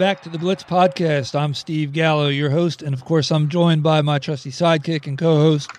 Back 0.00 0.22
to 0.22 0.30
the 0.30 0.38
Blitz 0.38 0.64
Podcast. 0.64 1.38
I'm 1.38 1.52
Steve 1.52 1.92
Gallo, 1.92 2.28
your 2.28 2.48
host, 2.48 2.80
and 2.80 2.94
of 2.94 3.04
course, 3.04 3.30
I'm 3.30 3.50
joined 3.50 3.82
by 3.82 4.00
my 4.00 4.18
trusty 4.18 4.50
sidekick 4.50 5.06
and 5.06 5.18
co 5.18 5.36
host, 5.36 5.70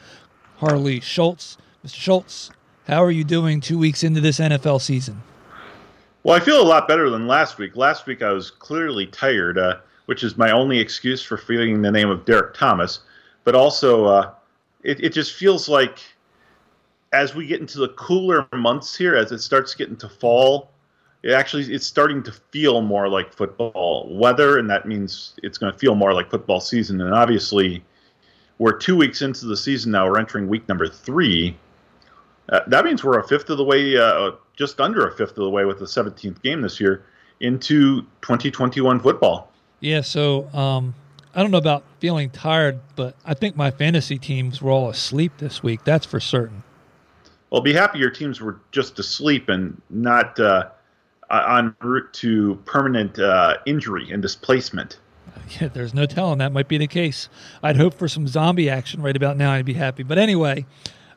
Harley 0.57 0.99
Schultz. 0.99 1.57
Mr. 1.83 1.95
Schultz, 1.95 2.51
how 2.87 3.03
are 3.03 3.09
you 3.09 3.23
doing 3.23 3.59
two 3.59 3.79
weeks 3.79 4.03
into 4.03 4.21
this 4.21 4.39
NFL 4.39 4.79
season? 4.79 5.23
Well, 6.21 6.35
I 6.35 6.39
feel 6.39 6.61
a 6.61 6.63
lot 6.63 6.87
better 6.87 7.09
than 7.09 7.25
last 7.25 7.57
week. 7.57 7.75
Last 7.75 8.05
week, 8.05 8.21
I 8.21 8.31
was 8.31 8.51
clearly 8.51 9.07
tired, 9.07 9.57
uh, 9.57 9.77
which 10.05 10.23
is 10.23 10.37
my 10.37 10.51
only 10.51 10.77
excuse 10.77 11.23
for 11.23 11.35
feeling 11.35 11.81
the 11.81 11.91
name 11.91 12.11
of 12.11 12.23
Derek 12.23 12.53
Thomas. 12.53 12.99
But 13.43 13.55
also, 13.55 14.05
uh, 14.05 14.31
it, 14.83 15.03
it 15.03 15.13
just 15.13 15.33
feels 15.33 15.67
like 15.67 15.97
as 17.11 17.33
we 17.33 17.47
get 17.47 17.59
into 17.59 17.79
the 17.79 17.89
cooler 17.89 18.47
months 18.53 18.95
here, 18.95 19.15
as 19.15 19.31
it 19.31 19.39
starts 19.39 19.73
getting 19.73 19.97
to 19.97 20.07
fall, 20.07 20.69
it 21.23 21.31
actually 21.31 21.71
it's 21.73 21.85
starting 21.85 22.23
to 22.23 22.31
feel 22.31 22.81
more 22.81 23.07
like 23.07 23.33
football 23.33 24.07
weather, 24.15 24.57
and 24.57 24.69
that 24.69 24.87
means 24.87 25.33
it's 25.43 25.57
going 25.57 25.71
to 25.71 25.77
feel 25.77 25.95
more 25.95 26.13
like 26.13 26.29
football 26.31 26.59
season. 26.59 26.99
And 27.01 27.13
obviously, 27.13 27.83
we're 28.57 28.77
two 28.77 28.95
weeks 28.95 29.21
into 29.21 29.45
the 29.45 29.57
season 29.57 29.91
now. 29.91 30.07
We're 30.07 30.19
entering 30.19 30.47
week 30.47 30.67
number 30.67 30.87
three. 30.87 31.57
Uh, 32.49 32.61
that 32.67 32.85
means 32.85 33.03
we're 33.03 33.19
a 33.19 33.27
fifth 33.27 33.49
of 33.49 33.57
the 33.57 33.63
way, 33.63 33.97
uh, 33.97 34.31
just 34.55 34.81
under 34.81 35.07
a 35.07 35.15
fifth 35.15 35.31
of 35.31 35.35
the 35.43 35.49
way, 35.49 35.63
with 35.63 35.79
the 35.79 35.85
17th 35.85 36.41
game 36.41 36.61
this 36.61 36.79
year 36.79 37.05
into 37.39 38.01
2021 38.21 38.99
football. 38.99 39.51
Yeah. 39.79 40.01
So 40.01 40.49
um, 40.53 40.93
I 41.33 41.41
don't 41.41 41.51
know 41.51 41.57
about 41.57 41.83
feeling 41.99 42.29
tired, 42.29 42.79
but 42.95 43.15
I 43.25 43.35
think 43.35 43.55
my 43.55 43.71
fantasy 43.71 44.17
teams 44.17 44.61
were 44.61 44.71
all 44.71 44.89
asleep 44.89 45.33
this 45.37 45.63
week. 45.63 45.83
That's 45.83 46.05
for 46.05 46.19
certain. 46.19 46.63
Well, 47.51 47.61
be 47.61 47.73
happy 47.73 47.99
your 47.99 48.09
teams 48.09 48.41
were 48.41 48.59
just 48.71 48.97
asleep 48.97 49.49
and 49.49 49.79
not. 49.89 50.39
Uh, 50.39 50.69
en 51.31 51.75
route 51.81 52.11
to 52.13 52.55
permanent 52.65 53.19
uh, 53.19 53.57
injury 53.65 54.11
and 54.11 54.21
displacement. 54.21 54.99
Yeah, 55.59 55.67
there's 55.67 55.93
no 55.93 56.05
telling 56.05 56.37
that 56.37 56.53
might 56.53 56.67
be 56.67 56.77
the 56.77 56.87
case. 56.87 57.27
I'd 57.61 57.75
hope 57.75 57.93
for 57.95 58.07
some 58.07 58.27
zombie 58.27 58.69
action 58.69 59.01
right 59.01 59.15
about 59.15 59.37
now. 59.37 59.51
I'd 59.51 59.65
be 59.65 59.73
happy. 59.73 60.03
But 60.03 60.17
anyway, 60.17 60.65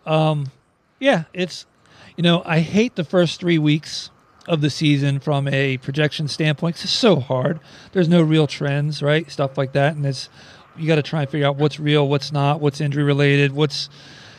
um, 0.07 0.51
yeah, 0.98 1.25
it's 1.33 1.67
you 2.17 2.23
know 2.23 2.42
I 2.45 2.61
hate 2.61 2.97
the 2.97 3.05
first 3.05 3.39
three 3.39 3.59
weeks 3.59 4.11
of 4.48 4.61
the 4.61 4.70
season 4.70 5.20
from 5.20 5.48
a 5.48 5.79
projection 5.79 6.29
standpoint. 6.29 6.83
It's 6.83 6.91
so 6.91 7.20
hard. 7.20 7.61
There's 7.92 8.09
no 8.09 8.23
real 8.23 8.47
trends, 8.47 9.03
right? 9.03 9.31
Stuff 9.31 9.57
like 9.57 9.73
that, 9.73 9.95
and 9.95 10.05
it's 10.05 10.29
you 10.77 10.87
got 10.87 10.97
to 10.97 11.03
try 11.03 11.23
and 11.23 11.31
figure 11.31 11.47
out 11.47 11.57
what's 11.57 11.79
real, 11.79 12.09
what's 12.09 12.33
not, 12.33 12.61
what's 12.61 12.81
injury 12.81 13.05
related, 13.05 13.53
what's 13.53 13.89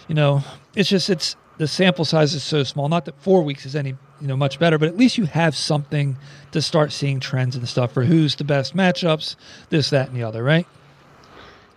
you 0.08 0.16
know. 0.16 0.44
It's 0.76 0.90
just 0.90 1.10
it's 1.10 1.36
the 1.58 1.68
sample 1.68 2.06
size 2.06 2.34
is 2.34 2.44
so 2.44 2.64
small. 2.64 2.90
Not 2.90 3.06
that 3.06 3.20
four 3.22 3.44
weeks 3.44 3.66
is 3.66 3.76
any 3.76 3.96
you 4.22 4.28
know 4.28 4.38
much 4.38 4.60
better, 4.60 4.78
but 4.78 4.88
at 4.88 4.98
least 4.98 5.18
you 5.18 5.26
have 5.26 5.56
something 5.56 6.18
to 6.52 6.62
start 6.62 6.92
seeing 6.92 7.20
trends 7.20 7.56
and 7.56 7.68
stuff 7.68 7.92
for 7.92 8.04
who's 8.04 8.36
the 8.36 8.44
best 8.44 8.76
matchups, 8.76 9.36
this, 9.70 9.90
that, 9.90 10.08
and 10.08 10.18
the 10.18 10.24
other, 10.24 10.44
right? 10.44 10.68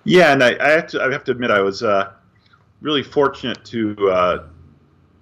Yeah, 0.04 0.32
and 0.32 0.42
I, 0.42 0.56
I 0.60 0.70
have 0.70 0.86
to 0.88 1.02
I 1.02 1.12
have 1.12 1.24
to 1.24 1.32
admit 1.32 1.50
I 1.50 1.60
was 1.60 1.82
uh, 1.82 2.12
really 2.80 3.02
fortunate 3.02 3.64
to 3.66 4.10
uh, 4.10 4.46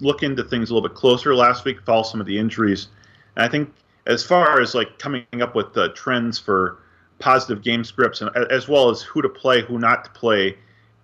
look 0.01 0.23
into 0.23 0.45
things 0.45 0.71
a 0.71 0.75
little 0.75 0.89
bit 0.89 0.97
closer 0.97 1.35
last 1.35 1.65
week, 1.65 1.81
follow 1.83 2.03
some 2.03 2.21
of 2.21 2.27
the 2.27 2.39
injuries, 2.39 2.89
and 3.37 3.45
I 3.45 3.49
think 3.49 3.73
as 4.07 4.25
far 4.25 4.61
as 4.61 4.75
like 4.75 4.99
coming 4.99 5.25
up 5.41 5.55
with 5.55 5.73
the 5.73 5.89
trends 5.91 6.39
for 6.39 6.79
positive 7.19 7.63
game 7.63 7.83
scripts 7.83 8.21
and 8.21 8.31
as 8.37 8.69
well 8.69 8.91
as 8.91 9.03
who 9.03 9.23
to 9.23 9.29
play, 9.29 9.63
who 9.63 9.79
not 9.79 10.05
to 10.05 10.11
play 10.11 10.57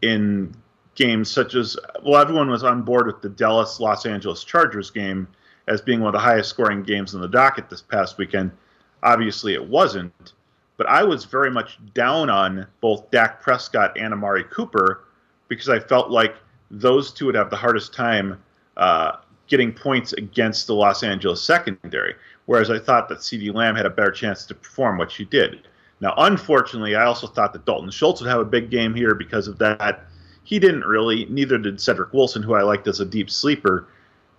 in 0.02 0.54
games 0.94 1.30
such 1.30 1.54
as 1.54 1.76
well 2.02 2.20
everyone 2.20 2.50
was 2.50 2.64
on 2.64 2.82
board 2.82 3.06
with 3.06 3.22
the 3.22 3.28
Dallas 3.28 3.80
Los 3.80 4.06
Angeles 4.06 4.44
Chargers 4.44 4.90
game 4.90 5.26
as 5.68 5.80
being 5.80 6.00
one 6.00 6.08
of 6.08 6.12
the 6.12 6.18
highest 6.18 6.50
scoring 6.50 6.82
games 6.82 7.14
on 7.14 7.20
the 7.20 7.28
docket 7.28 7.70
this 7.70 7.82
past 7.82 8.18
weekend. 8.18 8.50
Obviously, 9.02 9.54
it 9.54 9.68
wasn't, 9.68 10.32
but 10.76 10.86
I 10.86 11.02
was 11.02 11.24
very 11.24 11.50
much 11.50 11.78
down 11.94 12.30
on 12.30 12.66
both 12.80 13.10
Dak 13.10 13.40
Prescott 13.40 13.96
and 13.98 14.12
Amari 14.12 14.44
Cooper 14.44 15.04
because 15.48 15.68
I 15.68 15.78
felt 15.78 16.10
like 16.10 16.36
those 16.70 17.12
two 17.12 17.26
would 17.26 17.34
have 17.34 17.50
the 17.50 17.56
hardest 17.56 17.94
time 17.94 18.42
uh, 18.76 19.16
getting 19.48 19.72
points 19.72 20.12
against 20.14 20.66
the 20.66 20.74
Los 20.74 21.02
Angeles 21.02 21.42
secondary. 21.42 22.14
Whereas 22.46 22.70
I 22.70 22.78
thought 22.78 23.08
that 23.08 23.18
CeeDee 23.18 23.54
Lamb 23.54 23.76
had 23.76 23.86
a 23.86 23.90
better 23.90 24.10
chance 24.10 24.44
to 24.46 24.54
perform 24.54 24.98
what 24.98 25.10
she 25.10 25.24
did. 25.24 25.68
Now, 26.00 26.14
unfortunately, 26.16 26.96
I 26.96 27.04
also 27.04 27.26
thought 27.26 27.52
that 27.52 27.64
Dalton 27.64 27.90
Schultz 27.90 28.20
would 28.20 28.30
have 28.30 28.40
a 28.40 28.44
big 28.44 28.70
game 28.70 28.94
here 28.94 29.14
because 29.14 29.46
of 29.46 29.58
that. 29.58 30.06
He 30.44 30.58
didn't 30.58 30.84
really, 30.84 31.26
neither 31.26 31.58
did 31.58 31.80
Cedric 31.80 32.12
Wilson, 32.12 32.42
who 32.42 32.54
I 32.54 32.62
liked 32.62 32.86
as 32.88 33.00
a 33.00 33.04
deep 33.04 33.30
sleeper. 33.30 33.88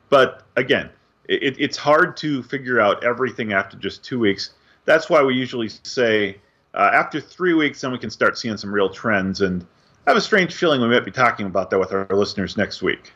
But 0.09 0.43
again, 0.55 0.89
it, 1.27 1.55
it's 1.59 1.77
hard 1.77 2.17
to 2.17 2.43
figure 2.43 2.79
out 2.79 3.03
everything 3.03 3.53
after 3.53 3.77
just 3.77 4.03
two 4.03 4.19
weeks. 4.19 4.51
That's 4.85 5.09
why 5.09 5.23
we 5.23 5.33
usually 5.33 5.69
say 5.69 6.37
uh, 6.73 6.89
after 6.93 7.21
three 7.21 7.53
weeks, 7.53 7.81
then 7.81 7.91
we 7.91 7.97
can 7.97 8.09
start 8.09 8.37
seeing 8.37 8.57
some 8.57 8.73
real 8.73 8.89
trends. 8.89 9.41
And 9.41 9.65
I 10.05 10.11
have 10.11 10.17
a 10.17 10.21
strange 10.21 10.53
feeling 10.53 10.81
we 10.81 10.87
might 10.87 11.05
be 11.05 11.11
talking 11.11 11.45
about 11.45 11.69
that 11.69 11.79
with 11.79 11.93
our 11.93 12.07
listeners 12.09 12.57
next 12.57 12.81
week. 12.81 13.13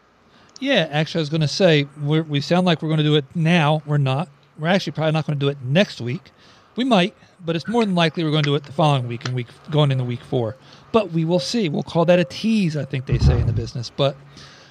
Yeah, 0.59 0.87
actually, 0.89 1.19
I 1.19 1.23
was 1.23 1.29
going 1.29 1.41
to 1.41 1.47
say 1.47 1.87
we 2.01 2.41
sound 2.41 2.65
like 2.65 2.81
we're 2.81 2.89
going 2.89 2.97
to 2.97 3.03
do 3.03 3.15
it 3.15 3.25
now. 3.35 3.83
We're 3.85 3.97
not. 3.97 4.29
We're 4.57 4.69
actually 4.69 4.93
probably 4.93 5.11
not 5.11 5.27
going 5.27 5.37
to 5.37 5.45
do 5.45 5.49
it 5.49 5.57
next 5.63 6.01
week. 6.01 6.31
We 6.77 6.83
might, 6.83 7.15
but 7.43 7.55
it's 7.55 7.67
more 7.67 7.83
than 7.83 7.95
likely 7.95 8.23
we're 8.23 8.31
going 8.31 8.43
to 8.43 8.51
do 8.51 8.55
it 8.55 8.63
the 8.63 8.71
following 8.71 9.07
week 9.07 9.25
and 9.25 9.35
week 9.35 9.47
going 9.71 9.91
into 9.91 10.03
week 10.03 10.21
four. 10.21 10.55
But 10.91 11.11
we 11.11 11.25
will 11.25 11.39
see. 11.39 11.67
We'll 11.67 11.83
call 11.83 12.05
that 12.05 12.19
a 12.19 12.23
tease, 12.23 12.77
I 12.77 12.85
think 12.85 13.07
they 13.07 13.17
say 13.17 13.39
in 13.39 13.47
the 13.47 13.53
business. 13.53 13.89
But 13.89 14.15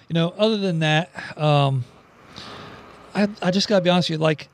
you 0.09 0.15
know, 0.15 0.33
other 0.39 0.57
than 0.57 0.79
that, 0.79 1.11
um, 1.37 1.85
I, 3.15 3.29
I 3.43 3.51
just 3.51 3.69
gotta 3.69 3.83
be 3.83 3.91
honest 3.91 4.09
with 4.09 4.21
you, 4.21 4.23
like 4.23 4.49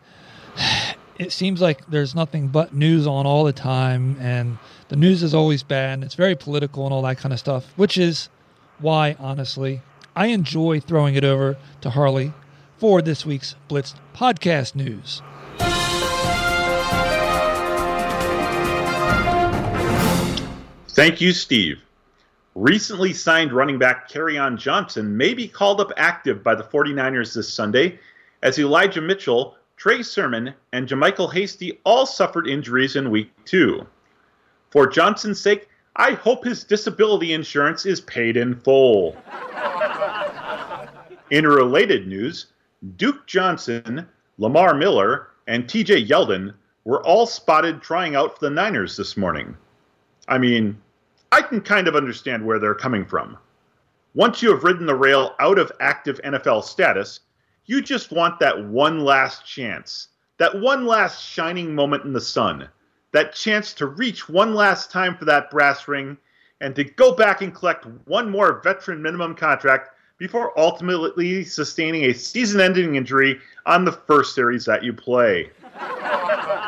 it 1.19 1.31
seems 1.31 1.61
like 1.61 1.87
there's 1.87 2.15
nothing 2.15 2.49
but 2.49 2.75
news 2.75 3.07
on 3.07 3.27
all 3.27 3.45
the 3.45 3.53
time 3.53 4.17
and 4.19 4.59
the 4.89 4.97
news 4.97 5.23
is 5.23 5.35
always 5.35 5.63
bad 5.63 5.95
and 5.95 6.05
it's 6.05 6.15
very 6.15 6.35
political 6.35 6.85
and 6.85 6.95
all 6.95 7.03
that 7.03 7.19
kind 7.19 7.33
of 7.33 7.39
stuff, 7.39 7.73
which 7.77 7.99
is 7.99 8.31
why 8.79 9.15
honestly 9.19 9.83
I 10.17 10.27
enjoy 10.27 10.81
throwing 10.81 11.15
it 11.15 11.25
over 11.25 11.57
to 11.83 11.91
Harley 11.91 12.33
for 12.79 13.03
this 13.03 13.27
week's 13.27 13.55
Blitz 13.69 13.95
podcast 14.15 14.75
news. 14.75 15.23
Thank 20.95 21.23
you, 21.23 21.33
Steve. 21.33 21.79
Recently 22.55 23.15
signed 23.15 23.55
running 23.55 23.79
back 23.79 24.11
Kerryon 24.11 24.59
Johnson 24.59 25.17
may 25.17 25.33
be 25.33 25.49
called 25.49 25.81
up 25.81 25.91
active 25.97 26.43
by 26.43 26.55
the 26.55 26.65
49ers 26.65 27.35
this 27.35 27.51
Sunday 27.51 27.99
as 28.43 28.59
Elijah 28.59 29.01
Mitchell, 29.01 29.57
Trey 29.79 30.03
Sermon, 30.03 30.53
and 30.75 30.87
JaMycal 30.87 31.33
Hasty 31.33 31.81
all 31.85 32.05
suffered 32.05 32.47
injuries 32.47 32.97
in 32.97 33.11
week 33.11 33.31
two. 33.47 33.87
For 34.69 34.87
Johnson's 34.87 35.41
sake, 35.41 35.67
I 35.97 36.13
hope 36.13 36.45
his 36.45 36.63
disability 36.63 37.33
insurance 37.33 37.87
is 37.87 38.03
paid 38.03 38.37
in 38.37 38.55
full. 38.55 39.17
in 41.31 41.47
related 41.47 42.07
news, 42.07 42.49
Duke 42.97 43.27
Johnson, 43.27 44.07
Lamar 44.37 44.75
Miller, 44.75 45.29
and 45.47 45.65
TJ 45.65 46.07
Yeldon 46.07 46.53
were 46.85 47.03
all 47.03 47.25
spotted 47.25 47.81
trying 47.81 48.15
out 48.15 48.39
for 48.39 48.45
the 48.45 48.55
Niners 48.55 48.95
this 48.95 49.17
morning. 49.17 49.57
I 50.33 50.39
mean, 50.39 50.81
I 51.31 51.43
can 51.43 51.61
kind 51.61 51.87
of 51.87 51.95
understand 51.95 52.43
where 52.43 52.59
they're 52.59 52.75
coming 52.75 53.05
from. 53.05 53.37
Once 54.15 54.41
you 54.41 54.51
have 54.51 54.65
ridden 54.65 54.87
the 54.87 54.95
rail 54.95 55.35
out 55.41 55.59
of 55.59 55.71
active 55.79 56.19
NFL 56.25 56.65
status, 56.65 57.21
you 57.67 57.83
just 57.83 58.13
want 58.13 58.41
that 58.41 58.65
one 58.65 59.01
last 59.01 59.45
chance, 59.45 60.09
that 60.39 60.59
one 60.59 60.87
last 60.87 61.23
shining 61.23 61.75
moment 61.75 62.05
in 62.05 62.15
the 62.15 62.21
sun, 62.21 62.67
that 63.13 63.35
chance 63.35 63.75
to 63.75 63.89
reach 63.89 64.27
one 64.27 64.55
last 64.55 64.91
time 64.91 65.19
for 65.19 65.27
that 65.27 65.51
brass 65.51 65.87
ring 65.87 66.17
and 66.63 66.75
to 66.77 66.85
go 66.85 67.15
back 67.15 67.43
and 67.43 67.55
collect 67.55 67.85
one 68.07 68.31
more 68.31 68.63
veteran 68.63 69.03
minimum 69.03 69.35
contract 69.35 69.91
before 70.17 70.59
ultimately 70.59 71.45
sustaining 71.45 72.05
a 72.05 72.15
season 72.15 72.59
ending 72.59 72.95
injury 72.95 73.39
on 73.67 73.85
the 73.85 73.93
first 73.93 74.35
series 74.35 74.65
that 74.65 74.83
you 74.83 74.95
play. 74.95 75.51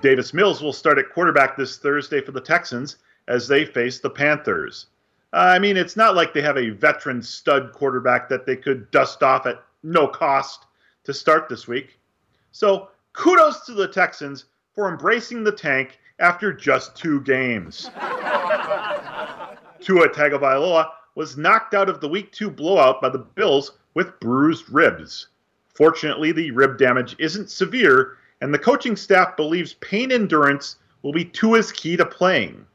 Davis 0.00 0.32
Mills 0.32 0.62
will 0.62 0.72
start 0.72 0.98
at 0.98 1.10
quarterback 1.12 1.56
this 1.56 1.76
Thursday 1.76 2.20
for 2.20 2.32
the 2.32 2.40
Texans 2.40 2.96
as 3.28 3.46
they 3.46 3.64
face 3.64 4.00
the 4.00 4.10
Panthers. 4.10 4.86
I 5.32 5.58
mean, 5.58 5.76
it's 5.76 5.96
not 5.96 6.16
like 6.16 6.32
they 6.32 6.42
have 6.42 6.56
a 6.56 6.70
veteran 6.70 7.22
stud 7.22 7.72
quarterback 7.72 8.28
that 8.28 8.46
they 8.46 8.56
could 8.56 8.90
dust 8.90 9.22
off 9.22 9.46
at 9.46 9.62
no 9.82 10.08
cost 10.08 10.66
to 11.04 11.14
start 11.14 11.48
this 11.48 11.68
week. 11.68 11.98
So 12.50 12.88
kudos 13.12 13.64
to 13.66 13.74
the 13.74 13.88
Texans 13.88 14.46
for 14.74 14.88
embracing 14.88 15.44
the 15.44 15.52
tank 15.52 15.98
after 16.18 16.52
just 16.52 16.96
two 16.96 17.20
games. 17.20 17.90
Tua 19.80 20.08
Tagovailoa 20.08 20.90
was 21.14 21.36
knocked 21.36 21.74
out 21.74 21.88
of 21.88 22.00
the 22.00 22.08
Week 22.08 22.32
2 22.32 22.50
blowout 22.50 23.00
by 23.00 23.08
the 23.08 23.18
Bills 23.18 23.72
with 23.94 24.18
bruised 24.20 24.70
ribs. 24.70 25.28
Fortunately, 25.74 26.32
the 26.32 26.50
rib 26.50 26.78
damage 26.78 27.16
isn't 27.18 27.50
severe, 27.50 28.18
and 28.40 28.52
the 28.52 28.58
coaching 28.58 28.96
staff 28.96 29.36
believes 29.36 29.74
pain 29.74 30.12
endurance 30.12 30.76
will 31.02 31.12
be 31.12 31.24
Tua's 31.24 31.72
key 31.72 31.96
to 31.96 32.06
playing. 32.06 32.66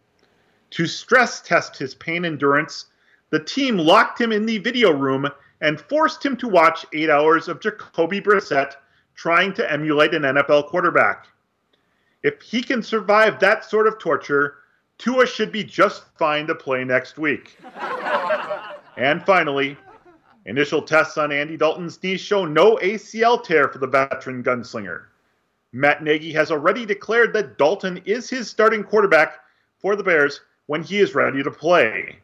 To 0.71 0.85
stress 0.85 1.41
test 1.41 1.77
his 1.77 1.95
pain 1.95 2.25
endurance, 2.25 2.85
the 3.29 3.39
team 3.39 3.77
locked 3.77 4.19
him 4.19 4.31
in 4.31 4.45
the 4.45 4.57
video 4.57 4.91
room 4.91 5.27
and 5.61 5.79
forced 5.79 6.25
him 6.25 6.35
to 6.37 6.47
watch 6.47 6.85
eight 6.93 7.09
hours 7.09 7.47
of 7.47 7.59
Jacoby 7.59 8.21
Brissett 8.21 8.73
trying 9.15 9.53
to 9.53 9.71
emulate 9.71 10.13
an 10.13 10.23
NFL 10.23 10.67
quarterback. 10.67 11.27
If 12.23 12.41
he 12.41 12.61
can 12.61 12.83
survive 12.83 13.39
that 13.39 13.63
sort 13.63 13.87
of 13.87 13.99
torture, 13.99 14.57
Tua 14.97 15.25
should 15.25 15.51
be 15.51 15.63
just 15.63 16.03
fine 16.17 16.47
to 16.47 16.55
play 16.55 16.83
next 16.83 17.17
week. 17.17 17.57
and 18.97 19.23
finally, 19.25 19.77
initial 20.45 20.81
tests 20.81 21.17
on 21.17 21.31
Andy 21.31 21.57
Dalton's 21.57 22.01
knee 22.01 22.17
show 22.17 22.45
no 22.45 22.77
ACL 22.77 23.43
tear 23.43 23.67
for 23.67 23.79
the 23.79 23.87
veteran 23.87 24.43
gunslinger. 24.43 25.05
Matt 25.75 26.01
Nagy 26.01 26.31
has 26.31 26.51
already 26.51 26.85
declared 26.85 27.33
that 27.33 27.57
Dalton 27.57 28.01
is 28.05 28.29
his 28.29 28.49
starting 28.49 28.81
quarterback 28.81 29.39
for 29.77 29.97
the 29.97 30.03
Bears 30.03 30.39
when 30.67 30.81
he 30.81 30.99
is 30.99 31.13
ready 31.13 31.43
to 31.43 31.51
play. 31.51 32.15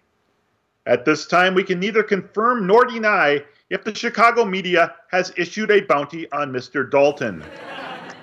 At 0.86 1.04
this 1.04 1.28
time, 1.28 1.54
we 1.54 1.66
can 1.66 1.78
neither 1.78 2.02
confirm 2.02 2.66
nor 2.66 2.86
deny 2.86 3.44
if 3.70 3.84
the 3.84 3.94
Chicago 3.94 4.46
media 4.46 4.96
has 5.10 5.34
issued 5.36 5.70
a 5.70 5.82
bounty 5.82 6.32
on 6.32 6.54
Mr. 6.54 6.90
Dalton. 6.90 7.44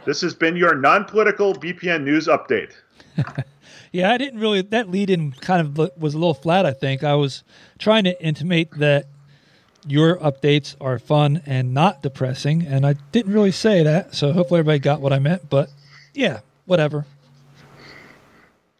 This 0.06 0.22
has 0.22 0.34
been 0.34 0.56
your 0.56 0.74
non 0.74 1.04
political 1.04 1.52
BPN 1.52 2.04
news 2.04 2.26
update. 2.26 2.72
yeah, 3.92 4.10
I 4.10 4.16
didn't 4.16 4.40
really, 4.40 4.62
that 4.62 4.90
lead 4.90 5.10
in 5.10 5.32
kind 5.32 5.60
of 5.60 5.92
was 5.98 6.14
a 6.14 6.18
little 6.18 6.32
flat, 6.32 6.64
I 6.64 6.72
think. 6.72 7.04
I 7.04 7.14
was 7.16 7.44
trying 7.78 8.04
to 8.04 8.24
intimate 8.24 8.70
that 8.78 9.04
your 9.86 10.16
updates 10.16 10.74
are 10.80 10.98
fun 10.98 11.42
and 11.46 11.72
not 11.72 12.02
depressing, 12.02 12.66
and 12.66 12.86
I 12.86 12.94
didn't 13.12 13.32
really 13.32 13.52
say 13.52 13.82
that, 13.82 14.14
so 14.14 14.32
hopefully 14.32 14.60
everybody 14.60 14.78
got 14.80 15.00
what 15.00 15.12
I 15.12 15.18
meant, 15.18 15.48
but 15.48 15.70
yeah, 16.14 16.40
whatever. 16.66 17.06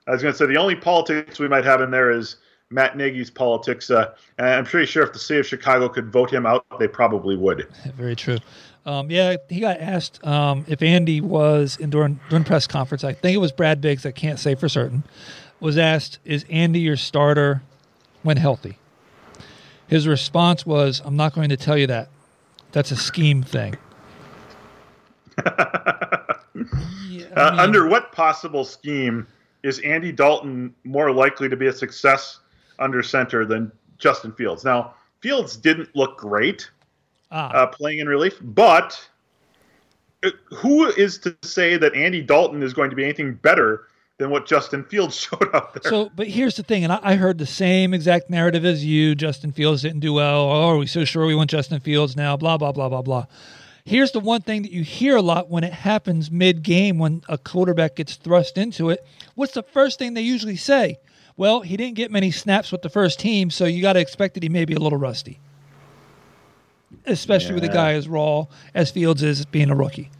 I 0.07 0.13
was 0.13 0.23
going 0.23 0.33
to 0.33 0.39
say 0.39 0.47
the 0.47 0.57
only 0.57 0.75
politics 0.75 1.39
we 1.39 1.49
might 1.49 1.65
have 1.65 1.81
in 1.83 1.91
there 1.91 2.11
is 2.11 2.37
Matt 2.71 2.97
Nagy's 2.97 3.31
politics. 3.31 3.91
Uh, 3.91 4.15
and 4.39 4.47
I'm 4.47 4.65
pretty 4.65 4.87
sure 4.87 5.03
if 5.03 5.13
the 5.13 5.19
city 5.19 5.41
of 5.41 5.47
Chicago 5.47 5.89
could 5.89 6.11
vote 6.11 6.31
him 6.33 6.47
out, 6.47 6.65
they 6.79 6.89
probably 6.89 7.37
would. 7.37 7.67
Very 7.95 8.17
true. 8.17 8.39
Um, 8.87 9.11
yeah, 9.11 9.37
he 9.51 9.61
got 9.61 9.81
asked 9.81 10.25
um, 10.27 10.65
if 10.67 10.83
Andy 10.83 11.21
was 11.21 11.77
in 11.79 11.91
during, 11.91 12.21
during 12.31 12.45
press 12.45 12.67
conference. 12.67 13.05
I 13.05 13.13
think 13.13 13.35
it 13.35 13.39
was 13.39 13.53
Brad 13.53 13.81
Biggs. 13.81 14.07
I 14.07 14.13
can't 14.13 14.39
say 14.39 14.55
for 14.55 14.69
certain. 14.69 15.05
Was 15.61 15.77
asked, 15.77 16.21
"Is 16.25 16.47
Andy 16.49 16.81
your 16.81 16.97
starter 16.97 17.63
when 18.23 18.37
healthy?" 18.37 18.79
His 19.89 20.07
response 20.07 20.65
was, 20.65 21.03
"I'm 21.05 21.17
not 21.17 21.35
going 21.35 21.49
to 21.49 21.57
tell 21.57 21.77
you 21.77 21.87
that. 21.89 22.09
That's 22.73 22.91
a 22.91 22.97
scheme 22.97 23.43
thing." 23.43 23.77
yeah, 25.37 25.45
mean, 26.55 27.27
uh, 27.35 27.57
under 27.59 27.89
what 27.89 28.13
possible 28.13 28.65
scheme 28.65 29.27
is 29.63 29.79
Andy 29.81 30.13
Dalton 30.13 30.75
more 30.85 31.11
likely 31.11 31.49
to 31.49 31.57
be 31.57 31.67
a 31.67 31.73
success 31.73 32.41
under 32.79 33.03
center 33.03 33.45
than 33.45 33.73
Justin 33.99 34.33
Fields? 34.33 34.65
Now, 34.65 34.95
Fields 35.21 35.57
didn't 35.57 35.95
look 35.97 36.19
great 36.19 36.71
ah. 37.31 37.51
uh, 37.51 37.67
playing 37.67 37.99
in 37.99 38.09
relief, 38.09 38.39
but 38.41 39.09
uh, 40.23 40.31
who 40.55 40.87
is 40.87 41.19
to 41.19 41.37
say 41.43 41.77
that 41.77 41.95
Andy 41.95 42.23
Dalton 42.23 42.63
is 42.63 42.73
going 42.73 42.91
to 42.91 42.97
be 42.97 43.05
anything 43.05 43.35
better 43.35 43.89
than 44.19 44.31
what 44.31 44.47
Justin 44.47 44.85
Fields 44.85 45.17
showed 45.21 45.55
up 45.55 45.73
there? 45.75 45.91
So, 45.91 46.11
but 46.15 46.29
here's 46.29 46.57
the 46.57 46.63
thing, 46.63 46.85
and 46.85 46.93
I, 46.93 47.01
I 47.03 47.15
heard 47.15 47.39
the 47.39 47.47
same 47.47 47.95
exact 47.95 48.29
narrative 48.29 48.65
as 48.65 48.85
you. 48.85 49.15
Justin 49.15 49.53
Fields 49.53 49.83
didn't 49.83 50.01
do 50.01 50.13
well. 50.13 50.43
Oh, 50.43 50.69
are 50.69 50.77
we 50.77 50.87
so 50.87 51.05
sure 51.05 51.27
we 51.27 51.35
want 51.35 51.51
Justin 51.51 51.81
Fields 51.81 52.17
now? 52.17 52.37
Blah 52.37 52.59
blah 52.59 52.73
blah 52.73 52.89
blah 52.89 53.03
blah. 53.03 53.27
Here's 53.85 54.13
the 54.13 54.21
one 54.21 54.43
thing 54.43 54.63
that 54.63 54.73
you 54.73 54.83
hear 54.83 55.17
a 55.17 55.23
lot 55.23 55.49
when 55.49 55.65
it 55.65 55.73
happens 55.73 56.31
mid 56.31 56.63
game 56.63 56.99
when 56.99 57.23
a 57.27 57.39
quarterback 57.39 57.97
gets 57.97 58.17
thrust 58.17 58.59
into 58.59 58.91
it. 58.91 59.07
What's 59.35 59.55
the 59.55 59.63
first 59.63 59.99
thing 59.99 60.13
they 60.13 60.21
usually 60.21 60.57
say? 60.57 60.99
Well, 61.39 61.61
he 61.63 61.77
didn't 61.77 61.95
get 61.95 62.11
many 62.11 62.31
snaps 62.31 62.71
with 62.71 62.83
the 62.83 62.91
first 62.91 63.19
team, 63.21 63.49
so 63.49 63.65
you 63.65 63.81
got 63.81 63.95
to 63.95 64.01
expect 64.01 64.35
that 64.35 64.43
he 64.43 64.49
may 64.49 64.65
be 64.67 64.75
a 64.75 64.79
little 64.79 64.99
rusty. 64.99 65.39
Especially 67.07 67.51
yeah. 67.51 67.55
with 67.55 67.65
a 67.65 67.73
guy 67.73 67.93
as 67.93 68.09
raw 68.09 68.47
as 68.75 68.91
Fields 68.91 69.23
is 69.23 69.47
being 69.47 69.71
a 69.71 69.75
rookie. 69.75 70.11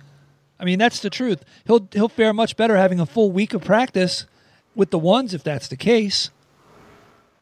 I 0.61 0.65
mean, 0.65 0.79
that's 0.79 1.01
the 1.01 1.11
truth. 1.11 1.45
He'll 1.67 1.89
he'll 1.93 2.09
fare 2.09 2.33
much 2.33 2.57
better 2.57 2.77
having 2.77 3.01
a 3.01 3.07
full 3.07 3.31
week 3.31 3.55
of 3.55 3.65
practice 3.65 4.27
with 4.75 4.91
the 4.91 4.99
ones 4.99 5.35
if 5.35 5.43
that's 5.43 5.69
the 5.69 5.77
case. 5.77 6.31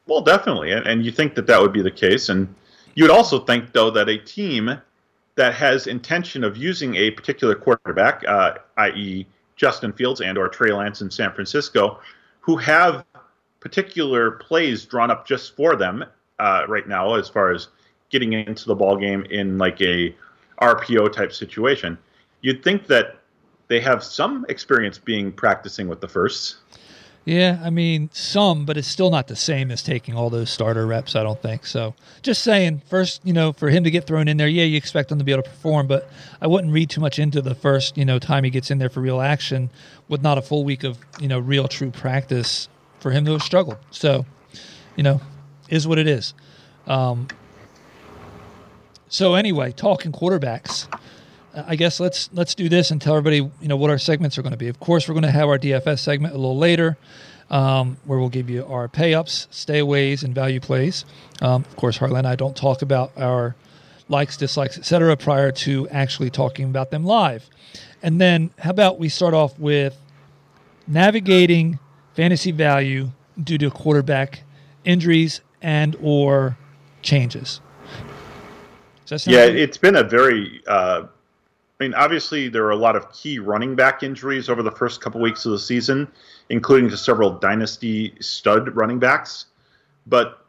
Well, 0.07 0.21
definitely, 0.21 0.73
and, 0.73 0.87
and 0.87 1.05
you 1.05 1.11
think 1.11 1.35
that 1.35 1.47
that 1.47 1.61
would 1.61 1.73
be 1.73 1.83
the 1.83 1.91
case, 1.91 2.29
and 2.29 2.55
you 2.95 3.05
would 3.05 3.11
also 3.11 3.41
think 3.41 3.73
though 3.73 3.91
that 3.91 4.09
a 4.09 4.19
team 4.19 4.81
that 5.37 5.55
has 5.55 5.87
intention 5.87 6.45
of 6.45 6.57
using 6.57 6.95
a 6.97 7.11
particular 7.11 7.55
quarterback, 7.55 8.25
uh, 8.27 8.55
i.e., 8.79 9.27
Justin 9.57 9.93
Fields 9.93 10.21
and 10.21 10.37
or 10.37 10.49
Trey 10.49 10.73
Lance 10.73 11.01
in 11.01 11.11
San 11.11 11.33
Francisco, 11.33 12.01
who 12.41 12.57
have 12.57 13.05
particular 13.61 14.33
plays 14.33 14.85
drawn 14.85 15.11
up 15.11 15.27
just 15.27 15.57
for 15.57 15.77
them 15.77 16.05
uh, 16.39 16.63
right 16.69 16.87
now, 16.87 17.15
as 17.15 17.29
far 17.29 17.53
as 17.53 17.69
getting 18.11 18.33
into 18.33 18.67
the 18.67 18.75
ball 18.75 18.97
game 18.97 19.25
in 19.31 19.59
like 19.59 19.81
a 19.81 20.15
RPO 20.63 21.13
type 21.13 21.33
situation. 21.33 21.99
You'd 22.41 22.63
think 22.63 22.87
that 22.87 23.21
they 23.69 23.81
have 23.81 24.05
some 24.05 24.47
experience 24.49 24.99
being 24.99 25.33
practicing 25.33 25.89
with 25.89 26.01
the 26.01 26.09
firsts. 26.09 26.57
Yeah, 27.27 27.61
I 27.65 27.71
mean 27.71 28.09
some, 28.13 28.65
but 28.65 28.77
it's 28.77 28.87
still 28.87 29.11
not 29.11 29.27
the 29.27 29.35
same 29.35 29.73
as 29.73 29.83
taking 29.83 30.15
all 30.15 30.31
those 30.31 30.49
starter 30.49 30.87
reps. 30.87 31.17
I 31.17 31.25
don't 31.25 31.43
think 31.43 31.67
so. 31.67 31.97
Just 32.23 32.45
saying, 32.45 32.83
first, 32.89 33.21
you 33.25 33.33
know, 33.33 33.53
for 33.53 33.69
him 33.69 33.83
to 33.83 33.91
get 33.91 34.07
thrown 34.07 34.29
in 34.29 34.37
there, 34.37 34.47
yeah, 34.47 34.63
you 34.63 34.77
expect 34.77 35.11
him 35.11 35.19
to 35.19 35.25
be 35.25 35.33
able 35.33 35.43
to 35.43 35.51
perform, 35.51 35.89
but 35.89 36.09
I 36.41 36.47
wouldn't 36.47 36.73
read 36.73 36.89
too 36.89 37.01
much 37.01 37.19
into 37.19 37.43
the 37.43 37.57
first, 37.57 37.99
you 37.99 38.05
know, 38.05 38.21
time 38.21 38.45
he 38.45 38.51
gets 38.51 38.71
in 38.71 38.79
there 38.79 38.89
for 38.89 39.01
real 39.01 39.21
action, 39.21 39.71
with 40.07 40.23
not 40.23 40.39
a 40.39 40.43
full 40.43 40.63
week 40.63 40.85
of 40.85 40.99
you 41.21 41.27
know 41.27 41.41
real 41.41 41.67
true 41.67 41.91
practice 41.91 42.69
for 43.01 43.11
him 43.11 43.25
to 43.25 43.33
have 43.33 43.43
struggled. 43.43 43.79
So, 43.91 44.25
you 44.95 45.03
know, 45.03 45.21
is 45.69 45.85
what 45.89 45.99
it 45.99 46.07
is. 46.07 46.33
Um, 46.87 47.27
so 49.09 49.35
anyway, 49.35 49.73
talking 49.73 50.13
quarterbacks. 50.13 50.87
I 51.57 51.77
guess 51.77 52.01
let's 52.01 52.29
let's 52.33 52.55
do 52.55 52.69
this 52.69 52.91
and 52.91 53.01
tell 53.01 53.17
everybody 53.17 53.51
you 53.61 53.69
know 53.69 53.77
what 53.77 53.91
our 53.91 53.99
segments 53.99 54.37
are 54.37 54.43
going 54.43 54.53
to 54.53 54.59
be. 54.59 54.69
Of 54.69 54.79
course, 54.81 55.09
we're 55.09 55.15
going 55.15 55.25
to 55.25 55.31
have 55.31 55.49
our 55.49 55.59
DFS 55.59 56.01
segment 56.01 56.35
a 56.35 56.37
little 56.37 56.59
later, 56.59 56.99
um, 57.51 57.97
where 58.05 58.19
we'll 58.19 58.29
give 58.29 58.51
you 58.51 58.67
our 58.67 58.89
pay 58.89 59.15
ups, 59.15 59.49
stayaways, 59.51 60.23
and 60.23 60.35
value 60.35 60.61
plays. 60.61 61.05
Um, 61.41 61.65
of 61.65 61.77
course, 61.77 61.97
Harlan 61.97 62.19
and 62.19 62.27
I 62.27 62.37
don't 62.37 62.57
talk 62.57 62.83
about 62.83 63.13
our 63.17 63.57
likes, 64.09 64.37
dislikes, 64.37 64.79
etc. 64.79 65.17
prior 65.17 65.51
to 65.51 65.89
actually 65.89 66.31
talking 66.31 66.67
about 66.67 66.91
them 66.91 67.05
live. 67.05 67.49
And 68.03 68.21
then, 68.21 68.51
how 68.59 68.71
about 68.71 68.99
we 68.99 69.09
start 69.09 69.35
off 69.35 69.59
with 69.59 69.97
navigating 70.87 71.79
fantasy 72.15 72.53
value 72.53 73.11
due 73.43 73.59
to 73.59 73.71
quarterback 73.71 74.43
injuries 74.85 75.41
and 75.61 75.97
or 76.03 76.57
changes. 77.03 77.61
yeah, 79.27 79.47
good? 79.47 79.57
it's 79.57 79.77
been 79.77 79.97
a 79.97 80.03
very 80.03 80.63
uh, 80.67 81.07
I 81.79 81.85
mean, 81.85 81.95
obviously 81.95 82.49
there 82.49 82.65
are 82.65 82.71
a 82.71 82.77
lot 82.77 82.97
of 82.97 83.13
key 83.13 83.39
running 83.39 83.77
back 83.77 84.03
injuries 84.03 84.49
over 84.49 84.63
the 84.63 84.71
first 84.71 85.03
couple 85.03 85.21
weeks 85.21 85.45
of 85.45 85.53
the 85.53 85.59
season, 85.59 86.09
including 86.49 86.89
to 86.89 86.97
several 86.97 87.31
dynasty 87.31 88.15
stud 88.21 88.75
running 88.75 88.99
backs. 88.99 89.47
But 90.07 90.47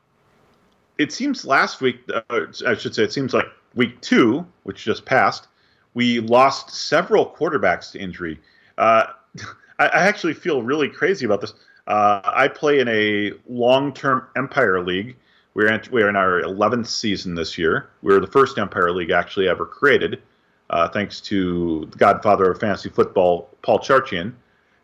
it 0.97 1.11
seems 1.11 1.43
last 1.43 1.81
week, 1.81 1.99
uh, 2.13 2.45
I 2.65 2.75
should 2.75 2.95
say, 2.95 3.03
it 3.03 3.11
seems 3.11 3.33
like 3.33 3.45
week 3.75 3.99
two, 3.99 4.45
which 4.63 4.85
just 4.85 5.05
passed, 5.05 5.47
we 5.95 6.21
lost 6.21 6.71
several 6.71 7.29
quarterbacks 7.29 7.91
to 7.91 7.99
injury. 7.99 8.39
Uh, 8.77 9.07
I, 9.79 9.87
I, 9.87 10.07
actually 10.07 10.33
feel 10.33 10.63
really 10.63 10.87
crazy 10.87 11.25
about 11.25 11.41
this. 11.41 11.53
Uh, 11.87 12.21
I 12.23 12.47
play 12.47 12.79
in 12.79 12.87
a 12.87 13.33
long-term 13.47 14.27
Empire 14.35 14.81
League. 14.81 15.17
We're 15.55 15.71
in, 15.71 15.81
we're 15.91 16.09
in 16.09 16.15
our 16.15 16.41
11th 16.41 16.87
season 16.87 17.35
this 17.35 17.57
year. 17.57 17.89
We 18.01 18.13
are 18.13 18.19
the 18.19 18.27
first 18.27 18.57
Empire 18.57 18.91
League 18.91 19.11
actually 19.11 19.49
ever 19.49 19.65
created 19.65 20.21
uh, 20.69 20.87
thanks 20.89 21.21
to 21.21 21.87
the 21.91 21.97
godfather 21.97 22.51
of 22.51 22.59
fantasy 22.59 22.89
football, 22.89 23.49
Paul 23.61 23.79
Charchian. 23.79 24.33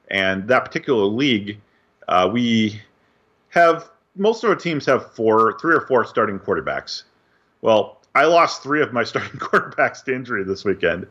And 0.09 0.47
that 0.47 0.65
particular 0.65 1.05
league, 1.05 1.59
uh, 2.07 2.29
we 2.31 2.81
have 3.49 3.89
most 4.15 4.43
of 4.43 4.49
our 4.49 4.55
teams 4.55 4.85
have 4.85 5.11
four, 5.13 5.57
three 5.59 5.75
or 5.75 5.81
four 5.81 6.05
starting 6.05 6.39
quarterbacks. 6.39 7.03
Well, 7.61 8.01
I 8.15 8.25
lost 8.25 8.61
three 8.61 8.81
of 8.81 8.93
my 8.93 9.03
starting 9.03 9.39
quarterbacks 9.39 10.03
to 10.05 10.15
injury 10.15 10.43
this 10.43 10.63
weekend, 10.63 11.07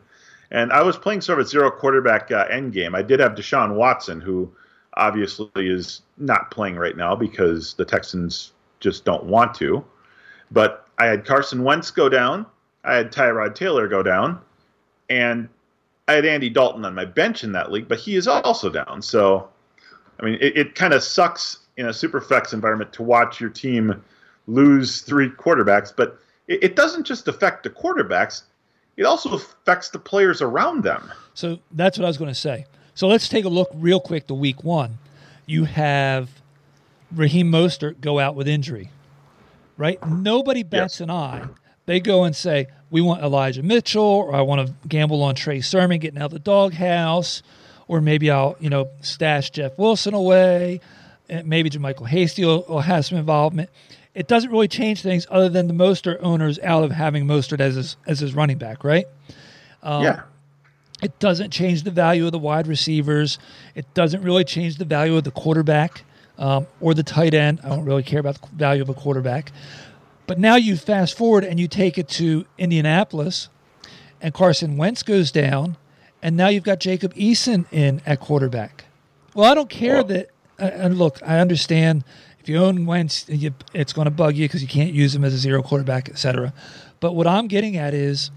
and 0.51 0.71
I 0.71 0.81
was 0.83 0.97
playing 0.97 1.21
sort 1.21 1.39
of 1.39 1.45
a 1.45 1.49
zero 1.49 1.69
quarterback 1.69 2.31
uh, 2.31 2.45
end 2.49 2.73
game. 2.73 2.95
I 2.95 3.01
did 3.01 3.19
have 3.19 3.33
Deshaun 3.33 3.75
Watson, 3.75 4.21
who 4.21 4.51
obviously 4.95 5.49
is 5.55 6.01
not 6.17 6.51
playing 6.51 6.75
right 6.75 6.95
now 6.95 7.15
because 7.15 7.73
the 7.73 7.85
Texans 7.85 8.53
just 8.79 9.05
don't 9.05 9.25
want 9.25 9.53
to. 9.55 9.83
But 10.51 10.87
I 10.99 11.05
had 11.05 11.25
Carson 11.25 11.63
Wentz 11.63 11.89
go 11.91 12.07
down. 12.09 12.45
I 12.83 12.95
had 12.95 13.11
Tyrod 13.11 13.55
Taylor 13.55 13.87
go 13.87 14.03
down 14.03 14.39
and 15.09 15.47
I 16.07 16.13
had 16.13 16.25
Andy 16.25 16.49
Dalton 16.49 16.85
on 16.85 16.93
my 16.93 17.05
bench 17.05 17.43
in 17.43 17.51
that 17.53 17.71
league, 17.71 17.87
but 17.87 17.99
he 17.99 18.15
is 18.15 18.27
also 18.27 18.69
down. 18.69 19.01
So, 19.01 19.47
I 20.19 20.25
mean, 20.25 20.37
it, 20.41 20.57
it 20.57 20.75
kind 20.75 20.93
of 20.93 21.03
sucks 21.03 21.59
in 21.77 21.85
a 21.85 21.89
superflex 21.89 22.53
environment 22.53 22.91
to 22.93 23.03
watch 23.03 23.39
your 23.39 23.49
team 23.49 24.03
lose 24.47 25.01
three 25.01 25.29
quarterbacks, 25.29 25.93
but 25.95 26.19
it, 26.47 26.63
it 26.63 26.75
doesn't 26.75 27.05
just 27.05 27.27
affect 27.27 27.63
the 27.63 27.69
quarterbacks; 27.69 28.43
it 28.97 29.03
also 29.03 29.33
affects 29.33 29.89
the 29.89 29.99
players 29.99 30.41
around 30.41 30.83
them. 30.83 31.11
So 31.33 31.59
that's 31.71 31.97
what 31.97 32.05
I 32.05 32.09
was 32.09 32.17
going 32.17 32.31
to 32.31 32.39
say. 32.39 32.65
So 32.95 33.07
let's 33.07 33.27
take 33.27 33.45
a 33.45 33.49
look 33.49 33.69
real 33.73 33.99
quick 33.99 34.27
to 34.27 34.33
week 34.33 34.63
one. 34.63 34.99
You 35.45 35.63
have 35.65 36.29
Raheem 37.15 37.51
Mostert 37.51 38.01
go 38.01 38.19
out 38.19 38.35
with 38.35 38.47
injury, 38.47 38.91
right? 39.77 40.05
Nobody 40.07 40.63
bats 40.63 40.95
Yes. 40.95 41.01
an 41.01 41.09
eye. 41.09 41.47
They 41.85 41.99
go 41.99 42.23
and 42.23 42.35
say, 42.35 42.67
we 42.93 43.01
want 43.01 43.23
Elijah 43.23 43.63
Mitchell, 43.63 44.03
or 44.03 44.35
I 44.35 44.41
want 44.41 44.67
to 44.67 44.73
gamble 44.87 45.23
on 45.23 45.33
Trey 45.33 45.61
Sermon 45.61 45.97
getting 45.97 46.21
out 46.21 46.25
of 46.25 46.31
the 46.31 46.39
doghouse, 46.39 47.41
or 47.87 48.01
maybe 48.01 48.29
I'll, 48.29 48.55
you 48.59 48.69
know, 48.69 48.87
stash 49.01 49.49
Jeff 49.49 49.79
Wilson 49.79 50.13
away. 50.13 50.79
And 51.27 51.47
maybe 51.47 51.71
JaMycal 51.71 52.07
Hasty 52.07 52.45
will, 52.45 52.63
will 52.69 52.81
have 52.81 53.03
some 53.03 53.17
involvement. 53.17 53.71
It 54.13 54.27
doesn't 54.27 54.51
really 54.51 54.67
change 54.67 55.01
things 55.01 55.25
other 55.31 55.49
than 55.49 55.67
the 55.67 55.73
Mostert 55.73 56.19
owners 56.21 56.59
out 56.59 56.83
of 56.83 56.91
having 56.91 57.25
Mostert 57.25 57.59
as 57.59 57.73
his, 57.73 57.97
as 58.05 58.19
his 58.19 58.35
running 58.35 58.59
back, 58.59 58.83
right? 58.83 59.07
yeah, 60.03 60.21
It 61.01 61.17
doesn't 61.17 61.49
change 61.49 61.81
the 61.81 61.91
value 61.91 62.27
of 62.27 62.31
the 62.31 62.37
wide 62.37 62.67
receivers. 62.67 63.39
It 63.73 63.91
doesn't 63.95 64.21
really 64.21 64.43
change 64.43 64.77
the 64.77 64.85
value 64.85 65.17
of 65.17 65.23
the 65.23 65.31
quarterback 65.31 66.03
um, 66.37 66.67
or 66.79 66.93
the 66.93 67.01
tight 67.01 67.33
end. 67.33 67.59
I 67.63 67.69
don't 67.69 67.85
really 67.85 68.03
care 68.03 68.19
about 68.19 68.39
the 68.39 68.47
value 68.55 68.83
of 68.83 68.89
a 68.89 68.93
quarterback. 68.93 69.51
But 70.25 70.39
now 70.39 70.55
you 70.55 70.77
fast 70.77 71.17
forward 71.17 71.43
and 71.43 71.59
you 71.59 71.67
take 71.67 71.97
it 71.97 72.07
to 72.09 72.45
Indianapolis, 72.57 73.49
and 74.21 74.33
Carson 74.33 74.77
Wentz 74.77 75.03
goes 75.03 75.31
down, 75.31 75.75
and 76.21 76.37
now 76.37 76.47
you've 76.47 76.63
got 76.63 76.79
Jacob 76.79 77.13
Eason 77.15 77.65
in 77.71 78.01
at 78.05 78.19
quarterback. 78.21 78.85
Well, 79.33 79.49
I 79.49 79.53
don't 79.55 79.69
care 79.69 79.95
Well- 79.95 80.03
that. 80.05 80.29
uh, 80.59 80.63
And 80.65 80.97
look, 80.97 81.19
I 81.25 81.39
understand 81.39 82.03
if 82.39 82.47
you 82.47 82.57
own 82.57 82.85
Wentz, 82.85 83.25
you, 83.27 83.53
it's 83.73 83.91
going 83.91 84.05
to 84.05 84.11
bug 84.11 84.35
you 84.35 84.45
because 84.47 84.61
you 84.61 84.67
can't 84.67 84.93
use 84.93 85.13
him 85.15 85.23
as 85.25 85.33
a 85.33 85.37
zero 85.37 85.61
quarterback, 85.61 86.09
et 86.09 86.17
cetera. 86.17 86.53
But 86.99 87.15
what 87.15 87.27
I'm 87.27 87.47
getting 87.47 87.75
at 87.75 87.93
is 87.93 88.31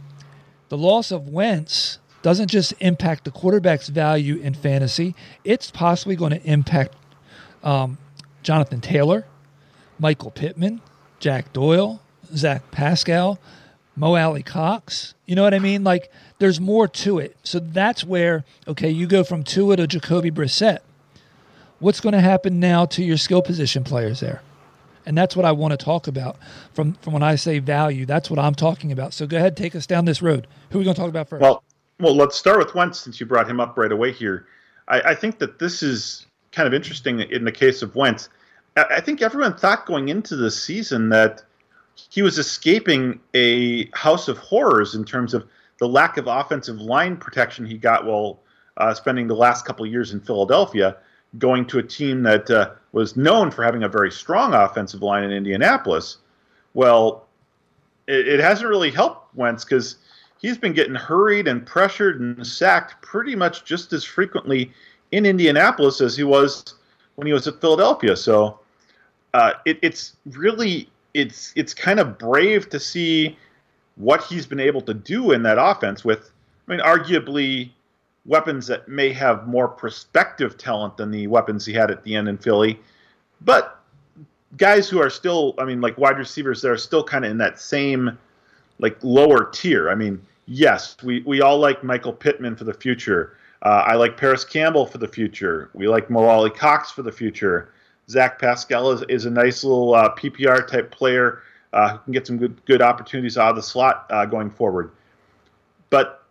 the 0.68 0.78
loss 0.78 1.12
of 1.12 1.28
Wentz 1.28 1.98
doesn't 2.22 2.48
just 2.50 2.72
impact 2.80 3.24
the 3.24 3.30
quarterback's 3.30 3.88
value 3.88 4.36
in 4.38 4.54
fantasy, 4.54 5.14
it's 5.44 5.70
possibly 5.70 6.16
going 6.16 6.32
to 6.32 6.42
impact 6.44 6.94
um, 7.62 7.98
Jonathan 8.42 8.80
Taylor, 8.80 9.24
Michael 10.00 10.30
Pittman, 10.32 10.80
Jack 11.26 11.52
Doyle, 11.52 12.00
Zach 12.36 12.70
Pascal, 12.70 13.40
Mo 13.96 14.14
Alie-Cox. 14.14 15.14
You 15.24 15.34
know 15.34 15.42
what 15.42 15.54
I 15.54 15.58
mean? 15.58 15.82
Like, 15.82 16.12
there's 16.38 16.60
more 16.60 16.86
to 16.86 17.18
it. 17.18 17.36
So 17.42 17.58
that's 17.58 18.04
where, 18.04 18.44
okay, 18.68 18.88
you 18.88 19.08
go 19.08 19.24
from 19.24 19.42
Tua 19.42 19.74
to 19.74 19.88
Jacoby 19.88 20.30
Brissett. 20.30 20.82
What's 21.80 22.00
going 22.00 22.12
to 22.12 22.20
happen 22.20 22.60
now 22.60 22.86
to 22.86 23.02
your 23.02 23.16
skill 23.16 23.42
position 23.42 23.82
players 23.82 24.20
there? 24.20 24.40
And 25.04 25.18
that's 25.18 25.34
what 25.34 25.44
I 25.44 25.50
want 25.50 25.72
to 25.72 25.76
talk 25.76 26.06
about 26.06 26.36
from, 26.72 26.92
from 27.02 27.12
when 27.12 27.24
I 27.24 27.34
say 27.34 27.58
value. 27.58 28.06
That's 28.06 28.30
what 28.30 28.38
I'm 28.38 28.54
talking 28.54 28.92
about. 28.92 29.12
So 29.12 29.26
go 29.26 29.36
ahead, 29.36 29.56
take 29.56 29.74
us 29.74 29.84
down 29.84 30.04
this 30.04 30.22
road. 30.22 30.46
Who 30.70 30.78
are 30.78 30.82
we 30.82 30.84
going 30.84 30.94
to 30.94 31.00
talk 31.00 31.10
about 31.10 31.28
first? 31.28 31.42
Well, 31.42 31.64
well, 31.98 32.14
let's 32.14 32.36
start 32.36 32.58
with 32.58 32.72
Wentz 32.76 33.00
since 33.00 33.18
you 33.18 33.26
brought 33.26 33.50
him 33.50 33.58
up 33.58 33.76
right 33.76 33.90
away 33.90 34.12
here. 34.12 34.46
I, 34.86 35.00
I 35.00 35.14
think 35.16 35.40
that 35.40 35.58
this 35.58 35.82
is 35.82 36.24
kind 36.52 36.68
of 36.68 36.72
interesting 36.72 37.18
in 37.18 37.44
the 37.44 37.50
case 37.50 37.82
of 37.82 37.96
Wentz. 37.96 38.28
I, 38.76 39.00
think 39.00 39.22
everyone 39.22 39.56
thought 39.56 39.86
going 39.86 40.10
into 40.10 40.36
the 40.36 40.50
season 40.50 41.08
that 41.08 41.42
he 41.94 42.20
was 42.20 42.38
escaping 42.38 43.20
a 43.34 43.86
house 43.92 44.28
of 44.28 44.36
horrors 44.38 44.94
in 44.94 45.04
terms 45.04 45.32
of 45.32 45.46
the 45.78 45.88
lack 45.88 46.18
of 46.18 46.26
offensive 46.26 46.80
line 46.80 47.16
protection 47.16 47.64
he 47.64 47.78
got 47.78 48.04
while 48.04 48.40
uh, 48.76 48.92
spending 48.92 49.26
the 49.26 49.34
last 49.34 49.64
couple 49.64 49.86
years 49.86 50.12
in 50.12 50.20
Philadelphia, 50.20 50.96
going 51.38 51.66
to 51.66 51.78
a 51.78 51.82
team 51.82 52.22
that 52.22 52.50
uh, 52.50 52.70
was 52.92 53.16
known 53.16 53.50
for 53.50 53.62
having 53.62 53.82
a 53.82 53.88
very 53.88 54.10
strong 54.10 54.52
offensive 54.52 55.02
line 55.02 55.24
in 55.24 55.32
Indianapolis. 55.32 56.18
Well, 56.74 57.26
it, 58.06 58.28
it 58.28 58.40
hasn't 58.40 58.68
really 58.68 58.90
helped 58.90 59.34
Wentz 59.34 59.64
because 59.64 59.96
he's 60.38 60.58
been 60.58 60.74
getting 60.74 60.94
hurried 60.94 61.48
and 61.48 61.64
pressured 61.64 62.20
and 62.20 62.46
sacked 62.46 63.00
pretty 63.02 63.34
much 63.34 63.64
just 63.64 63.92
as 63.94 64.04
frequently 64.04 64.70
in 65.12 65.24
Indianapolis 65.24 66.02
as 66.02 66.16
he 66.16 66.24
was 66.24 66.74
when 67.14 67.26
he 67.26 67.32
was 67.32 67.46
at 67.46 67.60
Philadelphia. 67.60 68.16
So 68.16 68.60
uh, 69.36 69.52
it, 69.66 69.78
it's 69.82 70.16
really 70.24 70.88
it's 71.12 71.52
it's 71.56 71.74
kind 71.74 72.00
of 72.00 72.16
brave 72.16 72.70
to 72.70 72.80
see 72.80 73.36
what 73.96 74.24
he's 74.24 74.46
been 74.46 74.60
able 74.60 74.80
to 74.80 74.94
do 74.94 75.32
in 75.32 75.42
that 75.42 75.58
offense 75.58 76.04
with, 76.04 76.30
I 76.66 76.72
mean, 76.72 76.80
arguably 76.80 77.70
weapons 78.24 78.66
that 78.66 78.88
may 78.88 79.12
have 79.12 79.46
more 79.46 79.68
prospective 79.68 80.56
talent 80.56 80.96
than 80.96 81.10
the 81.10 81.26
weapons 81.26 81.66
he 81.66 81.74
had 81.74 81.90
at 81.90 82.02
the 82.02 82.14
end 82.14 82.28
in 82.28 82.38
Philly, 82.38 82.80
but 83.42 83.82
guys 84.56 84.88
who 84.88 85.00
are 85.00 85.10
still, 85.10 85.54
I 85.58 85.64
mean, 85.66 85.82
like 85.82 85.98
wide 85.98 86.16
receivers 86.16 86.62
that 86.62 86.70
are 86.70 86.78
still 86.78 87.04
kind 87.04 87.24
of 87.24 87.30
in 87.30 87.38
that 87.38 87.60
same 87.60 88.18
like 88.78 88.96
lower 89.02 89.50
tier. 89.52 89.90
I 89.90 89.94
mean, 89.94 90.20
yes, 90.46 90.96
we, 91.02 91.22
we 91.26 91.42
all 91.42 91.58
like 91.58 91.84
Michael 91.84 92.12
Pittman 92.12 92.56
for 92.56 92.64
the 92.64 92.74
future. 92.74 93.36
Uh, 93.62 93.84
I 93.86 93.96
like 93.96 94.16
Parris 94.16 94.44
Campbell 94.44 94.86
for 94.86 94.98
the 94.98 95.08
future. 95.08 95.70
We 95.74 95.88
like 95.88 96.08
Mo 96.08 96.24
Alie-Cox 96.24 96.90
for 96.90 97.02
the 97.02 97.12
future. 97.12 97.72
Zach 98.08 98.38
Pascal 98.38 98.92
is, 98.92 99.02
is 99.08 99.24
a 99.24 99.30
nice 99.30 99.64
little 99.64 99.94
uh, 99.94 100.14
PPR 100.14 100.66
type 100.66 100.90
player 100.90 101.42
uh, 101.72 101.90
who 101.90 101.98
can 101.98 102.12
get 102.12 102.26
some 102.26 102.38
good 102.38 102.64
good 102.64 102.82
opportunities 102.82 103.36
out 103.36 103.50
of 103.50 103.56
the 103.56 103.62
slot 103.62 104.06
uh, 104.10 104.24
going 104.24 104.50
forward. 104.50 104.92
But 105.90 106.24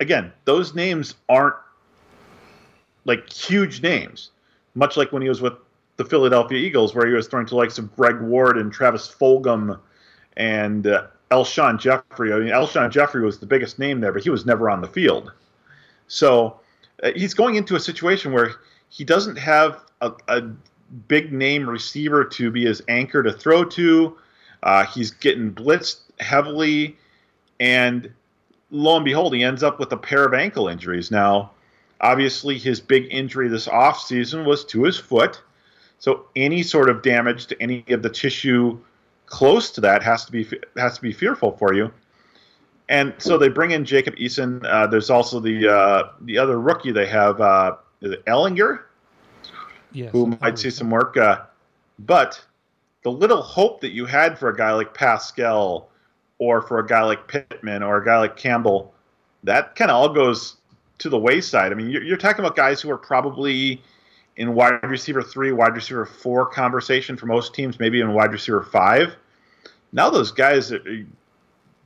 again, 0.00 0.32
those 0.44 0.74
names 0.74 1.14
aren't 1.28 1.56
like 3.04 3.30
huge 3.32 3.82
names, 3.82 4.30
much 4.74 4.96
like 4.96 5.12
when 5.12 5.22
he 5.22 5.28
was 5.28 5.40
with 5.40 5.54
the 5.96 6.04
Philadelphia 6.04 6.58
Eagles, 6.58 6.94
where 6.94 7.06
he 7.06 7.12
was 7.12 7.28
throwing 7.28 7.46
to 7.46 7.56
likes 7.56 7.78
of 7.78 7.94
Greg 7.94 8.20
Ward 8.20 8.56
and 8.56 8.72
Travis 8.72 9.08
Fulgham 9.08 9.78
and 10.36 10.86
uh, 10.86 11.06
Alshon 11.30 11.78
Jeffery. 11.78 12.32
I 12.32 12.38
mean, 12.38 12.48
Alshon 12.48 12.90
Jeffery 12.90 13.22
was 13.22 13.38
the 13.38 13.46
biggest 13.46 13.78
name 13.78 14.00
there, 14.00 14.12
but 14.12 14.22
he 14.22 14.30
was 14.30 14.46
never 14.46 14.70
on 14.70 14.80
the 14.80 14.88
field. 14.88 15.32
So 16.08 16.60
uh, 17.02 17.10
he's 17.14 17.34
going 17.34 17.56
into 17.56 17.76
a 17.76 17.80
situation 17.80 18.32
where 18.32 18.52
he 18.88 19.04
doesn't 19.04 19.36
have 19.36 19.84
a, 20.00 20.12
a 20.28 20.50
big 21.08 21.32
name 21.32 21.68
receiver 21.68 22.24
to 22.24 22.50
be 22.50 22.64
his 22.64 22.82
anchor 22.88 23.22
to 23.22 23.32
throw 23.32 23.64
to. 23.64 24.16
Uh, 24.62 24.84
he's 24.86 25.10
getting 25.10 25.52
blitzed 25.52 26.00
heavily, 26.18 26.96
and 27.58 28.12
lo 28.70 28.96
and 28.96 29.04
behold, 29.04 29.34
he 29.34 29.42
ends 29.42 29.62
up 29.62 29.78
with 29.78 29.92
a 29.92 29.96
pair 29.96 30.24
of 30.24 30.34
ankle 30.34 30.68
injuries. 30.68 31.10
Now, 31.10 31.52
obviously, 32.00 32.58
his 32.58 32.80
big 32.80 33.06
injury 33.10 33.48
this 33.48 33.66
offseason 33.66 34.44
was 34.44 34.64
to 34.66 34.84
his 34.84 34.98
foot. 34.98 35.40
So 35.98 36.26
any 36.34 36.62
sort 36.62 36.88
of 36.88 37.02
damage 37.02 37.46
to 37.46 37.62
any 37.62 37.84
of 37.88 38.02
the 38.02 38.10
tissue 38.10 38.78
close 39.26 39.70
to 39.72 39.80
that 39.82 40.02
has 40.02 40.24
to 40.26 40.32
be 40.32 40.46
has 40.76 40.96
to 40.96 41.02
be 41.02 41.12
fearful 41.12 41.56
for 41.56 41.72
you. 41.74 41.92
And 42.88 43.14
so 43.18 43.38
they 43.38 43.48
bring 43.48 43.70
in 43.70 43.84
Jacob 43.84 44.16
Eason. 44.16 44.64
Uh, 44.64 44.88
there's 44.88 45.10
also 45.10 45.38
the 45.38 45.68
uh, 45.68 46.08
the 46.22 46.38
other 46.38 46.60
rookie 46.60 46.90
they 46.90 47.06
have, 47.06 47.40
uh, 47.40 47.76
Ehlinger, 48.02 48.80
who 49.92 50.36
might 50.40 50.58
see 50.58 50.70
some 50.70 50.90
work. 50.90 51.16
Uh, 51.16 51.42
but 51.98 52.42
the 53.02 53.10
little 53.10 53.42
hope 53.42 53.80
that 53.80 53.90
you 53.90 54.06
had 54.06 54.38
for 54.38 54.48
a 54.48 54.56
guy 54.56 54.72
like 54.72 54.94
Pascal, 54.94 55.88
or 56.38 56.62
for 56.62 56.78
a 56.78 56.86
guy 56.86 57.02
like 57.02 57.28
Pittman, 57.28 57.82
or 57.82 57.98
a 57.98 58.04
guy 58.04 58.18
like 58.18 58.36
Campbell, 58.36 58.94
that 59.44 59.74
kind 59.76 59.90
of 59.90 59.96
all 59.96 60.08
goes 60.08 60.56
to 60.98 61.08
the 61.08 61.18
wayside. 61.18 61.72
I 61.72 61.74
mean, 61.74 61.90
you're, 61.90 62.02
you're 62.02 62.16
talking 62.16 62.44
about 62.44 62.56
guys 62.56 62.80
who 62.80 62.90
are 62.90 62.98
probably 62.98 63.82
in 64.36 64.54
wide 64.54 64.82
receiver 64.82 65.22
three, 65.22 65.52
wide 65.52 65.74
receiver 65.74 66.06
four 66.06 66.46
conversation 66.46 67.16
for 67.16 67.26
most 67.26 67.54
teams, 67.54 67.78
maybe 67.78 68.00
in 68.00 68.12
wide 68.12 68.32
receiver 68.32 68.62
five. 68.62 69.14
Now 69.92 70.08
those 70.08 70.30
guys, 70.30 70.72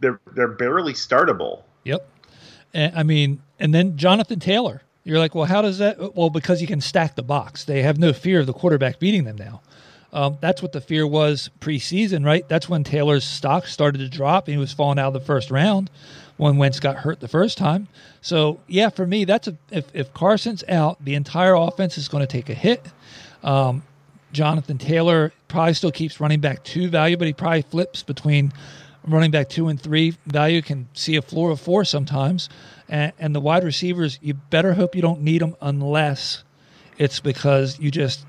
they're 0.01 0.21
they're 0.35 0.49
barely 0.49 0.93
startable. 0.93 1.63
Yep. 1.85 2.09
I 2.75 3.03
mean, 3.03 3.41
and 3.59 3.73
then 3.73 3.97
Jonathan 3.97 4.41
Taylor. 4.41 4.83
You're 5.05 5.19
like, 5.19 5.35
well, 5.35 5.45
how 5.45 5.63
does 5.63 5.79
that? 5.79 6.17
Well, 6.17 6.31
because 6.31 6.61
you 6.61 6.67
can 6.67 6.81
stack 6.81 7.15
the 7.15 7.23
box. 7.23 7.65
They 7.65 7.83
have 7.83 7.99
no 7.99 8.13
fear 8.13 8.41
of 8.41 8.47
the 8.47 8.55
quarterback 8.55 8.99
beating 8.99 9.25
them 9.25 9.37
now. 9.37 9.61
Um, 10.15 10.39
that's 10.41 10.63
what 10.63 10.73
the 10.73 10.81
fear 10.81 11.07
was 11.07 11.51
preseason, 11.61 12.25
right? 12.25 12.49
That's 12.49 12.69
when 12.69 12.85
Taylor's 12.85 13.25
stock 13.25 13.67
started 13.67 13.99
to 13.99 14.09
drop 14.09 14.47
and 14.47 14.55
he 14.55 14.59
was 14.59 14.73
falling 14.73 14.99
out 14.99 15.09
of 15.09 15.13
the 15.15 15.21
first 15.21 15.51
round 15.51 15.91
when 16.37 16.57
Wentz 16.57 16.81
got 16.81 16.97
hurt 16.97 17.21
the 17.21 17.29
first 17.29 17.59
time. 17.59 17.89
So, 18.21 18.61
yeah, 18.69 18.91
for 18.91 19.07
me, 19.07 19.25
that's 19.25 19.49
a 19.49 19.57
if, 19.71 19.87
if 19.93 20.15
Carson's 20.15 20.65
out, 20.69 21.05
the 21.05 21.15
entire 21.15 21.55
offense 21.55 21.99
is 21.99 22.09
going 22.09 22.23
to 22.23 22.29
take 22.29 22.49
a 22.49 22.55
hit. 22.55 22.87
Um, 23.43 23.83
Jonathan 24.33 24.79
Taylor 24.79 25.33
probably 25.49 25.75
still 25.75 25.93
keeps 25.93 26.21
running 26.21 26.41
back 26.41 26.63
two 26.65 26.89
value, 26.89 27.17
but 27.17 27.27
he 27.27 27.33
probably 27.33 27.63
flips 27.63 28.03
between 28.03 28.53
running 29.07 29.31
back 29.31 29.49
two 29.49 29.69
and 29.69 29.81
three 29.81 30.17
value. 30.27 30.63
Can 30.63 30.89
see 30.95 31.17
a 31.17 31.23
floor 31.23 31.51
of 31.51 31.61
four 31.61 31.85
sometimes, 31.85 32.49
and, 32.89 33.13
and 33.19 33.35
the 33.35 33.41
wide 33.41 33.65
receivers, 33.65 34.19
you 34.23 34.35
better 34.35 34.75
hope 34.75 34.95
you 34.95 35.03
don't 35.03 35.23
need 35.23 35.41
them 35.41 35.57
unless 35.61 36.45
it's 36.99 37.21
because 37.21 37.79
you 37.79 37.91
just 37.91 38.27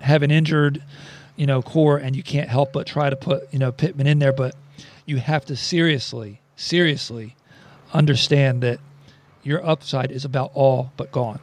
have 0.00 0.22
an 0.22 0.30
injured, 0.30 0.82
you 1.36 1.46
know, 1.46 1.62
core 1.62 1.98
and 1.98 2.14
you 2.16 2.22
can't 2.22 2.48
help 2.48 2.72
but 2.72 2.86
try 2.86 3.10
to 3.10 3.16
put 3.16 3.52
you 3.52 3.58
know 3.58 3.72
Pittman 3.72 4.06
in 4.06 4.18
there. 4.18 4.32
But 4.32 4.54
you 5.04 5.18
have 5.18 5.44
to 5.46 5.56
seriously, 5.56 6.40
seriously 6.56 7.36
understand 7.92 8.62
that 8.62 8.80
your 9.42 9.64
upside 9.64 10.10
is 10.10 10.24
about 10.24 10.50
all 10.54 10.92
but 10.96 11.12
gone. 11.12 11.40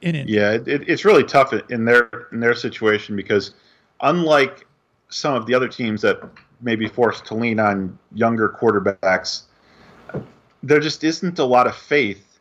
In 0.00 0.14
it. 0.14 0.28
Yeah, 0.28 0.52
it, 0.52 0.88
it's 0.88 1.04
really 1.04 1.24
tough 1.24 1.52
in 1.70 1.84
their 1.84 2.28
in 2.32 2.38
their 2.38 2.54
situation 2.54 3.16
because 3.16 3.54
unlike 4.00 4.64
some 5.08 5.34
of 5.34 5.46
the 5.46 5.54
other 5.54 5.68
teams 5.68 6.02
that 6.02 6.20
may 6.60 6.76
be 6.76 6.86
forced 6.86 7.24
to 7.26 7.34
lean 7.34 7.58
on 7.58 7.98
younger 8.14 8.48
quarterbacks, 8.48 9.42
there 10.62 10.80
just 10.80 11.04
isn't 11.04 11.38
a 11.38 11.44
lot 11.44 11.66
of 11.66 11.76
faith 11.76 12.38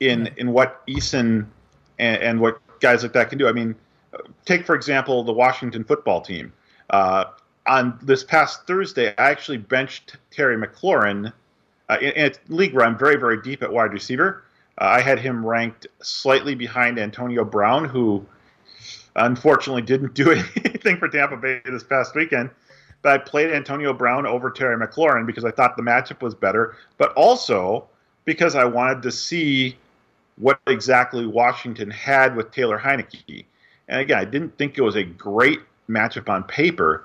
in 0.00 0.30
in 0.36 0.52
what 0.52 0.86
Eason 0.86 1.46
and, 1.98 2.22
and 2.22 2.40
what 2.40 2.60
guys 2.80 3.02
like 3.02 3.12
that 3.12 3.30
can 3.30 3.38
do. 3.38 3.48
I 3.48 3.52
mean, 3.52 3.74
take 4.44 4.66
for 4.66 4.74
example 4.74 5.22
the 5.24 5.32
Washington 5.32 5.84
football 5.84 6.20
team. 6.20 6.52
Uh, 6.90 7.24
on 7.66 7.98
this 8.02 8.22
past 8.22 8.66
Thursday, 8.66 9.08
I 9.18 9.30
actually 9.30 9.58
benched 9.58 10.16
Terry 10.30 10.56
McLaurin. 10.56 11.32
Uh, 11.88 11.98
in, 12.00 12.10
in 12.12 12.32
a 12.32 12.32
league 12.48 12.74
where 12.74 12.84
I'm 12.84 12.98
very, 12.98 13.16
very 13.16 13.40
deep 13.42 13.62
at 13.62 13.72
wide 13.72 13.92
receiver, 13.92 14.44
uh, 14.80 14.84
I 14.84 15.00
had 15.00 15.18
him 15.18 15.44
ranked 15.44 15.86
slightly 16.02 16.54
behind 16.54 16.98
Antonio 16.98 17.44
Brown, 17.44 17.84
who 17.84 18.26
unfortunately 19.14 19.82
didn't 19.82 20.14
do 20.14 20.30
anything 20.64 20.98
for 20.98 21.08
Tampa 21.08 21.36
Bay 21.36 21.60
this 21.64 21.84
past 21.84 22.14
weekend. 22.14 22.50
But 23.02 23.12
I 23.12 23.18
played 23.18 23.52
Antonio 23.52 23.92
Brown 23.92 24.26
over 24.26 24.50
Terry 24.50 24.76
McLaurin 24.76 25.26
because 25.26 25.44
I 25.44 25.50
thought 25.50 25.76
the 25.76 25.82
matchup 25.82 26.22
was 26.22 26.34
better, 26.34 26.76
but 26.98 27.12
also 27.14 27.86
because 28.24 28.54
I 28.54 28.64
wanted 28.64 29.02
to 29.02 29.12
see 29.12 29.76
what 30.36 30.58
exactly 30.66 31.26
Washington 31.26 31.90
had 31.90 32.36
with 32.36 32.50
Taylor 32.50 32.78
Heinicke. 32.78 33.44
And 33.88 34.00
again, 34.00 34.18
I 34.18 34.24
didn't 34.24 34.56
think 34.58 34.76
it 34.76 34.82
was 34.82 34.96
a 34.96 35.04
great 35.04 35.60
matchup 35.88 36.28
on 36.28 36.44
paper. 36.44 37.04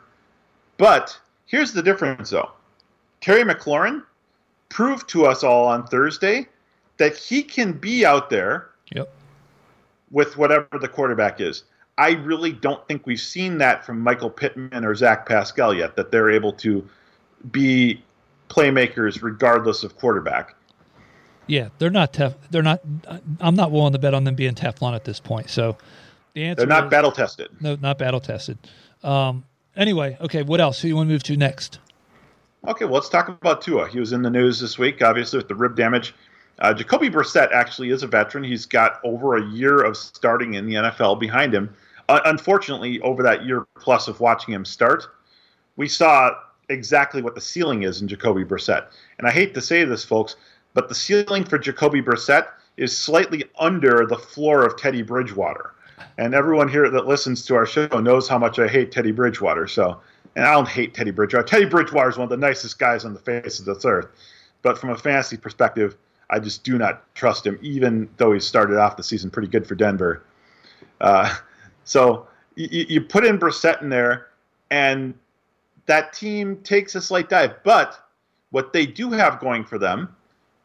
But 0.78 1.18
here's 1.46 1.74
the 1.74 1.84
difference, 1.84 2.32
though. 2.32 2.52
Terry 3.22 3.44
McLaurin 3.44 4.04
proved 4.70 5.08
to 5.10 5.26
us 5.26 5.44
all 5.44 5.68
on 5.68 5.86
Thursday 5.86 6.48
that 6.98 7.16
he 7.16 7.44
can 7.44 7.74
be 7.74 8.06
out 8.06 8.30
there 8.30 8.70
yep. 8.92 9.14
with 10.10 10.38
whatever 10.38 10.80
the 10.80 10.88
quarterback 10.88 11.40
is. 11.40 11.64
I 12.02 12.14
really 12.14 12.52
don't 12.52 12.86
think 12.88 13.06
we've 13.06 13.20
seen 13.20 13.60
that 13.60 13.86
from 13.86 14.00
Michael 14.00 14.32
Pittman 14.32 14.84
or 14.84 14.96
Zach 14.96 15.28
Pascal 15.28 15.72
yet, 15.72 15.96
that 15.98 16.10
they're 16.10 16.32
able 16.32 16.52
to 16.54 16.88
be 17.52 18.02
playmakers 18.50 19.22
regardless 19.22 19.84
of 19.84 19.96
quarterback. 19.98 20.56
Yeah, 21.46 21.70
they're 21.78 21.92
not 21.92 22.12
tough. 22.12 22.34
They're 22.50 22.64
not. 22.64 22.82
I'm 23.40 23.56
not 23.56 23.72
willing 23.72 23.94
to 23.94 24.00
bet 24.00 24.16
on 24.16 24.24
them 24.24 24.34
being 24.34 24.56
Teflon 24.56 24.96
at 24.96 25.04
this 25.04 25.20
point. 25.20 25.52
So 25.52 25.78
the 26.34 26.44
answer 26.44 26.62
they're 26.62 26.68
not 26.68 26.86
is, 26.86 26.90
battle 26.90 27.12
tested. 27.12 27.50
No, 27.60 27.76
not 27.76 28.00
battle 28.00 28.20
tested. 28.20 28.58
Um, 29.04 29.46
anyway, 29.76 30.18
okay. 30.22 30.42
What 30.42 30.60
else? 30.60 30.82
Who 30.82 30.88
you 30.88 30.96
want 30.96 31.08
to 31.08 31.14
move 31.14 31.24
to 31.24 31.38
next? 31.38 31.78
Okay, 32.68 32.86
well, 32.86 32.96
let's 32.96 33.10
talk 33.10 33.28
about 33.28 33.62
Tua. 33.62 33.88
He 33.88 34.00
was 34.00 34.12
in 34.12 34.24
the 34.24 34.30
news 34.32 34.60
this 34.60 34.80
week, 34.80 35.04
obviously 35.04 35.38
with 35.38 35.48
the 35.48 35.56
rib 35.56 35.76
damage. 35.76 36.16
Uh, 36.58 36.74
Jacoby 36.74 37.10
Brissett 37.10 37.52
actually 37.52 37.92
is 37.92 38.02
a 38.02 38.08
veteran. 38.08 38.44
He's 38.44 38.66
got 38.66 39.00
over 39.04 39.38
a 39.38 39.46
year 39.52 39.84
of 39.84 39.98
starting 39.98 40.56
in 40.56 40.66
the 40.66 40.76
NFL 40.76 41.20
behind 41.20 41.54
him. 41.54 41.76
Uh, 42.12 42.20
unfortunately, 42.26 43.00
over 43.04 43.24
that 43.24 43.46
year 43.46 43.66
plus 43.80 44.10
of 44.10 44.20
watching 44.20 44.54
him 44.54 44.66
start, 44.66 45.06
we 45.78 45.88
saw 45.88 46.32
exactly 46.68 47.22
what 47.22 47.36
the 47.36 47.40
ceiling 47.40 47.84
is 47.84 48.02
in 48.02 48.08
Jacoby 48.10 48.44
Brissett. 48.44 48.88
And 49.18 49.26
I 49.26 49.32
hate 49.32 49.54
to 49.54 49.62
say 49.62 49.86
this, 49.86 50.04
folks, 50.04 50.36
but 50.74 50.90
the 50.90 50.96
ceiling 50.96 51.46
for 51.46 51.58
Jacoby 51.58 52.02
Brissett 52.02 52.50
is 52.76 52.96
slightly 52.96 53.46
under 53.58 54.06
the 54.06 54.18
floor 54.18 54.66
of 54.66 54.76
Teddy 54.76 55.04
Bridgewater. 55.04 55.74
And 56.18 56.36
everyone 56.36 56.68
here 56.68 56.90
that 56.90 57.08
listens 57.08 57.46
to 57.46 57.56
our 57.56 57.66
show 57.66 57.88
knows 57.88 58.28
how 58.28 58.38
much 58.38 58.60
I 58.60 58.68
hate 58.68 58.92
Teddy 58.92 59.12
Bridgewater. 59.12 59.66
So, 59.66 60.02
and 60.36 60.44
I 60.44 60.52
don't 60.52 60.68
hate 60.68 60.94
Teddy 60.94 61.12
Bridgewater. 61.12 61.48
Teddy 61.48 61.64
Bridgewater 61.64 62.10
is 62.10 62.18
one 62.18 62.26
of 62.26 62.30
the 62.30 62.36
nicest 62.36 62.78
guys 62.78 63.06
on 63.06 63.14
the 63.14 63.22
face 63.22 63.58
of 63.60 63.66
this 63.66 63.86
earth. 63.86 64.08
But 64.64 64.78
from 64.78 64.90
a 64.90 64.98
fantasy 64.98 65.38
perspective, 65.38 65.96
I 66.30 66.40
just 66.40 66.66
do 66.66 66.78
not 66.78 67.04
trust 67.16 67.48
him, 67.48 67.58
even 67.62 68.10
though 68.18 68.34
he 68.34 68.42
started 68.42 68.78
off 68.80 68.98
the 68.98 69.04
season 69.04 69.30
pretty 69.30 69.48
good 69.48 69.66
for 69.66 69.76
Denver. 69.76 70.24
Uh, 71.00 71.34
so 71.84 72.28
you, 72.56 72.86
you 72.90 73.02
put 73.02 73.26
in 73.26 73.40
Brissett 73.40 73.82
in 73.82 73.90
there, 73.90 74.28
and 74.70 75.14
that 75.86 76.14
team 76.14 76.58
takes 76.58 76.96
a 76.96 77.02
slight 77.02 77.30
dive. 77.30 77.56
But 77.64 77.98
what 78.52 78.74
they 78.74 78.86
do 78.86 79.12
have 79.12 79.40
going 79.40 79.64
for 79.64 79.78
them 79.78 80.16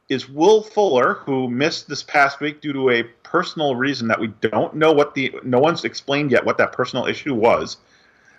is 0.09 0.29
Will 0.29 0.63
Fuller, 0.63 1.15
who 1.15 1.49
missed 1.49 1.89
this 1.89 2.03
past 2.03 2.41
week 2.41 2.61
due 2.61 2.73
to 2.73 2.91
a 2.91 3.03
personal 3.25 3.75
reason 3.75 4.07
that 4.09 4.21
we 4.21 4.29
don't 4.41 4.75
know 4.75 4.93
what 4.93 5.15
the 5.15 5.35
no 5.43 5.59
one's 5.59 5.85
explained 5.85 6.31
yet 6.31 6.45
what 6.45 6.59
that 6.59 6.73
personal 6.73 7.07
issue 7.07 7.35
was. 7.35 7.79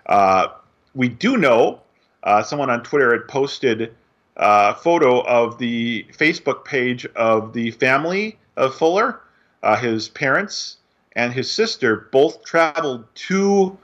Uh, 0.06 0.48
we 0.94 1.08
do 1.08 1.36
know 1.36 1.80
uh, 2.22 2.42
someone 2.42 2.70
on 2.70 2.82
Twitter 2.82 3.12
had 3.12 3.28
posted 3.28 3.94
a 4.36 4.74
photo 4.74 5.20
of 5.26 5.58
the 5.58 6.06
Facebook 6.12 6.64
page 6.64 7.04
of 7.16 7.52
the 7.52 7.70
family 7.72 8.38
of 8.56 8.74
Fuller, 8.74 9.20
uh, 9.62 9.76
his 9.76 10.08
parents 10.08 10.78
and 11.12 11.32
his 11.32 11.50
sister 11.50 12.08
both 12.12 12.44
traveled 12.44 13.04
to 13.14 13.76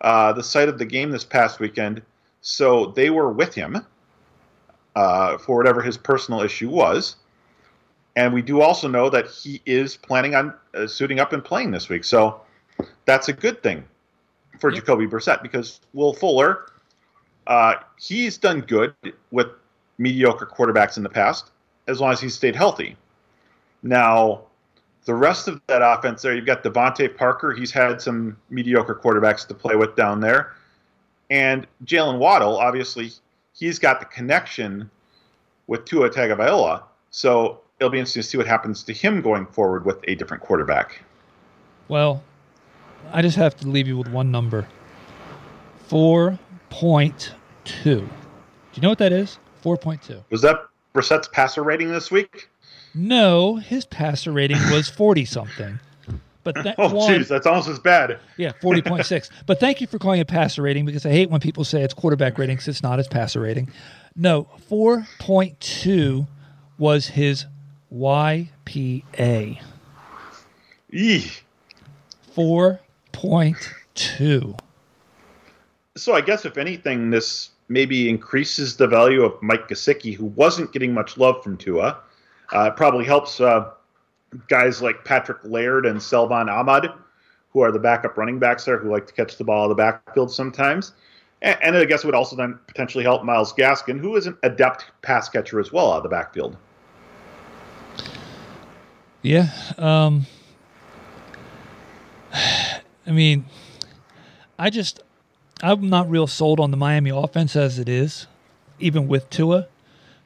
uh, 0.00 0.32
the 0.32 0.42
site 0.42 0.68
of 0.68 0.78
the 0.78 0.84
game 0.84 1.10
this 1.10 1.24
past 1.24 1.60
weekend, 1.60 2.02
so 2.40 2.86
they 2.86 3.10
were 3.10 3.30
with 3.30 3.54
him 3.54 3.84
uh, 4.96 5.38
for 5.38 5.56
whatever 5.56 5.80
his 5.82 5.96
personal 5.96 6.40
issue 6.40 6.68
was. 6.68 7.16
And 8.14 8.34
we 8.34 8.42
do 8.42 8.60
also 8.60 8.88
know 8.88 9.08
that 9.08 9.28
he 9.28 9.62
is 9.64 9.96
planning 9.96 10.34
on 10.34 10.52
uh, 10.74 10.86
suiting 10.86 11.18
up 11.18 11.32
and 11.32 11.42
playing 11.42 11.70
this 11.70 11.88
week. 11.88 12.04
So 12.04 12.42
that's 13.06 13.28
a 13.28 13.32
good 13.32 13.62
thing 13.62 13.84
for 14.58 14.70
yep. 14.70 14.82
Jacoby 14.82 15.06
Brissett 15.06 15.42
because 15.42 15.80
Will 15.94 16.12
Fuller, 16.12 16.66
uh, 17.46 17.76
he's 17.98 18.36
done 18.36 18.60
good 18.60 18.94
with 19.30 19.48
mediocre 19.98 20.46
quarterbacks 20.46 20.96
in 20.96 21.02
the 21.02 21.08
past 21.08 21.50
as 21.86 22.00
long 22.00 22.12
as 22.12 22.20
he's 22.20 22.34
stayed 22.34 22.56
healthy. 22.56 22.96
Now, 23.82 24.42
the 25.04 25.14
rest 25.14 25.48
of 25.48 25.60
that 25.66 25.82
offense 25.82 26.22
there, 26.22 26.34
you've 26.34 26.46
got 26.46 26.62
DeVante 26.62 27.16
Parker. 27.16 27.52
He's 27.52 27.70
had 27.70 28.00
some 28.00 28.36
mediocre 28.50 28.94
quarterbacks 28.94 29.46
to 29.48 29.54
play 29.54 29.74
with 29.74 29.96
down 29.96 30.20
there. 30.20 30.54
And 31.30 31.66
Jaylen 31.84 32.18
Waddle, 32.18 32.58
obviously, 32.58 33.10
he's 33.54 33.78
got 33.78 34.00
the 34.00 34.06
connection 34.06 34.90
with 35.66 35.84
Tua 35.84 36.10
Tagovailoa. 36.10 36.82
So 37.10 37.60
it'll 37.78 37.90
be 37.90 37.98
interesting 37.98 38.22
to 38.22 38.28
see 38.28 38.38
what 38.38 38.46
happens 38.46 38.82
to 38.84 38.92
him 38.92 39.20
going 39.22 39.46
forward 39.46 39.84
with 39.84 39.98
a 40.06 40.14
different 40.14 40.42
quarterback. 40.42 41.02
Well, 41.88 42.22
I 43.12 43.22
just 43.22 43.36
have 43.36 43.56
to 43.56 43.68
leave 43.68 43.88
you 43.88 43.98
with 43.98 44.08
one 44.08 44.30
number 44.30 44.68
4.2. 45.88 47.36
Do 47.84 48.08
you 48.74 48.82
know 48.82 48.88
what 48.88 48.98
that 48.98 49.12
is? 49.12 49.38
4.2. 49.64 50.22
Was 50.30 50.42
that 50.42 50.66
Brissett's 50.92 51.28
passer 51.28 51.62
rating 51.62 51.88
this 51.90 52.10
week? 52.10 52.48
No, 52.94 53.56
his 53.56 53.84
passer 53.84 54.32
rating 54.32 54.58
was 54.70 54.88
40 54.88 55.24
something. 55.24 55.80
But 56.44 56.56
that 56.64 56.74
oh, 56.78 56.90
jeez, 56.90 57.28
that's 57.28 57.46
almost 57.46 57.68
as 57.68 57.78
bad. 57.78 58.18
Yeah, 58.36 58.52
forty 58.60 58.82
point 58.82 59.06
six. 59.06 59.30
but 59.46 59.60
thank 59.60 59.80
you 59.80 59.86
for 59.86 59.98
calling 59.98 60.20
it 60.20 60.26
passer 60.26 60.62
rating 60.62 60.84
because 60.84 61.06
I 61.06 61.10
hate 61.10 61.30
when 61.30 61.40
people 61.40 61.64
say 61.64 61.82
it's 61.82 61.94
quarterback 61.94 62.38
rating 62.38 62.56
because 62.56 62.68
it's 62.68 62.82
not 62.82 62.98
his 62.98 63.08
passer 63.08 63.40
rating. 63.40 63.70
No, 64.16 64.48
four 64.68 65.06
point 65.18 65.58
two 65.60 66.26
was 66.78 67.06
his 67.06 67.46
YPA. 67.94 69.60
Eee. 70.92 71.30
Four 72.34 72.80
point 73.12 73.56
two. 73.94 74.56
So 75.96 76.14
I 76.14 76.22
guess 76.22 76.44
if 76.44 76.56
anything, 76.56 77.10
this 77.10 77.50
maybe 77.68 78.08
increases 78.08 78.76
the 78.76 78.86
value 78.86 79.22
of 79.22 79.40
Mike 79.42 79.68
Gesicki, 79.68 80.14
who 80.14 80.26
wasn't 80.26 80.72
getting 80.72 80.92
much 80.92 81.16
love 81.16 81.42
from 81.42 81.56
Tua. 81.56 81.98
Uh, 82.52 82.64
it 82.64 82.76
probably 82.76 83.04
helps 83.04 83.40
uh, 83.40 83.70
guys 84.48 84.82
like 84.82 85.04
Patrick 85.04 85.38
Laird 85.44 85.86
and 85.86 86.02
Salvon 86.02 86.48
Ahmed, 86.48 86.90
who 87.52 87.60
are 87.60 87.72
the 87.72 87.78
backup 87.78 88.16
running 88.16 88.38
backs 88.38 88.64
there, 88.64 88.78
who 88.78 88.90
like 88.90 89.06
to 89.06 89.12
catch 89.12 89.36
the 89.36 89.44
ball 89.44 89.64
in 89.64 89.68
the 89.70 89.74
backfield 89.74 90.32
sometimes. 90.32 90.92
And, 91.40 91.58
and 91.62 91.76
I 91.76 91.84
guess 91.84 92.04
it 92.04 92.06
would 92.06 92.14
also 92.14 92.36
then 92.36 92.58
potentially 92.66 93.04
help 93.04 93.24
Myles 93.24 93.52
Gaskin, 93.52 93.98
who 93.98 94.16
is 94.16 94.26
an 94.26 94.36
adept 94.42 94.86
pass 95.02 95.28
catcher 95.28 95.60
as 95.60 95.72
well 95.72 95.92
out 95.92 95.98
of 95.98 96.02
the 96.02 96.08
backfield. 96.08 96.56
Yeah. 99.22 99.50
Um, 99.78 100.26
I 102.32 103.10
mean, 103.10 103.46
I 104.58 104.70
just, 104.70 105.02
I'm 105.62 105.88
not 105.88 106.10
real 106.10 106.26
sold 106.26 106.60
on 106.60 106.70
the 106.70 106.76
Miami 106.76 107.10
offense 107.10 107.56
as 107.56 107.78
it 107.78 107.88
is, 107.88 108.26
even 108.78 109.08
with 109.08 109.30
Tua. 109.30 109.68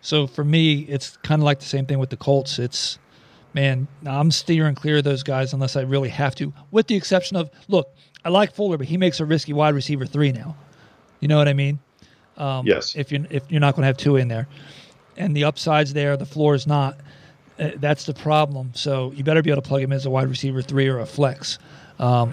So 0.06 0.28
for 0.28 0.44
me, 0.44 0.82
it's 0.82 1.16
kind 1.24 1.42
of 1.42 1.44
like 1.44 1.58
the 1.58 1.66
same 1.66 1.84
thing 1.84 1.98
with 1.98 2.10
the 2.10 2.16
Colts. 2.16 2.60
It's, 2.60 3.00
man, 3.54 3.88
I'm 4.06 4.30
steering 4.30 4.76
clear 4.76 4.98
of 4.98 5.04
those 5.04 5.24
guys 5.24 5.52
unless 5.52 5.74
I 5.74 5.80
really 5.80 6.10
have 6.10 6.36
to, 6.36 6.52
with 6.70 6.86
the 6.86 6.94
exception 6.94 7.36
of, 7.36 7.50
look, 7.66 7.92
I 8.24 8.28
like 8.28 8.54
Fuller, 8.54 8.78
but 8.78 8.86
he 8.86 8.98
makes 8.98 9.18
a 9.18 9.24
risky 9.24 9.52
wide 9.52 9.74
receiver 9.74 10.06
three 10.06 10.30
now. 10.30 10.54
You 11.18 11.26
know 11.26 11.36
what 11.36 11.48
I 11.48 11.54
mean? 11.54 11.80
Um, 12.36 12.64
yes. 12.68 12.94
If 12.94 13.10
you're 13.10 13.26
if 13.30 13.50
you're 13.50 13.58
not 13.58 13.74
going 13.74 13.82
to 13.82 13.88
have 13.88 13.96
two 13.96 14.14
in 14.14 14.28
there, 14.28 14.46
and 15.16 15.36
the 15.36 15.42
upside's 15.42 15.92
there, 15.92 16.16
the 16.16 16.24
floor 16.24 16.54
is 16.54 16.68
not. 16.68 16.98
Uh, 17.58 17.70
that's 17.76 18.04
the 18.04 18.14
problem. 18.14 18.70
So 18.74 19.10
you 19.10 19.24
better 19.24 19.42
be 19.42 19.50
able 19.50 19.62
to 19.62 19.68
plug 19.68 19.82
him 19.82 19.92
as 19.92 20.06
a 20.06 20.10
wide 20.10 20.28
receiver 20.28 20.62
three 20.62 20.86
or 20.86 21.00
a 21.00 21.06
flex. 21.06 21.58
Um, 21.98 22.32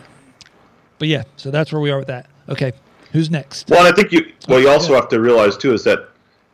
but 1.00 1.08
yeah, 1.08 1.24
so 1.38 1.50
that's 1.50 1.72
where 1.72 1.82
we 1.82 1.90
are 1.90 1.98
with 1.98 2.10
that. 2.10 2.30
Okay, 2.50 2.74
who's 3.14 3.32
next? 3.32 3.68
Well, 3.68 3.88
I 3.88 3.96
think 3.96 4.12
you. 4.12 4.32
Well, 4.48 4.60
you 4.60 4.70
also 4.70 4.94
have 4.94 5.10
to 5.10 5.20
realize 5.20 5.58
too 5.58 5.74
is 5.74 5.84
that 5.86 6.13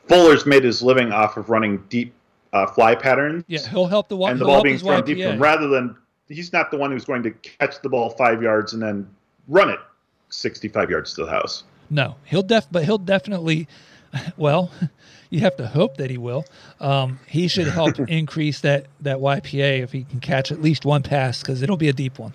Fuller's 0.10 0.46
made 0.46 0.64
his 0.64 0.82
living 0.82 1.12
off 1.12 1.38
of 1.38 1.50
running 1.50 1.84
deep 1.88 2.14
uh, 2.52 2.66
fly 2.66 2.96
patterns. 2.96 3.44
Yeah, 3.48 3.60
he'll 3.70 3.88
help 3.88 4.10
the 4.10 4.18
and 4.18 4.42
the 4.42 4.46
ball 4.46 4.64
being 4.64 4.80
thrown 4.80 5.06
deep 5.06 5.18
to 5.18 5.32
him 5.32 5.40
rather 5.42 5.68
than 5.68 5.96
he's 6.28 6.52
not 6.52 6.72
the 6.72 6.78
one 6.78 6.92
who's 6.92 7.06
going 7.06 7.24
to 7.24 7.32
catch 7.32 7.82
the 7.82 7.90
ball 7.90 8.10
five 8.10 8.42
yards 8.42 8.74
and 8.74 8.82
then 8.82 9.08
run 9.48 9.70
it 9.70 9.80
65 10.30 10.90
yards 10.90 11.14
to 11.14 11.26
the 11.26 11.32
house. 11.32 11.64
No, 11.90 12.16
he'll 12.26 12.44
def, 12.44 12.68
but 12.72 12.84
he'll 12.84 12.98
definitely. 12.98 13.68
Well, 14.38 14.72
you 15.30 15.42
have 15.42 15.56
to 15.58 15.68
hope 15.68 15.98
that 15.98 16.10
he 16.10 16.18
will. 16.18 16.44
Um, 16.80 17.20
he 17.28 17.48
should 17.48 17.68
help 17.68 18.00
increase 18.10 18.60
that 18.62 18.88
that 19.02 19.18
YPA 19.18 19.84
if 19.84 19.92
he 19.92 20.04
can 20.04 20.20
catch 20.20 20.52
at 20.52 20.64
least 20.64 20.84
one 20.84 21.04
pass 21.04 21.42
because 21.42 21.62
it'll 21.62 21.78
be 21.78 21.90
a 21.90 21.94
deep 21.94 22.18
one. 22.18 22.34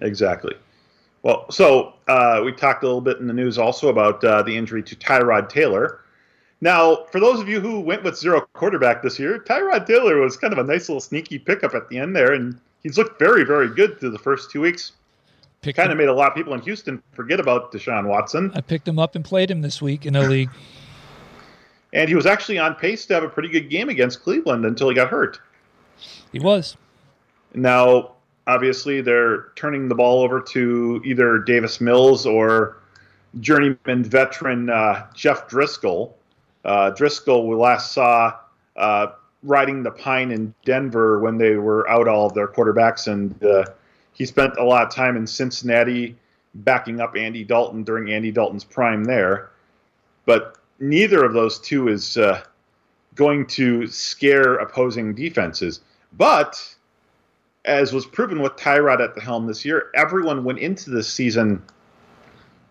Exactly. 0.00 0.54
Well, 1.22 1.50
so 1.50 1.92
uh, 2.06 2.40
we 2.42 2.52
talked 2.52 2.84
a 2.84 2.86
little 2.86 3.02
bit 3.02 3.18
in 3.18 3.26
the 3.26 3.34
news 3.34 3.58
also 3.58 3.88
about 3.88 4.24
uh, 4.24 4.40
the 4.42 4.56
injury 4.56 4.82
to 4.84 4.96
Tyrod 4.96 5.50
Taylor. 5.50 6.00
Now, 6.60 7.04
for 7.12 7.20
those 7.20 7.40
of 7.40 7.48
you 7.48 7.60
who 7.60 7.80
went 7.80 8.02
with 8.02 8.16
zero 8.16 8.40
quarterback 8.52 9.02
this 9.02 9.18
year, 9.18 9.38
Tyrod 9.38 9.86
Taylor 9.86 10.20
was 10.20 10.36
kind 10.36 10.52
of 10.52 10.58
a 10.58 10.64
nice 10.64 10.88
little 10.88 11.00
sneaky 11.00 11.38
pickup 11.38 11.74
at 11.74 11.88
the 11.88 11.98
end 11.98 12.16
there, 12.16 12.32
and 12.32 12.58
he's 12.82 12.98
looked 12.98 13.18
very, 13.18 13.44
very 13.44 13.68
good 13.68 14.00
through 14.00 14.10
the 14.10 14.18
first 14.18 14.50
two 14.50 14.60
weeks. 14.60 14.92
Picked 15.60 15.76
kind 15.76 15.90
of 15.90 15.98
made 15.98 16.08
a 16.08 16.14
lot 16.14 16.28
of 16.28 16.34
people 16.34 16.54
in 16.54 16.60
Houston 16.62 17.02
forget 17.12 17.40
about 17.40 17.72
Deshaun 17.72 18.06
Watson. 18.06 18.52
I 18.54 18.60
picked 18.60 18.86
him 18.86 18.98
up 18.98 19.14
and 19.14 19.24
played 19.24 19.50
him 19.50 19.60
this 19.62 19.82
week 19.82 20.06
in 20.06 20.14
a 20.14 20.22
league. 20.22 20.50
and 21.92 22.08
he 22.08 22.14
was 22.14 22.26
actually 22.26 22.58
on 22.58 22.74
pace 22.74 23.06
to 23.06 23.14
have 23.14 23.24
a 23.24 23.28
pretty 23.28 23.48
good 23.48 23.68
game 23.68 23.88
against 23.88 24.22
Cleveland 24.22 24.64
until 24.64 24.88
he 24.88 24.94
got 24.94 25.08
hurt. 25.08 25.40
He 26.32 26.38
was. 26.38 26.76
Now, 27.54 28.12
obviously, 28.46 29.00
they're 29.00 29.48
turning 29.56 29.88
the 29.88 29.94
ball 29.94 30.22
over 30.22 30.40
to 30.40 31.02
either 31.04 31.38
Davis 31.38 31.80
Mills 31.80 32.26
or 32.26 32.78
journeyman 33.40 34.04
veteran 34.04 34.70
uh, 34.70 35.06
Jeff 35.14 35.48
Driskel. 35.48 36.12
Uh, 36.68 36.90
Driskel, 36.90 37.46
we 37.46 37.56
last 37.56 37.92
saw 37.92 38.36
uh, 38.76 39.06
riding 39.42 39.82
the 39.82 39.90
pine 39.90 40.30
in 40.30 40.52
Denver 40.66 41.18
when 41.18 41.38
they 41.38 41.54
were 41.54 41.88
out 41.88 42.06
all 42.06 42.26
of 42.26 42.34
their 42.34 42.46
quarterbacks, 42.46 43.10
and 43.10 43.42
uh, 43.42 43.64
he 44.12 44.26
spent 44.26 44.58
a 44.58 44.62
lot 44.62 44.86
of 44.86 44.94
time 44.94 45.16
in 45.16 45.26
Cincinnati 45.26 46.14
backing 46.56 47.00
up 47.00 47.16
Andy 47.16 47.42
Dalton 47.42 47.84
during 47.84 48.12
Andy 48.12 48.30
Dalton's 48.30 48.64
prime 48.64 49.02
there. 49.02 49.48
But 50.26 50.58
neither 50.78 51.24
of 51.24 51.32
those 51.32 51.58
two 51.58 51.88
is 51.88 52.18
uh, 52.18 52.42
going 53.14 53.46
to 53.46 53.86
scare 53.86 54.56
opposing 54.56 55.14
defenses. 55.14 55.80
But 56.18 56.62
as 57.64 57.94
was 57.94 58.04
proven 58.04 58.42
with 58.42 58.56
Tyrod 58.56 59.00
at 59.00 59.14
the 59.14 59.22
helm 59.22 59.46
this 59.46 59.64
year, 59.64 59.90
everyone 59.94 60.44
went 60.44 60.58
into 60.58 60.90
this 60.90 61.10
season 61.10 61.62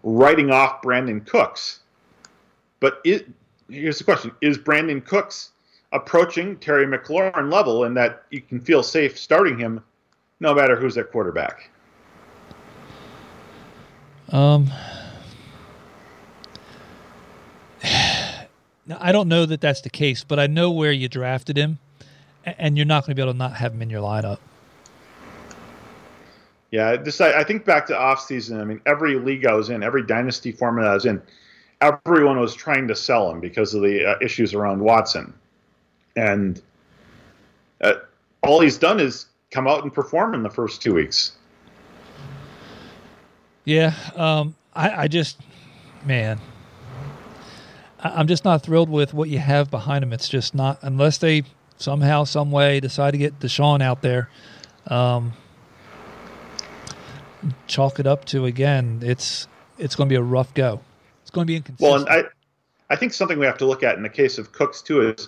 writing 0.03 0.51
off 0.51 0.83
Brandin 0.83 1.25
Cooks. 1.25 1.79
But 2.79 3.01
it, 3.03 3.27
here's 3.69 3.97
the 3.97 4.03
question: 4.03 4.31
Is 4.41 4.57
Brandin 4.57 5.03
Cooks 5.05 5.51
approaching 5.93 6.57
Terry 6.57 6.85
McLaurin 6.85 7.51
level 7.51 7.85
in 7.85 7.93
that 7.93 8.23
you 8.29 8.41
can 8.41 8.59
feel 8.59 8.83
safe 8.83 9.17
starting 9.17 9.57
him, 9.57 9.83
no 10.39 10.53
matter 10.53 10.75
who's 10.75 10.97
at 10.97 11.11
quarterback? 11.11 11.69
Um. 14.29 14.69
Now, 18.89 18.97
I 19.01 19.11
don't 19.11 19.27
know 19.27 19.45
that 19.45 19.59
that's 19.59 19.81
the 19.81 19.89
case, 19.89 20.23
but 20.23 20.39
I 20.39 20.47
know 20.47 20.71
where 20.71 20.93
you 20.93 21.09
drafted 21.09 21.57
him, 21.57 21.77
and 22.45 22.77
you're 22.77 22.85
not 22.85 23.03
going 23.03 23.11
to 23.11 23.15
be 23.15 23.21
able 23.21 23.33
to 23.33 23.37
not 23.37 23.51
have 23.55 23.73
him 23.73 23.81
in 23.81 23.89
your 23.89 24.01
lineup. 24.01 24.39
Yeah, 26.71 26.95
just 26.95 27.19
I, 27.19 27.41
I 27.41 27.43
think 27.43 27.65
back 27.65 27.85
to 27.87 27.93
offseason. 27.93 28.61
I 28.61 28.63
mean, 28.63 28.79
every 28.85 29.19
league 29.19 29.45
I 29.45 29.53
was 29.53 29.69
in, 29.69 29.83
every 29.83 30.03
dynasty 30.03 30.53
format 30.53 30.87
I 30.87 30.93
was 30.93 31.05
in, 31.05 31.21
everyone 31.81 32.39
was 32.39 32.55
trying 32.55 32.87
to 32.87 32.95
sell 32.95 33.29
him 33.31 33.39
because 33.39 33.73
of 33.73 33.81
the 33.81 34.05
uh, 34.05 34.15
issues 34.21 34.53
around 34.53 34.79
Watson, 34.79 35.33
and 36.15 36.61
uh, 37.81 37.93
all 38.41 38.59
he's 38.61 38.77
done 38.77 38.99
is 38.99 39.27
come 39.51 39.67
out 39.67 39.83
and 39.83 39.93
perform 39.93 40.33
in 40.33 40.43
the 40.43 40.49
first 40.49 40.81
two 40.81 40.93
weeks. 40.93 41.33
Yeah, 43.65 43.93
um, 44.15 44.55
I, 44.73 45.03
I 45.03 45.07
just, 45.07 45.39
man, 46.05 46.39
I'm 47.99 48.27
just 48.27 48.45
not 48.45 48.63
thrilled 48.63 48.89
with 48.89 49.13
what 49.13 49.29
you 49.29 49.39
have 49.39 49.69
behind 49.69 50.03
him. 50.03 50.13
It's 50.13 50.29
just 50.29 50.55
not 50.55 50.79
unless 50.81 51.17
they 51.17 51.43
somehow, 51.77 52.23
some 52.23 52.51
way 52.51 52.79
decide 52.79 53.11
to 53.11 53.17
get 53.17 53.39
Deshaun 53.39 53.81
out 53.81 54.01
there. 54.01 54.29
Um, 54.87 55.33
chalk 57.67 57.99
it 57.99 58.07
up 58.07 58.25
to 58.25 58.45
again. 58.45 59.01
It's 59.03 59.47
it's 59.77 59.95
going 59.95 60.07
to 60.07 60.13
be 60.13 60.17
a 60.17 60.21
rough 60.21 60.53
go. 60.53 60.81
It's 61.27 61.31
going 61.33 61.45
to 61.45 61.51
be 61.51 61.57
inconsistent. 61.57 61.91
Well, 61.91 61.99
and 61.99 62.25
I 62.89 62.93
I 62.93 62.95
think 62.95 63.11
something 63.11 63.37
we 63.37 63.45
have 63.45 63.57
to 63.57 63.65
look 63.65 63.83
at 63.83 63.97
in 63.97 64.03
the 64.03 64.09
case 64.09 64.37
of 64.37 64.53
Cooks 64.53 64.81
too 64.81 65.09
is 65.09 65.27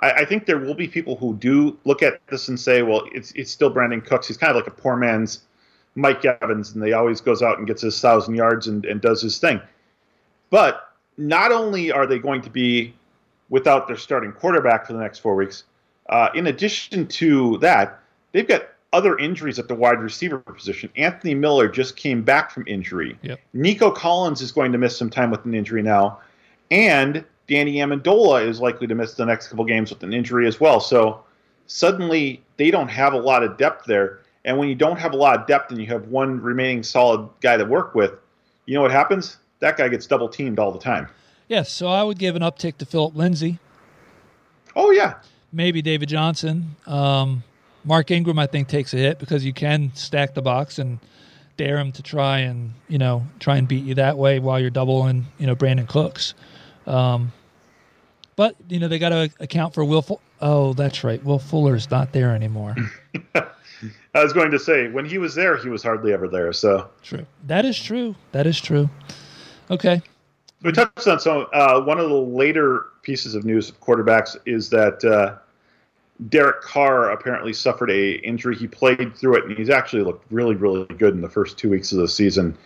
I, 0.00 0.10
I, 0.10 0.24
think 0.26 0.44
there 0.44 0.58
will 0.58 0.74
be 0.74 0.86
people 0.86 1.16
who 1.16 1.34
do 1.36 1.78
look 1.84 2.02
at 2.02 2.20
this 2.26 2.48
and 2.48 2.60
say, 2.60 2.82
well, 2.82 3.04
it's 3.12 3.32
it's 3.32 3.50
still 3.50 3.72
Brandin 3.72 4.04
Cooks. 4.04 4.28
He's 4.28 4.36
kind 4.36 4.50
of 4.50 4.56
like 4.56 4.66
a 4.66 4.70
poor 4.78 4.94
man's 4.94 5.40
Mike 5.94 6.22
Evans, 6.22 6.74
and 6.74 6.84
he 6.84 6.92
always 6.92 7.22
goes 7.22 7.40
out 7.40 7.56
and 7.56 7.66
gets 7.66 7.80
his 7.80 7.98
thousand 7.98 8.34
yards 8.34 8.66
and, 8.66 8.84
and 8.84 9.00
does 9.00 9.22
his 9.22 9.38
thing. 9.38 9.58
But 10.50 10.86
not 11.16 11.50
only 11.50 11.90
are 11.90 12.06
they 12.06 12.18
going 12.18 12.42
to 12.42 12.50
be 12.50 12.94
without 13.48 13.88
their 13.88 13.96
starting 13.96 14.32
quarterback 14.32 14.86
for 14.86 14.92
the 14.92 14.98
next 14.98 15.20
four 15.20 15.34
weeks, 15.34 15.64
uh, 16.10 16.28
in 16.34 16.48
addition 16.48 17.06
to 17.06 17.56
that, 17.58 18.00
they've 18.32 18.46
got 18.46 18.68
other 18.92 19.18
injuries 19.18 19.58
at 19.58 19.68
the 19.68 19.74
wide 19.74 20.00
receiver 20.00 20.38
position. 20.38 20.90
Anthony 20.96 21.34
Miller 21.34 21.68
just 21.68 21.96
came 21.96 22.22
back 22.22 22.50
from 22.50 22.64
injury. 22.66 23.18
Yep. 23.22 23.40
Nico 23.52 23.90
Collins 23.90 24.40
is 24.40 24.52
going 24.52 24.72
to 24.72 24.78
miss 24.78 24.96
some 24.96 25.10
time 25.10 25.30
with 25.30 25.44
an 25.44 25.54
injury 25.54 25.82
now, 25.82 26.20
and 26.70 27.24
Danny 27.48 27.76
Amendola 27.76 28.46
is 28.46 28.60
likely 28.60 28.86
to 28.86 28.94
miss 28.94 29.14
the 29.14 29.26
next 29.26 29.48
couple 29.48 29.64
games 29.64 29.90
with 29.90 30.02
an 30.02 30.12
injury 30.12 30.46
as 30.46 30.60
well. 30.60 30.80
So 30.80 31.22
suddenly 31.66 32.42
they 32.56 32.70
don't 32.70 32.88
have 32.88 33.12
a 33.12 33.18
lot 33.18 33.42
of 33.42 33.56
depth 33.56 33.86
there. 33.86 34.20
And 34.44 34.56
when 34.58 34.68
you 34.68 34.74
don't 34.74 34.98
have 34.98 35.12
a 35.12 35.16
lot 35.16 35.38
of 35.38 35.46
depth 35.46 35.70
and 35.70 35.80
you 35.80 35.86
have 35.88 36.08
one 36.08 36.40
remaining 36.40 36.82
solid 36.82 37.28
guy 37.40 37.56
to 37.56 37.64
work 37.64 37.94
with, 37.94 38.12
you 38.66 38.74
know 38.74 38.82
what 38.82 38.90
happens? 38.90 39.38
that 39.60 39.76
guy 39.76 39.88
gets 39.88 40.06
double 40.06 40.28
teamed 40.28 40.58
all 40.58 40.72
the 40.72 40.78
time. 40.78 41.08
Yes, 41.48 41.70
so 41.72 41.88
I 41.88 42.02
would 42.02 42.18
give 42.18 42.36
an 42.36 42.42
uptick 42.42 42.76
to 42.78 42.86
Phillip 42.86 43.16
Lindsay. 43.16 43.58
Oh 44.76 44.90
yeah, 44.90 45.14
maybe 45.52 45.82
David 45.82 46.08
Johnson. 46.08 46.76
Um, 46.86 47.42
Mark 47.88 48.10
Ingram, 48.10 48.38
I 48.38 48.46
think, 48.46 48.68
takes 48.68 48.92
a 48.92 48.98
hit 48.98 49.18
because 49.18 49.46
you 49.46 49.54
can 49.54 49.90
stack 49.94 50.34
the 50.34 50.42
box 50.42 50.78
and 50.78 50.98
dare 51.56 51.78
him 51.78 51.90
to 51.90 52.02
try 52.02 52.40
and 52.40 52.74
you 52.86 52.98
know 52.98 53.26
try 53.40 53.56
and 53.56 53.66
beat 53.66 53.82
you 53.82 53.94
that 53.94 54.16
way 54.16 54.38
while 54.38 54.60
you're 54.60 54.70
doubling 54.70 55.26
you 55.38 55.46
know 55.46 55.56
Brandin 55.56 55.88
Cooks. 55.88 56.34
Um, 56.86 57.32
but 58.36 58.54
you 58.68 58.78
know 58.78 58.88
they 58.88 58.98
got 58.98 59.08
to 59.08 59.30
account 59.40 59.72
for 59.72 59.84
Will. 59.86 60.02
Full- 60.02 60.20
oh, 60.42 60.74
that's 60.74 61.02
right. 61.02 61.24
Will 61.24 61.38
Fuller's 61.38 61.90
not 61.90 62.12
there 62.12 62.34
anymore. 62.34 62.76
I 63.34 64.22
was 64.22 64.34
going 64.34 64.50
to 64.50 64.58
say 64.58 64.88
when 64.88 65.06
he 65.06 65.16
was 65.16 65.34
there, 65.34 65.56
he 65.56 65.70
was 65.70 65.82
hardly 65.82 66.12
ever 66.12 66.28
there. 66.28 66.52
So 66.52 66.90
true. 67.02 67.24
That 67.46 67.64
is 67.64 67.82
true. 67.82 68.14
That 68.32 68.46
is 68.46 68.60
true. 68.60 68.90
Okay. 69.70 70.02
We 70.62 70.72
touched 70.72 71.08
on 71.08 71.20
some. 71.20 71.46
Uh, 71.54 71.80
one 71.80 71.98
of 71.98 72.10
the 72.10 72.20
later 72.20 72.86
pieces 73.00 73.34
of 73.34 73.46
news 73.46 73.70
of 73.70 73.80
quarterbacks 73.80 74.36
is 74.44 74.68
that 74.70 75.02
uh, 75.04 75.38
Derek 76.28 76.62
Carr 76.62 77.10
apparently 77.10 77.52
suffered 77.52 77.90
a 77.90 78.14
injury. 78.26 78.56
He 78.56 78.66
played 78.66 79.16
through 79.16 79.36
it, 79.36 79.44
and 79.44 79.56
he's 79.56 79.70
actually 79.70 80.02
looked 80.02 80.24
really, 80.32 80.56
really 80.56 80.84
good 80.96 81.14
in 81.14 81.20
the 81.20 81.28
first 81.28 81.56
two 81.56 81.70
weeks 81.70 81.92
of 81.92 81.98
the 81.98 82.08
season, 82.08 82.56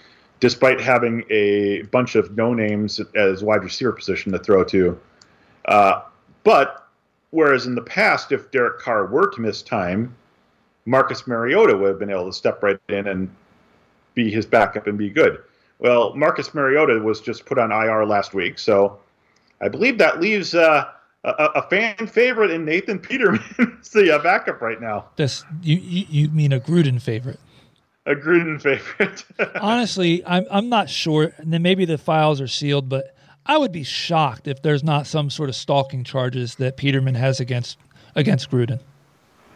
despite 0.41 0.81
having 0.81 1.25
a 1.29 1.83
bunch 1.83 2.15
of 2.15 2.35
no 2.37 2.55
names 2.55 3.01
as 3.15 3.45
wide 3.45 3.63
receiver 3.63 3.93
position 3.93 4.33
to 4.33 4.39
throw 4.39 4.65
to. 4.65 4.99
Uh, 5.67 6.03
but 6.45 6.89
whereas 7.31 7.67
in 7.67 7.75
the 7.75 7.83
past, 7.83 8.33
if 8.33 8.51
Derek 8.51 8.79
Carr 8.79 9.07
were 9.07 9.31
to 9.31 9.41
miss 9.41 9.61
time, 9.61 10.15
Marcus 10.87 11.27
Mariota 11.27 11.77
would 11.77 11.89
have 11.89 11.99
been 11.99 12.11
able 12.11 12.27
to 12.27 12.33
step 12.33 12.63
right 12.63 12.79
in 12.89 13.07
and 13.07 13.31
be 14.15 14.31
his 14.31 14.47
backup 14.47 14.87
and 14.87 14.97
be 14.97 15.11
good. 15.11 15.43
Well, 15.79 16.15
Marcus 16.15 16.55
Mariota 16.55 16.99
was 17.01 17.21
just 17.21 17.45
put 17.45 17.59
on 17.59 17.71
IR 17.71 18.07
last 18.07 18.35
week, 18.35 18.59
so 18.59 18.99
I 19.61 19.69
believe 19.69 19.99
that 19.99 20.21
leaves 20.21 20.55
uh, 20.55 20.91
a, 21.25 21.31
a, 21.31 21.63
fan 21.63 22.07
favorite 22.07 22.51
in 22.51 22.65
Nathan 22.65 22.99
Peterman 22.99 23.43
as 23.81 23.91
the 23.91 24.15
uh, 24.15 24.23
backup 24.23 24.61
right 24.61 24.81
now. 24.81 25.07
This 25.17 25.45
you, 25.63 25.77
you 25.77 26.07
you 26.09 26.29
mean 26.29 26.53
a 26.53 26.61
Gruden 26.61 27.01
favorite? 27.01 27.39
A 28.07 28.15
Gruden 28.15 28.61
favorite. 28.61 29.25
Honestly, 29.61 30.25
I'm 30.27 30.47
I'm 30.51 30.69
not 30.69 30.91
sure. 30.91 31.33
And 31.37 31.53
then 31.53 31.63
maybe 31.63 31.85
the 31.85 31.99
files 31.99 32.41
are 32.41 32.49
sealed, 32.49 32.89
but 32.89 33.15
I 33.47 33.59
would 33.59 33.73
be 33.73 33.85
shocked 33.85 34.49
if 34.49 34.63
there's 34.63 34.83
not 34.83 35.07
some 35.07 35.31
sort 35.31 35.49
of 35.49 35.55
stalking 35.55 36.05
charges 36.05 36.57
that 36.57 36.77
Peterman 36.77 37.15
has 37.15 37.39
against 37.41 37.79
against 38.17 38.51
Gruden. 38.51 38.81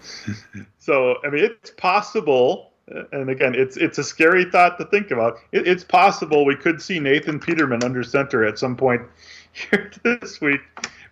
so 0.79 1.17
I 1.25 1.31
mean, 1.31 1.45
it's 1.45 1.71
possible 1.71 2.71
and 3.11 3.29
again, 3.29 3.57
it's 3.57 3.77
it's 3.77 3.99
a 3.99 4.05
scary 4.05 4.45
thought 4.45 4.79
to 4.79 4.85
think 4.85 5.11
about. 5.11 5.39
It, 5.51 5.67
it's 5.67 5.83
possible 5.83 6.45
we 6.45 6.55
could 6.55 6.81
see 6.81 7.01
Nathan 7.01 7.41
Peterman 7.41 7.83
under 7.83 8.05
center 8.05 8.45
at 8.45 8.61
some 8.61 8.77
point 8.77 9.03
here 9.53 9.91
this 10.05 10.41
week 10.41 10.61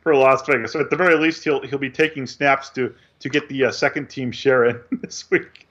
for 0.05 0.15
Las 0.15 0.47
Vegas. 0.47 0.73
So 0.73 0.81
at 0.81 0.91
the 0.91 0.97
very 0.97 1.17
least, 1.17 1.43
he'll 1.43 1.63
he'll 1.63 1.79
be 1.81 1.91
taking 1.91 2.27
snaps 2.29 2.71
to 2.71 2.95
to 3.19 3.29
get 3.29 3.49
the 3.49 3.65
uh, 3.65 3.73
second 3.73 4.09
team 4.09 4.31
share 4.31 4.67
in 4.67 4.81
this 5.03 5.29
week. 5.31 5.67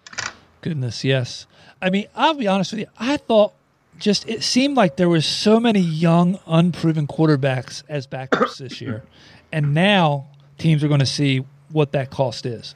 Goodness, 0.62 1.06
yes. 1.06 1.46
I 1.82 1.90
mean, 1.90 2.08
I'll 2.16 2.34
be 2.34 2.48
honest 2.48 2.72
with 2.72 2.82
you. 2.82 2.88
I 2.98 3.18
thought 3.18 3.54
just 3.98 4.28
it 4.28 4.44
seemed 4.44 4.76
like 4.76 4.98
there 4.98 5.08
were 5.08 5.22
so 5.22 5.60
many 5.60 5.80
young, 5.80 6.40
unproven 6.48 7.08
quarterbacks 7.08 7.84
as 7.88 8.08
backups 8.08 8.58
this 8.58 8.82
year, 8.82 9.04
and 9.54 9.74
now 9.74 10.28
teams 10.58 10.84
are 10.84 10.88
going 10.88 11.00
to 11.00 11.06
see 11.06 11.46
what 11.70 11.92
that 11.92 12.10
cost 12.10 12.46
is. 12.46 12.76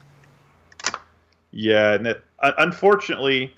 Yeah, 1.50 1.94
and 1.94 2.06
it, 2.06 2.22
unfortunately, 2.40 3.54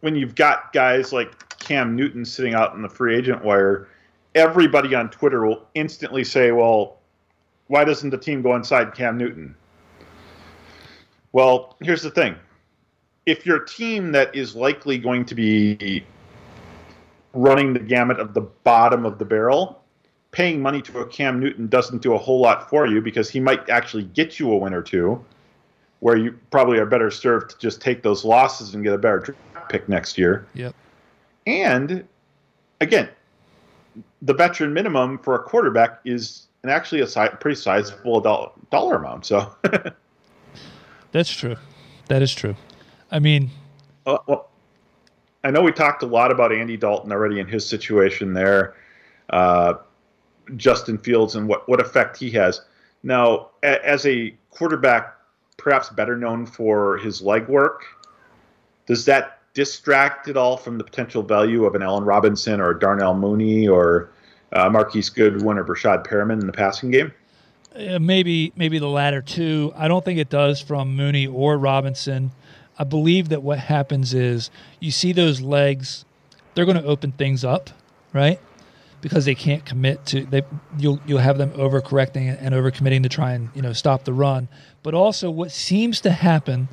when 0.00 0.14
you've 0.14 0.34
got 0.34 0.72
guys 0.72 1.12
like 1.12 1.58
Cam 1.58 1.96
Newton 1.96 2.24
sitting 2.24 2.54
out 2.54 2.74
in 2.74 2.82
the 2.82 2.88
free 2.88 3.16
agent 3.16 3.44
wire, 3.44 3.88
everybody 4.34 4.94
on 4.94 5.10
Twitter 5.10 5.44
will 5.44 5.66
instantly 5.74 6.22
say, 6.22 6.52
"Well, 6.52 6.99
why 7.70 7.84
doesn't 7.84 8.10
the 8.10 8.18
team 8.18 8.42
go 8.42 8.56
inside 8.56 8.94
Cam 8.94 9.16
Newton?" 9.16 9.54
Well, 11.32 11.76
here's 11.80 12.02
the 12.02 12.10
thing: 12.10 12.34
if 13.26 13.46
you're 13.46 13.62
a 13.62 13.66
team 13.66 14.12
that 14.12 14.34
is 14.34 14.56
likely 14.56 14.98
going 14.98 15.24
to 15.26 15.34
be 15.36 16.04
running 17.32 17.72
the 17.72 17.78
gamut 17.78 18.18
of 18.18 18.34
the 18.34 18.40
bottom 18.40 19.06
of 19.06 19.18
the 19.18 19.24
barrel, 19.24 19.84
paying 20.32 20.60
money 20.60 20.82
to 20.82 20.98
a 20.98 21.06
Cam 21.06 21.38
Newton 21.38 21.68
doesn't 21.68 22.02
do 22.02 22.14
a 22.14 22.18
whole 22.18 22.40
lot 22.40 22.68
for 22.68 22.86
you 22.86 23.00
because 23.00 23.30
he 23.30 23.38
might 23.38 23.70
actually 23.70 24.02
get 24.02 24.40
you 24.40 24.50
a 24.52 24.56
win 24.56 24.74
or 24.74 24.82
two, 24.82 25.24
where 26.00 26.16
you 26.16 26.36
probably 26.50 26.78
are 26.78 26.86
better 26.86 27.10
served 27.10 27.50
to 27.50 27.58
just 27.58 27.80
take 27.80 28.02
those 28.02 28.24
losses 28.24 28.74
and 28.74 28.82
get 28.82 28.92
a 28.92 28.98
better 28.98 29.18
draft 29.18 29.70
pick 29.70 29.88
next 29.88 30.18
year. 30.18 30.44
Yep. 30.54 30.74
And 31.46 32.04
again, 32.80 33.08
the 34.22 34.34
veteran 34.34 34.72
minimum 34.72 35.18
for 35.18 35.36
a 35.36 35.38
quarterback 35.38 36.00
is 36.04 36.48
an 36.62 36.70
actually 36.70 37.00
a 37.00 37.06
si- 37.06 37.28
pretty 37.40 37.60
sizable 37.60 38.20
dollar, 38.20 38.50
dollar 38.70 38.96
amount. 38.96 39.26
So 39.26 39.54
that's 41.12 41.30
true. 41.30 41.56
That 42.08 42.22
is 42.22 42.34
true. 42.34 42.56
I 43.10 43.18
mean, 43.18 43.50
uh, 44.06 44.18
well, 44.26 44.50
I 45.44 45.50
know 45.50 45.62
we 45.62 45.72
talked 45.72 46.02
a 46.02 46.06
lot 46.06 46.30
about 46.30 46.52
Andy 46.52 46.76
Dalton 46.76 47.12
already 47.12 47.40
in 47.40 47.46
his 47.46 47.66
situation 47.66 48.34
there, 48.34 48.74
uh, 49.30 49.74
Justin 50.56 50.98
Fields 50.98 51.34
and 51.34 51.48
what 51.48 51.68
what 51.68 51.80
effect 51.80 52.16
he 52.16 52.30
has. 52.32 52.60
Now, 53.02 53.50
a, 53.62 53.86
as 53.86 54.06
a 54.06 54.34
quarterback, 54.50 55.14
perhaps 55.56 55.88
better 55.88 56.16
known 56.16 56.46
for 56.46 56.98
his 56.98 57.22
leg 57.22 57.48
work, 57.48 57.84
does 58.86 59.04
that 59.06 59.38
distract 59.54 60.28
at 60.28 60.36
all 60.36 60.56
from 60.56 60.78
the 60.78 60.84
potential 60.84 61.22
value 61.22 61.64
of 61.64 61.74
an 61.74 61.82
Allen 61.82 62.04
Robinson 62.04 62.60
or 62.60 62.74
Darnell 62.74 63.14
Mooney 63.14 63.66
or 63.66 64.10
uh, 64.52 64.68
Marquise 64.68 65.08
Goodwin 65.08 65.58
or 65.58 65.64
Breshad 65.64 66.06
Perriman 66.06 66.40
in 66.40 66.46
the 66.46 66.52
passing 66.52 66.90
game? 66.90 67.12
Uh, 67.74 67.98
maybe 68.00 68.52
maybe 68.56 68.78
the 68.78 68.88
latter 68.88 69.22
two. 69.22 69.72
I 69.76 69.86
don't 69.86 70.04
think 70.04 70.18
it 70.18 70.28
does 70.28 70.60
from 70.60 70.96
Mooney 70.96 71.26
or 71.26 71.56
Robinson. 71.56 72.32
I 72.78 72.84
believe 72.84 73.28
that 73.28 73.42
what 73.42 73.58
happens 73.58 74.14
is 74.14 74.50
you 74.80 74.90
see 74.90 75.12
those 75.12 75.40
legs, 75.40 76.04
they're 76.54 76.64
going 76.64 76.80
to 76.80 76.84
open 76.84 77.12
things 77.12 77.44
up, 77.44 77.70
right? 78.12 78.40
Because 79.00 79.24
they 79.24 79.34
can't 79.34 79.64
commit 79.64 80.04
to 80.06 80.26
they 80.26 80.42
you'll 80.78 81.00
you'll 81.06 81.20
have 81.20 81.38
them 81.38 81.50
overcorrecting 81.52 82.36
and 82.40 82.54
overcommitting 82.54 83.04
to 83.04 83.08
try 83.08 83.32
and 83.34 83.50
you 83.54 83.62
know 83.62 83.72
stop 83.72 84.04
the 84.04 84.12
run. 84.12 84.48
But 84.82 84.94
also 84.94 85.30
what 85.30 85.52
seems 85.52 86.00
to 86.00 86.10
happen, 86.10 86.68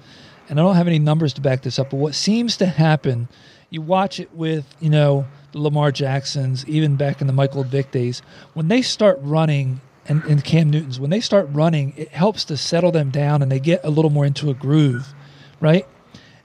and 0.50 0.60
I 0.60 0.64
don't 0.64 0.76
have 0.76 0.88
any 0.88 1.00
numbers 1.00 1.34
to 1.34 1.42
back 1.42 1.62
this 1.62 1.78
up, 1.78 1.92
but 1.92 1.98
what 1.98 2.16
seems 2.16 2.58
to 2.58 2.66
happen, 2.66 3.28
you 3.70 3.84
watch 3.84 4.20
it 4.20 4.34
with 4.34 4.66
you 4.80 4.90
know 4.90 5.28
Lamar 5.54 5.92
Jacksons, 5.92 6.66
even 6.68 6.96
back 6.96 7.22
in 7.22 7.28
the 7.28 7.34
Michael 7.34 7.64
Vick 7.64 7.92
days, 7.92 8.22
when 8.54 8.68
they 8.68 8.82
start 8.82 9.20
running 9.22 9.82
and, 10.08 10.24
and 10.26 10.44
Cam 10.44 10.70
Newton's, 10.70 11.00
when 11.00 11.10
they 11.10 11.20
start 11.20 11.48
running, 11.52 11.94
it 11.98 12.10
helps 12.10 12.46
to 12.46 12.58
settle 12.58 12.92
them 12.92 13.10
down 13.10 13.42
and 13.42 13.52
they 13.52 13.60
get 13.60 13.82
a 13.84 13.90
little 13.90 14.12
more 14.12 14.26
into 14.26 14.50
a 14.50 14.54
groove, 14.54 15.14
right? 15.60 15.86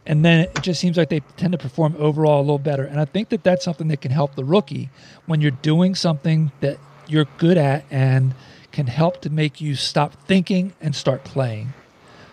and 0.07 0.25
then 0.25 0.41
it 0.41 0.63
just 0.63 0.81
seems 0.81 0.97
like 0.97 1.09
they 1.09 1.21
tend 1.37 1.53
to 1.53 1.59
perform 1.59 1.95
overall 1.99 2.41
a 2.41 2.43
little 2.43 2.59
better. 2.59 2.85
And 2.85 2.99
I 2.99 3.05
think 3.05 3.29
that 3.29 3.45
that's 3.45 3.65
something 3.65 3.89
that 3.89 4.01
can 4.01 4.11
help 4.11 4.35
the 4.35 4.45
rookie 4.45 4.91
when 5.27 5.41
you're 5.41 5.53
doing 5.53 5.95
something 5.95 6.51
that 6.61 6.79
you're 7.07 7.27
good 7.39 7.57
at 7.57 7.85
and 7.91 8.35
can 8.73 8.87
help 8.87 9.21
to 9.23 9.31
make 9.31 9.61
you 9.61 9.75
stop 9.77 10.15
thinking 10.27 10.73
and 10.81 10.97
start 10.97 11.25
playing. 11.25 11.73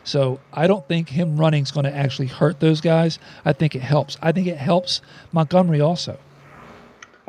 So 0.04 0.40
I 0.52 0.66
don't 0.66 0.88
think 0.88 1.10
him 1.10 1.38
running 1.38 1.64
is 1.64 1.72
going 1.72 1.84
to 1.84 1.96
actually 1.96 2.28
hurt 2.28 2.60
those 2.60 2.82
guys. 2.82 3.20
I 3.46 3.54
think 3.54 3.76
it 3.76 3.82
helps. 3.82 4.18
I 4.22 4.32
think 4.32 4.48
it 4.48 4.58
helps 4.58 5.02
Montgomery 5.32 5.82
also. 5.82 6.18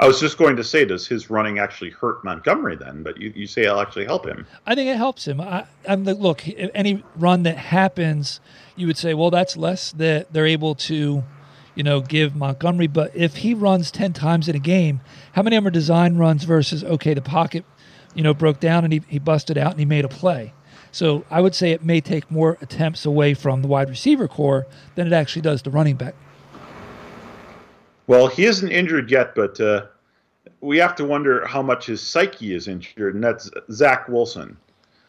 I 0.00 0.06
was 0.06 0.18
just 0.18 0.38
going 0.38 0.56
to 0.56 0.64
say, 0.64 0.86
does 0.86 1.06
his 1.06 1.28
running 1.28 1.58
actually 1.58 1.90
hurt 1.90 2.24
Montgomery 2.24 2.74
then? 2.74 3.02
But 3.02 3.20
you, 3.20 3.34
you 3.36 3.46
say 3.46 3.64
it'll 3.64 3.80
actually 3.80 4.06
help 4.06 4.26
him. 4.26 4.46
I 4.64 4.74
think 4.74 4.88
it 4.88 4.96
helps 4.96 5.28
him. 5.28 5.42
I, 5.42 5.66
am 5.84 6.04
look, 6.04 6.42
any 6.74 7.04
run 7.16 7.42
that 7.42 7.58
happens, 7.58 8.40
you 8.76 8.86
would 8.86 8.96
say, 8.96 9.12
well, 9.12 9.30
that's 9.30 9.58
less 9.58 9.92
that 9.92 10.32
they're 10.32 10.46
able 10.46 10.74
to, 10.76 11.22
you 11.74 11.82
know, 11.82 12.00
give 12.00 12.34
Montgomery. 12.34 12.86
But 12.86 13.14
if 13.14 13.36
he 13.36 13.52
runs 13.52 13.90
10 13.90 14.14
times 14.14 14.48
in 14.48 14.56
a 14.56 14.60
game, 14.60 15.02
how 15.34 15.42
many 15.42 15.56
of 15.56 15.64
them 15.64 15.68
are 15.68 15.70
design 15.70 16.16
runs 16.16 16.44
versus, 16.44 16.82
okay, 16.82 17.12
the 17.12 17.20
pocket, 17.20 17.66
you 18.14 18.22
know, 18.22 18.32
broke 18.32 18.58
down 18.58 18.84
and 18.84 18.94
he, 18.94 19.02
he 19.06 19.18
busted 19.18 19.58
out 19.58 19.72
and 19.72 19.80
he 19.80 19.84
made 19.84 20.06
a 20.06 20.08
play? 20.08 20.54
So 20.92 21.26
I 21.30 21.42
would 21.42 21.54
say 21.54 21.72
it 21.72 21.84
may 21.84 22.00
take 22.00 22.30
more 22.30 22.56
attempts 22.62 23.04
away 23.04 23.34
from 23.34 23.60
the 23.60 23.68
wide 23.68 23.90
receiver 23.90 24.28
core 24.28 24.66
than 24.94 25.06
it 25.06 25.12
actually 25.12 25.42
does 25.42 25.60
the 25.60 25.70
running 25.70 25.96
back. 25.96 26.14
Well, 28.10 28.26
he 28.26 28.44
isn't 28.44 28.72
injured 28.72 29.08
yet, 29.08 29.36
but 29.36 29.60
uh, 29.60 29.86
we 30.60 30.78
have 30.78 30.96
to 30.96 31.04
wonder 31.04 31.46
how 31.46 31.62
much 31.62 31.86
his 31.86 32.02
psyche 32.02 32.56
is 32.56 32.66
injured, 32.66 33.14
and 33.14 33.22
that's 33.22 33.48
Zach 33.70 34.08
Wilson. 34.08 34.56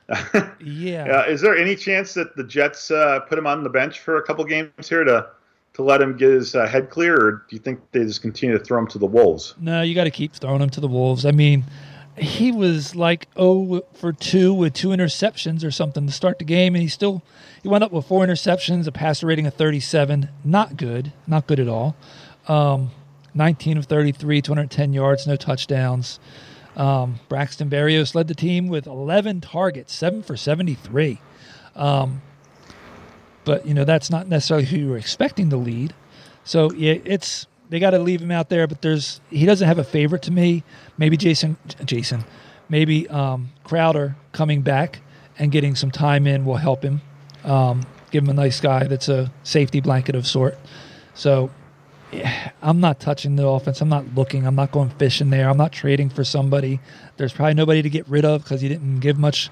yeah. 0.64 1.06
Uh, 1.06 1.24
is 1.28 1.42
there 1.42 1.58
any 1.58 1.76
chance 1.76 2.14
that 2.14 2.36
the 2.36 2.44
Jets 2.44 2.92
uh, 2.92 3.22
put 3.22 3.40
him 3.40 3.48
on 3.48 3.64
the 3.64 3.72
bench 3.72 4.02
for 4.02 4.18
a 4.18 4.24
couple 4.24 4.46
games 4.46 4.88
here 4.88 5.04
to 5.04 5.30
to 5.74 5.82
let 5.82 6.00
him 6.00 6.16
get 6.16 6.30
his 6.30 6.54
uh, 6.54 6.68
head 6.68 6.92
clear, 6.92 7.16
or 7.16 7.32
do 7.50 7.56
you 7.56 7.60
think 7.60 7.80
they 7.92 8.04
just 8.04 8.22
continue 8.22 8.56
to 8.56 8.64
throw 8.64 8.78
him 8.78 8.86
to 8.90 9.00
the 9.00 9.08
wolves? 9.08 9.56
No, 9.60 9.82
you 9.82 9.96
got 9.96 10.04
to 10.04 10.12
keep 10.12 10.36
throwing 10.36 10.62
him 10.62 10.70
to 10.70 10.80
the 10.80 10.88
wolves. 10.88 11.26
I 11.26 11.32
mean, 11.32 11.64
he 12.18 12.52
was 12.52 12.96
like 12.96 13.30
oh 13.36 13.82
for 13.94 14.14
two 14.14 14.54
with 14.54 14.76
two 14.76 14.90
interceptions 14.90 15.66
or 15.66 15.72
something 15.72 16.06
to 16.06 16.14
start 16.14 16.38
the 16.38 16.46
game, 16.46 16.76
and 16.76 16.84
he 16.84 16.88
still 16.88 17.24
he 17.64 17.68
went 17.68 17.84
up 17.84 17.92
with 17.92 18.06
four 18.06 18.24
interceptions, 18.24 18.86
a 18.86 18.92
passer 18.92 19.26
rating 19.26 19.48
of 19.48 19.56
37. 19.56 20.30
Not 20.46 20.78
good, 20.78 21.14
not 21.26 21.48
good 21.48 21.60
at 21.60 21.68
all. 21.68 21.96
Um, 22.48 22.92
19 23.34 23.78
of 23.78 23.86
33, 23.86 24.42
210 24.42 24.94
yards, 24.94 25.26
no 25.26 25.36
touchdowns. 25.36 26.20
Um, 26.76 27.20
Braxton 27.30 27.70
Berrios 27.70 28.16
led 28.16 28.28
the 28.28 28.36
team 28.36 28.68
with 28.68 28.88
11 28.88 29.42
targets, 29.42 29.94
seven 29.94 30.24
for 30.24 30.36
73. 30.36 31.20
Um, 31.76 32.22
but 33.44 33.66
you 33.66 33.74
know 33.74 33.84
that's 33.86 34.10
not 34.10 34.28
necessarily 34.28 34.66
who 34.66 34.78
you 34.78 34.90
were 34.90 34.98
expecting 34.98 35.50
to 35.50 35.58
lead. 35.58 35.94
So 36.44 36.72
yeah, 36.74 36.96
it's 37.06 37.48
they 37.70 37.80
got 37.80 37.92
to 37.92 38.00
leave 38.00 38.22
him 38.22 38.32
out 38.32 38.50
there. 38.50 38.68
But 38.68 38.82
there's 38.82 39.22
he 39.30 39.46
doesn't 39.46 39.68
have 39.68 39.80
a 39.80 39.84
favorite 39.84 40.22
to 40.24 40.32
me. 40.32 40.64
Maybe 40.98 41.18
Jason, 41.18 41.58
Jason, 41.86 42.24
maybe 42.70 43.08
um, 43.10 43.50
Crowder 43.64 44.16
coming 44.32 44.62
back 44.62 45.00
and 45.40 45.52
getting 45.52 45.76
some 45.76 45.92
time 45.92 46.28
in 46.28 46.46
will 46.46 46.58
help 46.58 46.84
him. 46.84 47.02
Um, 47.44 47.86
give 48.12 48.24
him 48.24 48.30
a 48.30 48.34
nice 48.34 48.60
guy 48.60 48.84
that's 48.86 49.10
a 49.10 49.32
safety 49.44 49.80
blanket 49.80 50.16
of 50.16 50.28
sort. 50.28 50.58
So 51.14 51.50
I'm 52.62 52.80
not 52.80 53.00
touching 53.00 53.36
the 53.36 53.48
offense. 53.48 53.82
I'm 53.82 53.90
not 53.90 54.16
looking. 54.16 54.46
I'm 54.46 54.56
not 54.56 54.72
going 54.72 54.90
fishing 54.90 55.30
there. 55.30 55.50
I'm 55.50 55.58
not 55.58 55.72
trading 55.72 56.10
for 56.10 56.24
somebody. 56.24 56.80
There's 57.18 57.34
probably 57.34 57.54
nobody 57.54 57.82
to 57.82 57.90
get 57.90 58.08
rid 58.08 58.26
of 58.26 58.44
because 58.44 58.62
you 58.62 58.70
didn't 58.70 59.00
give 59.00 59.18
much, 59.18 59.50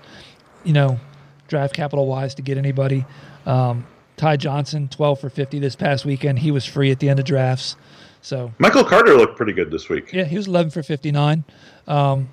you 0.63 0.73
know, 0.73 0.99
draft 1.47 1.73
capital 1.73 2.07
wise 2.07 2.35
to 2.35 2.41
get 2.41 2.57
anybody. 2.57 3.05
Um, 3.45 3.87
Ty 4.17 4.37
Johnson, 4.37 4.89
12 4.89 5.19
for 5.19 5.29
50 5.29 5.59
this 5.59 5.75
past 5.75 6.05
weekend. 6.05 6.39
He 6.39 6.51
was 6.51 6.65
free 6.65 6.91
at 6.91 6.99
the 6.99 7.09
end 7.09 7.19
of 7.19 7.25
drafts. 7.25 7.75
So 8.21 8.51
Michael 8.57 8.83
Carter 8.83 9.15
looked 9.15 9.37
pretty 9.37 9.53
good 9.53 9.71
this 9.71 9.87
week. 9.87 10.11
Yeah, 10.11 10.25
he 10.25 10.35
was 10.35 10.47
11 10.47 10.71
for 10.71 10.83
59. 10.83 11.45
Um, 11.87 12.29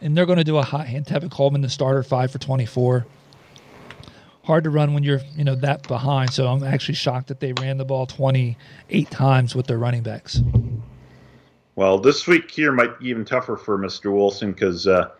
and 0.00 0.16
they're 0.16 0.26
going 0.26 0.38
to 0.38 0.44
do 0.44 0.58
a 0.58 0.62
hot 0.62 0.86
hand. 0.86 1.06
Tevin 1.06 1.30
Coleman, 1.30 1.62
the 1.62 1.70
starter, 1.70 2.02
five 2.02 2.30
for 2.30 2.38
24 2.38 3.06
hard 4.48 4.64
to 4.64 4.70
run 4.70 4.94
when 4.94 5.04
you're 5.04 5.20
you 5.36 5.44
know 5.44 5.54
that 5.54 5.86
behind. 5.86 6.32
So 6.32 6.48
I'm 6.48 6.64
actually 6.64 6.94
shocked 6.94 7.28
that 7.28 7.38
they 7.38 7.52
ran 7.52 7.76
the 7.76 7.84
ball 7.84 8.06
28 8.06 9.10
times 9.10 9.54
with 9.54 9.66
their 9.66 9.78
running 9.78 10.02
backs. 10.02 10.40
Well, 11.76 11.98
this 11.98 12.26
week 12.26 12.50
here 12.50 12.72
might 12.72 12.98
be 12.98 13.10
even 13.10 13.24
tougher 13.26 13.56
for 13.56 13.78
Mr. 13.78 14.10
Wilson 14.12 14.52
because 14.52 14.88
uh, 14.88 15.10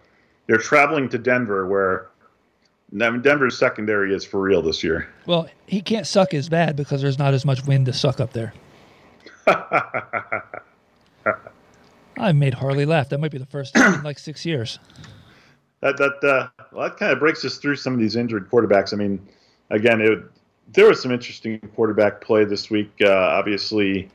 they're 0.47 0.57
traveling 0.57 1.11
to 1.11 1.19
Denver, 1.19 1.69
where 1.69 2.09
Denver's 2.97 3.57
secondary 3.57 4.13
is 4.15 4.25
for 4.25 4.41
real 4.41 4.63
this 4.63 4.83
year. 4.83 5.09
Well, 5.27 5.49
he 5.67 5.83
can't 5.83 6.07
suck 6.07 6.33
as 6.33 6.49
bad 6.49 6.75
because 6.75 7.03
there's 7.03 7.19
not 7.19 7.35
as 7.35 7.45
much 7.45 7.65
wind 7.67 7.87
to 7.87 7.93
suck 7.93 8.19
up 8.21 8.33
there. 8.33 8.55
I 12.17 12.33
made 12.33 12.55
Harley 12.55 12.87
laugh. 12.87 13.11
That 13.11 13.19
might 13.19 13.31
be 13.31 13.39
the 13.39 13.47
first 13.47 13.75
time 13.75 13.95
in 13.95 14.03
like 14.03 14.19
six 14.19 14.47
years 14.47 14.79
that 15.81 15.97
that 15.97 16.25
uh, 16.25 16.49
well, 16.73 16.89
that 16.89 16.97
kind 16.97 17.13
of 17.13 17.19
breaks 17.19 17.45
us 17.45 17.57
through 17.59 17.77
some 17.77 17.93
of 17.95 17.99
these 17.99 18.17
injured 18.17 18.51
quarterbacks. 18.51 18.93
I 18.93 18.97
mean, 18.97 19.27
again, 19.71 20.01
it, 20.01 20.23
there 20.73 20.89
was 20.89 21.01
some 21.01 21.13
interesting 21.13 21.61
quarterback 21.75 22.21
play 22.21 22.45
this 22.45 22.71
week. 22.71 22.91
Uh, 23.01 23.11
obviously, 23.11 24.11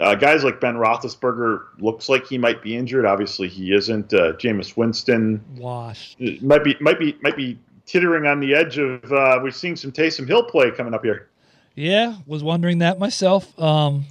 uh, 0.00 0.14
guys 0.14 0.44
like 0.44 0.60
Ben 0.60 0.74
Roethlisberger 0.74 1.62
looks 1.78 2.08
like 2.08 2.26
he 2.26 2.38
might 2.38 2.62
be 2.62 2.76
injured. 2.76 3.06
Obviously, 3.06 3.48
he 3.48 3.74
isn't. 3.74 4.12
Uh, 4.12 4.32
Jameis 4.32 4.76
Winston 4.76 5.42
washed 5.56 6.20
might 6.42 6.64
be 6.64 6.76
might 6.80 6.98
be 6.98 7.16
might 7.22 7.36
be 7.36 7.58
tittering 7.86 8.26
on 8.26 8.40
the 8.40 8.54
edge 8.54 8.78
of. 8.78 9.04
Uh, 9.12 9.38
we're 9.42 9.50
seeing 9.50 9.76
some 9.76 9.92
Taysom 9.92 10.26
Hill 10.26 10.44
play 10.44 10.70
coming 10.70 10.94
up 10.94 11.04
here. 11.04 11.28
Yeah, 11.74 12.16
was 12.26 12.42
wondering 12.42 12.78
that 12.78 12.98
myself. 12.98 13.58
Um, 13.58 14.06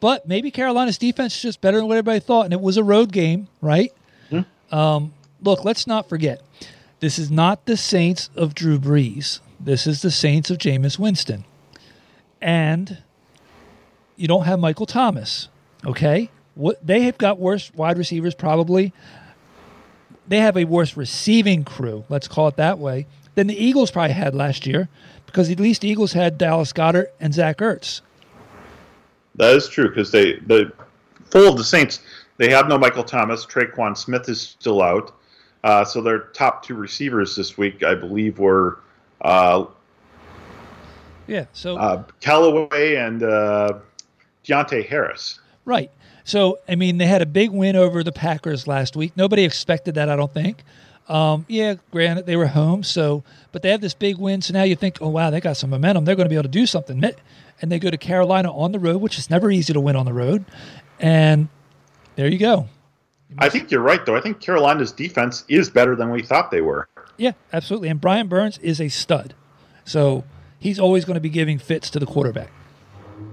but 0.00 0.28
maybe 0.28 0.50
Carolina's 0.50 0.98
defense 0.98 1.34
is 1.34 1.42
just 1.42 1.60
better 1.60 1.78
than 1.78 1.86
what 1.86 1.96
everybody 1.96 2.20
thought, 2.20 2.44
and 2.44 2.52
it 2.52 2.60
was 2.60 2.76
a 2.76 2.84
road 2.84 3.12
game, 3.12 3.48
right? 3.60 3.92
Mm-hmm. 4.30 4.74
Um, 4.74 5.12
look, 5.46 5.64
let's 5.64 5.86
not 5.86 6.08
forget 6.08 6.42
This 7.00 7.18
is 7.18 7.30
not 7.30 7.66
the 7.66 7.76
Saints 7.76 8.30
of 8.36 8.54
Drew 8.54 8.78
Brees. 8.78 9.40
This 9.58 9.86
is 9.86 10.02
the 10.02 10.10
Saints 10.10 10.50
of 10.50 10.58
Jameis 10.58 10.98
Winston. 10.98 11.44
And 12.40 12.98
you 14.16 14.28
don't 14.28 14.44
have 14.44 14.58
Michael 14.58 14.86
Thomas. 14.86 15.48
Okay? 15.84 16.30
What 16.54 16.84
they 16.84 17.02
have 17.02 17.18
got 17.18 17.38
worse 17.38 17.72
wide 17.74 17.98
receivers 17.98 18.34
probably. 18.34 18.92
They 20.28 20.38
have 20.40 20.56
a 20.56 20.64
worse 20.64 20.96
receiving 20.96 21.64
crew, 21.64 22.04
let's 22.08 22.26
call 22.26 22.48
it 22.48 22.56
that 22.56 22.78
way, 22.78 23.06
than 23.36 23.46
the 23.46 23.64
Eagles 23.64 23.92
probably 23.92 24.14
had 24.14 24.34
last 24.34 24.66
year, 24.66 24.88
because 25.24 25.48
at 25.50 25.60
least 25.60 25.82
the 25.82 25.88
Eagles 25.88 26.14
had 26.14 26.36
Dallas 26.36 26.72
Goedert 26.72 27.12
and 27.20 27.32
Zach 27.32 27.58
Ertz. 27.58 28.00
That 29.36 29.54
is 29.54 29.68
true 29.68 29.88
because 29.88 30.10
they 30.10 30.36
the 30.40 30.72
full 31.30 31.48
of 31.48 31.56
the 31.56 31.64
Saints. 31.64 32.00
They 32.38 32.50
have 32.50 32.68
no 32.68 32.76
Michael 32.76 33.04
Thomas. 33.04 33.46
Tre'Quan 33.46 33.96
Smith 33.96 34.28
is 34.28 34.40
still 34.40 34.82
out. 34.82 35.14
Uh, 35.66 35.84
so 35.84 36.00
their 36.00 36.20
top 36.20 36.62
two 36.62 36.76
receivers 36.76 37.34
this 37.34 37.58
week, 37.58 37.82
I 37.82 37.96
believe, 37.96 38.38
were 38.38 38.78
uh, 39.22 39.64
yeah. 41.26 41.46
So 41.54 41.76
uh, 41.76 42.04
Callaway 42.20 42.94
and 42.94 43.24
uh, 43.24 43.80
Deonte 44.44 44.86
Harris. 44.86 45.40
Right. 45.64 45.90
So 46.22 46.60
I 46.68 46.76
mean, 46.76 46.98
they 46.98 47.06
had 47.06 47.20
a 47.20 47.26
big 47.26 47.50
win 47.50 47.74
over 47.74 48.04
the 48.04 48.12
Packers 48.12 48.68
last 48.68 48.94
week. 48.94 49.16
Nobody 49.16 49.42
expected 49.42 49.96
that, 49.96 50.08
I 50.08 50.14
don't 50.14 50.32
think. 50.32 50.62
Um, 51.08 51.44
yeah, 51.48 51.74
granted 51.90 52.26
they 52.26 52.36
were 52.36 52.46
home, 52.46 52.84
so 52.84 53.24
but 53.50 53.62
they 53.62 53.70
have 53.72 53.80
this 53.80 53.94
big 53.94 54.18
win. 54.18 54.42
So 54.42 54.52
now 54.52 54.62
you 54.62 54.76
think, 54.76 54.98
oh 55.00 55.08
wow, 55.08 55.30
they 55.30 55.40
got 55.40 55.56
some 55.56 55.70
momentum. 55.70 56.04
They're 56.04 56.14
going 56.14 56.26
to 56.26 56.30
be 56.30 56.36
able 56.36 56.44
to 56.44 56.48
do 56.48 56.66
something. 56.66 57.02
And 57.60 57.72
they 57.72 57.80
go 57.80 57.90
to 57.90 57.98
Carolina 57.98 58.56
on 58.56 58.70
the 58.70 58.78
road, 58.78 58.98
which 58.98 59.18
is 59.18 59.30
never 59.30 59.50
easy 59.50 59.72
to 59.72 59.80
win 59.80 59.96
on 59.96 60.06
the 60.06 60.12
road. 60.12 60.44
And 61.00 61.48
there 62.14 62.28
you 62.28 62.38
go. 62.38 62.68
I 63.38 63.48
think 63.48 63.70
you're 63.70 63.82
right, 63.82 64.04
though. 64.04 64.16
I 64.16 64.20
think 64.20 64.40
Carolina's 64.40 64.92
defense 64.92 65.44
is 65.48 65.68
better 65.68 65.96
than 65.96 66.10
we 66.10 66.22
thought 66.22 66.50
they 66.50 66.60
were. 66.60 66.88
Yeah, 67.16 67.32
absolutely. 67.52 67.88
And 67.88 68.00
Brian 68.00 68.28
Burns 68.28 68.58
is 68.58 68.80
a 68.80 68.88
stud. 68.88 69.34
So 69.84 70.24
he's 70.58 70.78
always 70.78 71.04
going 71.04 71.14
to 71.14 71.20
be 71.20 71.28
giving 71.28 71.58
fits 71.58 71.90
to 71.90 71.98
the 71.98 72.06
quarterback. 72.06 72.50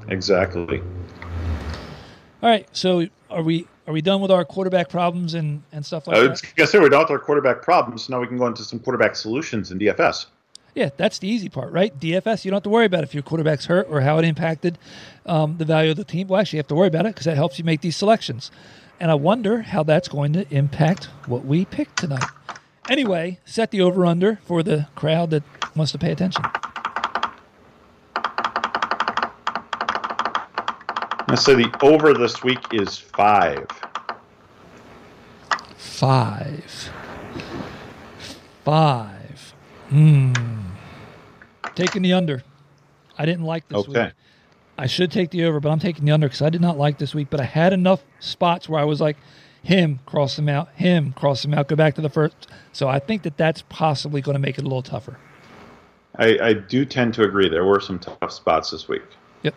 Exactly. 0.07 0.81
All 2.41 2.49
right. 2.49 2.67
So 2.71 3.07
are 3.29 3.43
we 3.43 3.67
are 3.87 3.93
we 3.93 4.01
done 4.01 4.21
with 4.21 4.31
our 4.31 4.45
quarterback 4.45 4.89
problems 4.89 5.33
and, 5.33 5.61
and 5.71 5.85
stuff 5.85 6.07
like 6.07 6.15
I 6.15 6.21
that? 6.21 6.41
I 6.43 6.47
guess 6.55 6.73
we're 6.73 6.87
done 6.89 7.01
with 7.01 7.11
our 7.11 7.19
quarterback 7.19 7.61
problems. 7.61 8.09
Now 8.09 8.21
we 8.21 8.27
can 8.27 8.37
go 8.37 8.47
into 8.47 8.63
some 8.63 8.79
quarterback 8.79 9.15
solutions 9.15 9.71
in 9.71 9.79
DFS. 9.79 10.27
Yeah, 10.73 10.89
that's 10.97 11.19
the 11.19 11.27
easy 11.27 11.49
part, 11.49 11.71
right? 11.71 11.97
DFS, 11.99 12.45
you 12.45 12.51
don't 12.51 12.57
have 12.57 12.63
to 12.63 12.69
worry 12.69 12.85
about 12.85 13.03
if 13.03 13.13
your 13.13 13.21
quarterback's 13.21 13.65
hurt 13.65 13.87
or 13.89 14.01
how 14.01 14.17
it 14.17 14.25
impacted 14.25 14.79
um, 15.25 15.57
the 15.57 15.65
value 15.65 15.91
of 15.91 15.97
the 15.97 16.03
team. 16.03 16.27
Well, 16.27 16.41
actually, 16.41 16.57
you 16.57 16.61
have 16.61 16.67
to 16.69 16.75
worry 16.75 16.87
about 16.87 17.05
it 17.05 17.13
because 17.13 17.25
that 17.25 17.35
helps 17.35 17.59
you 17.59 17.63
make 17.63 17.81
these 17.81 17.95
selections. 17.95 18.49
And 19.03 19.11
I 19.11 19.15
wonder 19.15 19.63
how 19.63 19.83
that's 19.83 20.07
going 20.07 20.31
to 20.31 20.47
impact 20.49 21.09
what 21.25 21.43
we 21.43 21.65
pick 21.65 21.93
tonight. 21.93 22.23
Anyway, 22.87 23.37
set 23.43 23.69
the 23.69 23.81
over 23.81 24.05
under 24.05 24.37
for 24.45 24.63
the 24.63 24.87
crowd 24.95 25.29
that 25.31 25.43
wants 25.75 25.91
to 25.91 25.97
pay 25.97 26.13
attention. 26.13 26.41
I 31.27 31.35
say 31.35 31.53
the 31.55 31.69
over 31.81 32.13
this 32.13 32.43
week 32.43 32.59
is 32.71 32.97
five. 32.97 33.67
Five. 35.75 36.89
Five. 38.63 39.53
Hmm. 39.89 40.31
Taking 41.75 42.03
the 42.03 42.13
under. 42.13 42.41
I 43.17 43.25
didn't 43.25 43.43
like 43.43 43.67
this 43.67 43.79
okay. 43.79 44.05
week. 44.05 44.13
I 44.77 44.87
should 44.87 45.11
take 45.11 45.29
the 45.29 45.43
over, 45.45 45.59
but 45.59 45.69
I'm 45.69 45.79
taking 45.79 46.05
the 46.05 46.11
under 46.11 46.27
because 46.27 46.41
I 46.41 46.49
did 46.49 46.61
not 46.61 46.77
like 46.77 46.97
this 46.97 47.13
week. 47.13 47.27
But 47.29 47.39
I 47.39 47.45
had 47.45 47.73
enough 47.73 48.03
spots 48.19 48.67
where 48.67 48.81
I 48.81 48.85
was 48.85 48.99
like, 48.99 49.17
him, 49.61 49.99
cross 50.05 50.37
him 50.37 50.49
out, 50.49 50.69
him, 50.75 51.13
cross 51.13 51.45
him 51.45 51.53
out, 51.53 51.67
go 51.67 51.75
back 51.75 51.95
to 51.95 52.01
the 52.01 52.09
first. 52.09 52.47
So 52.73 52.89
I 52.89 52.99
think 52.99 53.23
that 53.23 53.37
that's 53.37 53.63
possibly 53.69 54.21
going 54.21 54.35
to 54.35 54.39
make 54.39 54.57
it 54.57 54.61
a 54.61 54.67
little 54.67 54.81
tougher. 54.81 55.17
I, 56.17 56.37
I 56.41 56.53
do 56.53 56.85
tend 56.85 57.13
to 57.15 57.23
agree. 57.23 57.49
There 57.49 57.65
were 57.65 57.79
some 57.79 57.97
tough 57.97 58.31
spots 58.31 58.71
this 58.71 58.87
week. 58.87 59.03
Yep. 59.43 59.55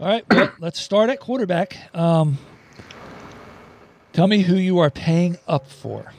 All 0.00 0.06
right. 0.06 0.24
Well, 0.30 0.52
let's 0.58 0.80
start 0.80 1.10
at 1.10 1.20
quarterback. 1.20 1.76
Um, 1.94 2.38
tell 4.12 4.26
me 4.26 4.40
who 4.42 4.56
you 4.56 4.78
are 4.78 4.90
paying 4.90 5.38
up 5.46 5.68
for. 5.68 6.12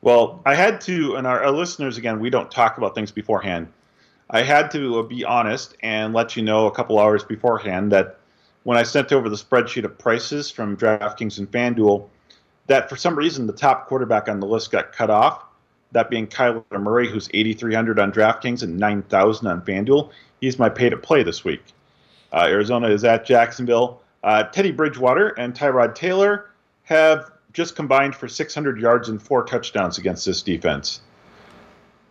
Well, 0.00 0.42
I 0.44 0.54
had 0.54 0.80
to, 0.82 1.16
and 1.16 1.26
our, 1.26 1.44
our 1.44 1.50
listeners, 1.50 1.98
again, 1.98 2.20
we 2.20 2.30
don't 2.30 2.50
talk 2.50 2.78
about 2.78 2.94
things 2.94 3.10
beforehand. 3.10 3.68
I 4.30 4.42
had 4.42 4.70
to 4.72 5.02
be 5.04 5.24
honest 5.24 5.76
and 5.80 6.14
let 6.14 6.36
you 6.36 6.42
know 6.42 6.66
a 6.66 6.70
couple 6.70 6.98
hours 6.98 7.22
beforehand 7.24 7.92
that 7.92 8.18
when 8.62 8.78
I 8.78 8.82
sent 8.82 9.12
over 9.12 9.28
the 9.28 9.36
spreadsheet 9.36 9.84
of 9.84 9.98
prices 9.98 10.50
from 10.50 10.76
DraftKings 10.76 11.38
and 11.38 11.50
FanDuel, 11.50 12.08
that 12.66 12.88
for 12.88 12.96
some 12.96 13.16
reason 13.16 13.46
the 13.46 13.52
top 13.52 13.86
quarterback 13.86 14.28
on 14.28 14.40
the 14.40 14.46
list 14.46 14.70
got 14.70 14.92
cut 14.92 15.10
off. 15.10 15.44
That 15.92 16.10
being 16.10 16.26
Kyler 16.26 16.64
Murray, 16.80 17.08
who's 17.08 17.28
8,300 17.32 17.98
on 18.00 18.10
DraftKings 18.10 18.62
and 18.62 18.78
9,000 18.78 19.46
on 19.46 19.60
FanDuel. 19.62 20.10
He's 20.40 20.58
my 20.58 20.68
pay 20.68 20.88
to 20.88 20.96
play 20.96 21.22
this 21.22 21.44
week. 21.44 21.62
Uh, 22.32 22.46
Arizona 22.48 22.88
is 22.88 23.04
at 23.04 23.24
Jacksonville. 23.24 24.00
Uh, 24.24 24.44
Teddy 24.44 24.72
Bridgewater 24.72 25.28
and 25.38 25.54
Tyrod 25.54 25.94
Taylor 25.94 26.50
have 26.84 27.30
just 27.52 27.76
combined 27.76 28.16
for 28.16 28.26
600 28.26 28.80
yards 28.80 29.08
and 29.08 29.22
four 29.22 29.44
touchdowns 29.44 29.98
against 29.98 30.26
this 30.26 30.42
defense. 30.42 31.00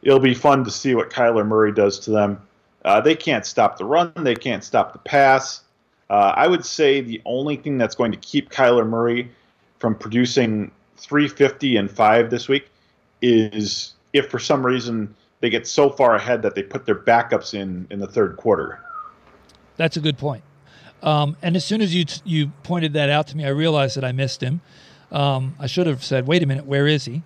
It'll 0.04 0.20
be 0.20 0.34
fun 0.34 0.64
to 0.66 0.72
see 0.72 0.96
what 0.96 1.10
Kyler 1.10 1.46
Murray 1.46 1.72
does 1.72 2.00
to 2.02 2.12
them. 2.12 2.42
Uh, 2.86 3.00
they 3.02 3.16
can't 3.16 3.46
stop 3.46 3.78
the 3.78 3.86
run, 3.86 4.12
they 4.18 4.36
can't 4.36 4.64
stop 4.64 4.94
the 4.94 5.00
pass. 5.00 5.62
Uh, 6.10 6.34
I 6.36 6.48
would 6.48 6.66
say 6.66 7.02
the 7.02 7.22
only 7.26 7.56
thing 7.56 7.78
that's 7.78 7.96
going 7.96 8.12
to 8.12 8.18
keep 8.18 8.50
Kyler 8.50 8.88
Murray 8.88 9.32
from 9.80 9.96
producing 9.96 10.72
350 10.98 11.78
and 11.78 11.90
five 11.90 12.30
this 12.30 12.48
week 12.48 12.70
is 13.22 13.94
if 14.12 14.30
for 14.30 14.40
some 14.40 14.66
reason 14.66 15.16
they 15.40 15.50
get 15.50 15.66
so 15.68 15.90
far 15.90 16.16
ahead 16.16 16.42
that 16.42 16.56
they 16.56 16.64
put 16.64 16.86
their 16.86 16.96
backups 16.96 17.54
in 17.54 17.88
in 17.90 18.00
the 18.00 18.08
third 18.08 18.38
quarter. 18.38 18.80
That's 19.78 19.98
a 19.98 20.00
good 20.00 20.18
point. 20.18 20.44
Um, 21.02 21.36
and 21.42 21.56
as 21.56 21.66
soon 21.66 21.82
as 21.82 21.94
you 21.94 22.06
you 22.24 22.52
pointed 22.64 22.94
that 22.94 23.10
out 23.10 23.28
to 23.28 23.38
me, 23.38 23.46
I 23.46 23.50
realized 23.50 23.98
that 23.98 24.06
I 24.06 24.12
missed 24.12 24.42
him. 24.42 24.62
Um, 25.12 25.56
I 25.60 25.68
should 25.68 25.88
have 25.88 26.04
said, 26.04 26.28
"Wait 26.28 26.42
a 26.44 26.46
minute, 26.46 26.66
where 26.66 26.88
is 26.88 27.06
he?" 27.06 27.24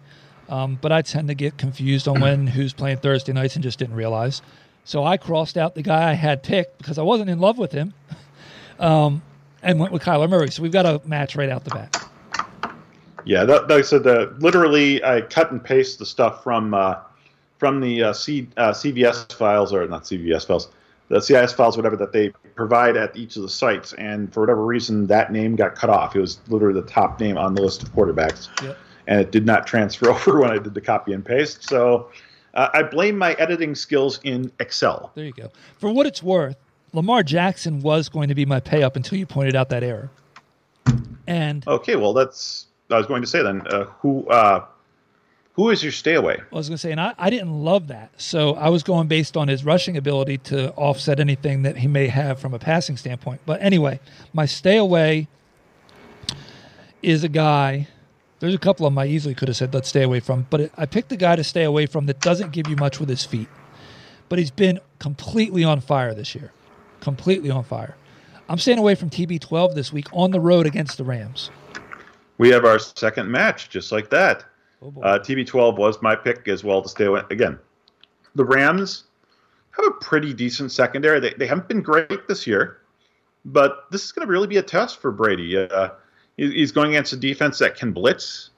Um, 0.49 0.77
but 0.81 0.91
I 0.91 1.01
tend 1.01 1.27
to 1.27 1.35
get 1.35 1.57
confused 1.57 2.07
on 2.07 2.21
when 2.21 2.47
who's 2.47 2.73
playing 2.73 2.97
Thursday 2.97 3.33
nights 3.33 3.55
and 3.55 3.63
just 3.63 3.79
didn't 3.79 3.95
realize. 3.95 4.41
So 4.85 5.03
I 5.03 5.17
crossed 5.17 5.57
out 5.57 5.75
the 5.75 5.81
guy 5.81 6.09
I 6.09 6.13
had 6.13 6.43
picked 6.43 6.77
because 6.77 6.97
I 6.97 7.01
wasn't 7.01 7.29
in 7.29 7.39
love 7.39 7.57
with 7.57 7.73
him, 7.73 7.93
um, 8.79 9.21
and 9.61 9.79
went 9.79 9.91
with 9.91 10.03
Kyler 10.03 10.29
Murray. 10.29 10.49
So 10.49 10.63
we've 10.63 10.71
got 10.71 10.85
a 10.85 11.01
match 11.05 11.35
right 11.35 11.49
out 11.49 11.65
the 11.65 11.71
bat. 11.71 12.07
Yeah, 13.25 13.43
that, 13.43 13.67
that 13.67 13.85
so 13.85 13.99
the 13.99 14.33
literally 14.39 15.03
I 15.03 15.21
cut 15.21 15.51
and 15.51 15.61
paste 15.61 15.99
the 15.99 16.05
stuff 16.05 16.43
from 16.43 16.73
uh, 16.73 16.95
from 17.57 17.81
the 17.81 18.03
uh, 18.03 18.13
C, 18.13 18.47
uh, 18.55 18.71
CVS 18.71 19.33
files 19.33 19.73
or 19.73 19.85
not 19.87 20.03
CVS 20.03 20.47
files, 20.47 20.69
the 21.09 21.21
CIS 21.21 21.51
files, 21.53 21.75
whatever 21.75 21.97
that 21.97 22.13
they 22.13 22.29
provide 22.55 22.95
at 22.95 23.15
each 23.17 23.35
of 23.35 23.41
the 23.41 23.49
sites, 23.49 23.93
and 23.93 24.33
for 24.33 24.41
whatever 24.41 24.65
reason 24.65 25.07
that 25.07 25.31
name 25.31 25.55
got 25.55 25.75
cut 25.75 25.89
off. 25.89 26.15
It 26.15 26.21
was 26.21 26.39
literally 26.47 26.79
the 26.79 26.87
top 26.87 27.19
name 27.19 27.37
on 27.37 27.53
the 27.53 27.61
list 27.61 27.83
of 27.83 27.93
quarterbacks, 27.93 28.47
yep. 28.63 28.77
And 29.07 29.19
it 29.19 29.31
did 29.31 29.45
not 29.45 29.65
transfer 29.67 30.09
over 30.11 30.39
when 30.39 30.51
I 30.51 30.57
did 30.57 30.73
the 30.73 30.81
copy 30.81 31.13
and 31.13 31.25
paste. 31.25 31.63
So 31.63 32.09
uh, 32.53 32.69
I 32.73 32.83
blame 32.83 33.17
my 33.17 33.33
editing 33.33 33.75
skills 33.75 34.19
in 34.23 34.51
Excel. 34.59 35.11
There 35.15 35.25
you 35.25 35.33
go. 35.33 35.51
For 35.79 35.91
what 35.91 36.05
it's 36.05 36.21
worth, 36.21 36.57
Lamar 36.93 37.23
Jackson 37.23 37.81
was 37.81 38.09
going 38.09 38.29
to 38.29 38.35
be 38.35 38.45
my 38.45 38.59
pay 38.59 38.83
up 38.83 38.95
until 38.95 39.17
you 39.17 39.25
pointed 39.25 39.55
out 39.55 39.69
that 39.69 39.83
error. 39.83 40.09
And 41.27 41.67
okay, 41.67 41.95
well 41.95 42.13
that's 42.13 42.67
I 42.89 42.97
was 42.97 43.05
going 43.05 43.21
to 43.21 43.27
say 43.27 43.43
then, 43.43 43.65
uh, 43.67 43.85
who 43.99 44.25
uh, 44.27 44.65
who 45.53 45.69
is 45.71 45.83
your 45.83 45.91
stay 45.91 46.13
away? 46.13 46.37
I 46.39 46.55
was 46.55 46.69
going 46.69 46.75
to 46.75 46.81
say, 46.81 46.91
and 46.91 47.01
I, 47.01 47.13
I 47.17 47.29
didn't 47.29 47.51
love 47.63 47.87
that, 47.87 48.11
so 48.17 48.53
I 48.53 48.69
was 48.69 48.83
going 48.83 49.07
based 49.07 49.35
on 49.35 49.47
his 49.47 49.65
rushing 49.65 49.97
ability 49.97 50.37
to 50.39 50.71
offset 50.73 51.19
anything 51.19 51.63
that 51.63 51.77
he 51.77 51.87
may 51.87 52.07
have 52.07 52.39
from 52.39 52.53
a 52.53 52.59
passing 52.59 52.95
standpoint. 52.95 53.41
But 53.45 53.61
anyway, 53.61 53.99
my 54.33 54.45
stay 54.45 54.77
away 54.77 55.27
is 57.01 57.23
a 57.23 57.29
guy. 57.29 57.87
There's 58.39 58.53
a 58.53 58.59
couple 58.59 58.85
of 58.85 58.93
them 58.93 58.99
I 58.99 59.07
easily 59.07 59.33
could 59.33 59.47
have 59.47 59.57
said 59.57 59.73
let's 59.73 59.89
stay 59.89 60.03
away 60.03 60.19
from, 60.19 60.45
but 60.49 60.71
I 60.77 60.85
picked 60.85 61.09
the 61.09 61.17
guy 61.17 61.35
to 61.35 61.43
stay 61.43 61.63
away 61.63 61.85
from 61.85 62.05
that 62.05 62.19
doesn't 62.19 62.51
give 62.51 62.67
you 62.67 62.75
much 62.75 62.99
with 62.99 63.09
his 63.09 63.25
feet, 63.25 63.47
but 64.29 64.37
he's 64.37 64.51
been 64.51 64.79
completely 64.99 65.63
on 65.63 65.81
fire 65.81 66.13
this 66.13 66.35
year, 66.35 66.51
completely 66.99 67.49
on 67.49 67.63
fire. 67.63 67.95
I'm 68.49 68.59
staying 68.59 68.77
away 68.77 68.95
from 68.95 69.09
TB12 69.09 69.75
this 69.75 69.91
week 69.91 70.07
on 70.13 70.31
the 70.31 70.39
road 70.39 70.65
against 70.65 70.97
the 70.97 71.03
Rams. 71.03 71.49
We 72.37 72.49
have 72.49 72.65
our 72.65 72.79
second 72.79 73.29
match 73.29 73.69
just 73.69 73.91
like 73.91 74.09
that. 74.11 74.45
Oh 74.81 74.93
uh, 75.01 75.19
TB12 75.19 75.77
was 75.77 76.01
my 76.01 76.15
pick 76.15 76.47
as 76.47 76.63
well 76.63 76.81
to 76.83 76.89
stay 76.89 77.05
away. 77.05 77.21
Again, 77.31 77.57
the 78.35 78.45
Rams 78.45 79.05
have 79.71 79.85
a 79.85 79.91
pretty 79.91 80.33
decent 80.33 80.71
secondary. 80.71 81.19
They, 81.19 81.33
they 81.33 81.47
haven't 81.47 81.67
been 81.67 81.81
great 81.81 82.27
this 82.27 82.45
year, 82.45 82.77
but 83.45 83.85
this 83.91 84.03
is 84.03 84.11
going 84.11 84.25
to 84.27 84.31
really 84.31 84.47
be 84.47 84.57
a 84.57 84.63
test 84.63 85.01
for 85.01 85.11
Brady. 85.11 85.57
Uh, 85.57 85.89
he's 86.37 86.71
going 86.71 86.91
against 86.91 87.13
a 87.13 87.17
defense 87.17 87.59
that 87.59 87.75
can 87.75 87.91
blitz, 87.91 88.51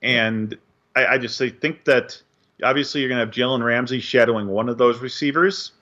and 0.00 0.56
I, 0.96 1.06
I 1.06 1.18
just 1.18 1.38
think 1.38 1.84
that 1.84 2.20
obviously 2.62 3.00
you're 3.00 3.08
going 3.08 3.18
to 3.18 3.26
have 3.26 3.34
Jalen 3.34 3.64
Ramsey 3.64 4.00
shadowing 4.00 4.46
one 4.48 4.68
of 4.68 4.78
those 4.78 5.00
receivers. 5.00 5.72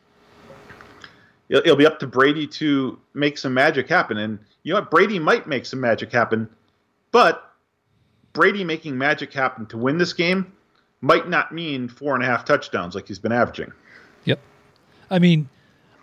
It'll, 1.49 1.63
it'll 1.63 1.77
be 1.77 1.87
up 1.87 1.99
to 2.01 2.07
Brady 2.07 2.47
to 2.47 2.99
make 3.15 3.39
some 3.39 3.55
magic 3.55 3.89
happen, 3.89 4.17
and 4.17 4.39
you 4.63 4.73
know 4.73 4.81
what? 4.81 4.91
Brady 4.91 5.19
might 5.19 5.47
make 5.47 5.67
some 5.67 5.81
magic 5.81 6.11
happen, 6.11 6.49
but 7.13 7.53
Brady 8.33 8.65
making 8.65 8.97
magic 8.97 9.33
happen 9.33 9.67
to 9.67 9.77
win 9.77 9.99
this 9.99 10.13
game 10.13 10.53
might 11.01 11.29
not 11.29 11.53
mean 11.53 11.89
four 11.89 12.15
and 12.15 12.23
a 12.23 12.27
half 12.27 12.45
touchdowns 12.45 12.95
like 12.95 13.09
he's 13.09 13.19
been 13.19 13.33
averaging. 13.33 13.73
Yep. 14.25 14.41
I 15.11 15.19
mean, 15.19 15.49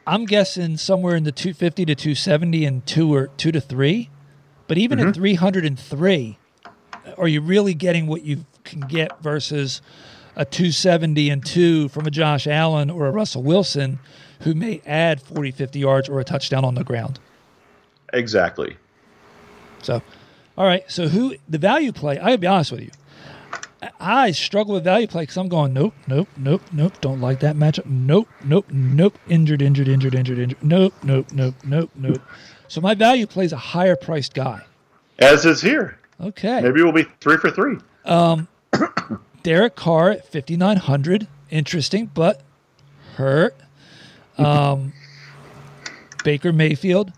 I'm 0.06 0.26
guessing 0.26 0.78
somewhere 0.78 1.16
in 1.16 1.24
the 1.24 1.32
250 1.32 1.86
to 1.86 1.96
270 1.96 2.66
and 2.66 2.86
two 2.86 3.14
or 3.14 3.28
two 3.28 3.52
to 3.52 3.62
three. 3.62 4.10
But 4.68 4.78
even 4.78 5.00
Mm-hmm. 5.00 5.10
at 5.10 5.16
303, 5.16 6.38
are 7.18 7.28
you 7.28 7.42
really 7.42 7.74
getting 7.74 8.08
what 8.08 8.24
you 8.24 8.46
can 8.64 8.82
get 8.82 9.22
versus 9.22 9.82
a 10.36 10.46
270 10.46 11.30
and 11.30 11.46
two 11.46 11.88
from 11.90 12.06
a 12.06 12.12
Josh 12.12 12.46
Allen 12.48 12.90
or 12.90 13.08
a 13.08 13.12
Russell 13.12 13.44
Wilson 13.44 14.00
who 14.42 14.54
may 14.54 14.82
add 14.86 15.22
40, 15.22 15.52
50 15.52 15.80
yards 15.80 16.10
or 16.10 16.20
a 16.20 16.24
touchdown 16.24 16.64
on 16.66 16.76
the 16.76 16.84
ground? 16.84 17.20
Exactly. 18.14 18.78
So, 19.82 20.02
all 20.58 20.66
right. 20.66 20.84
So, 20.92 21.08
who 21.08 21.36
the 21.48 21.58
value 21.58 21.92
play? 21.92 22.18
I'll 22.20 22.38
be 22.38 22.48
honest 22.48 22.72
with 22.72 22.82
you. 22.82 22.92
I- 23.82 23.90
I 24.00 24.32
struggle 24.32 24.74
with 24.74 24.84
value 24.84 25.06
play 25.08 25.24
because 25.24 25.38
I'm 25.38 25.50
going, 25.50 25.72
nope, 25.74 25.94
nope, 26.08 26.28
nope, 26.36 26.62
nope. 26.72 27.00
Don't 27.00 27.22
like 27.22 27.40
that 27.42 27.56
matchup. 27.56 27.86
Nope, 27.86 28.28
nope, 28.44 28.66
nope. 28.72 29.18
Injured, 29.30 29.62
injured, 29.62 29.88
injured, 29.88 30.16
injured, 30.16 30.40
injured. 30.40 30.64
Nope, 30.64 30.94
nope, 31.04 31.28
nope, 31.32 31.56
nope, 31.64 31.92
nope. 31.96 32.22
So, 32.68 32.82
my 32.82 32.94
value 32.96 33.28
plays 33.28 33.54
a 33.54 33.58
higher 33.58 33.96
priced 33.96 34.34
guy. 34.34 34.64
As 35.20 35.46
is 35.46 35.62
here. 35.62 35.98
Okay. 36.20 36.62
Maybe 36.62 36.82
we'll 36.84 36.92
be 36.92 37.06
three 37.22 37.38
for 37.38 37.50
three. 37.52 37.78
Derek 39.44 39.76
Carr 39.76 40.12
at 40.12 40.32
5,900. 40.32 41.28
Interesting, 41.50 42.08
but 42.14 42.42
hurt. 43.16 43.56
Um, 44.38 44.94
Baker 46.24 46.52
Mayfield. 46.52 47.14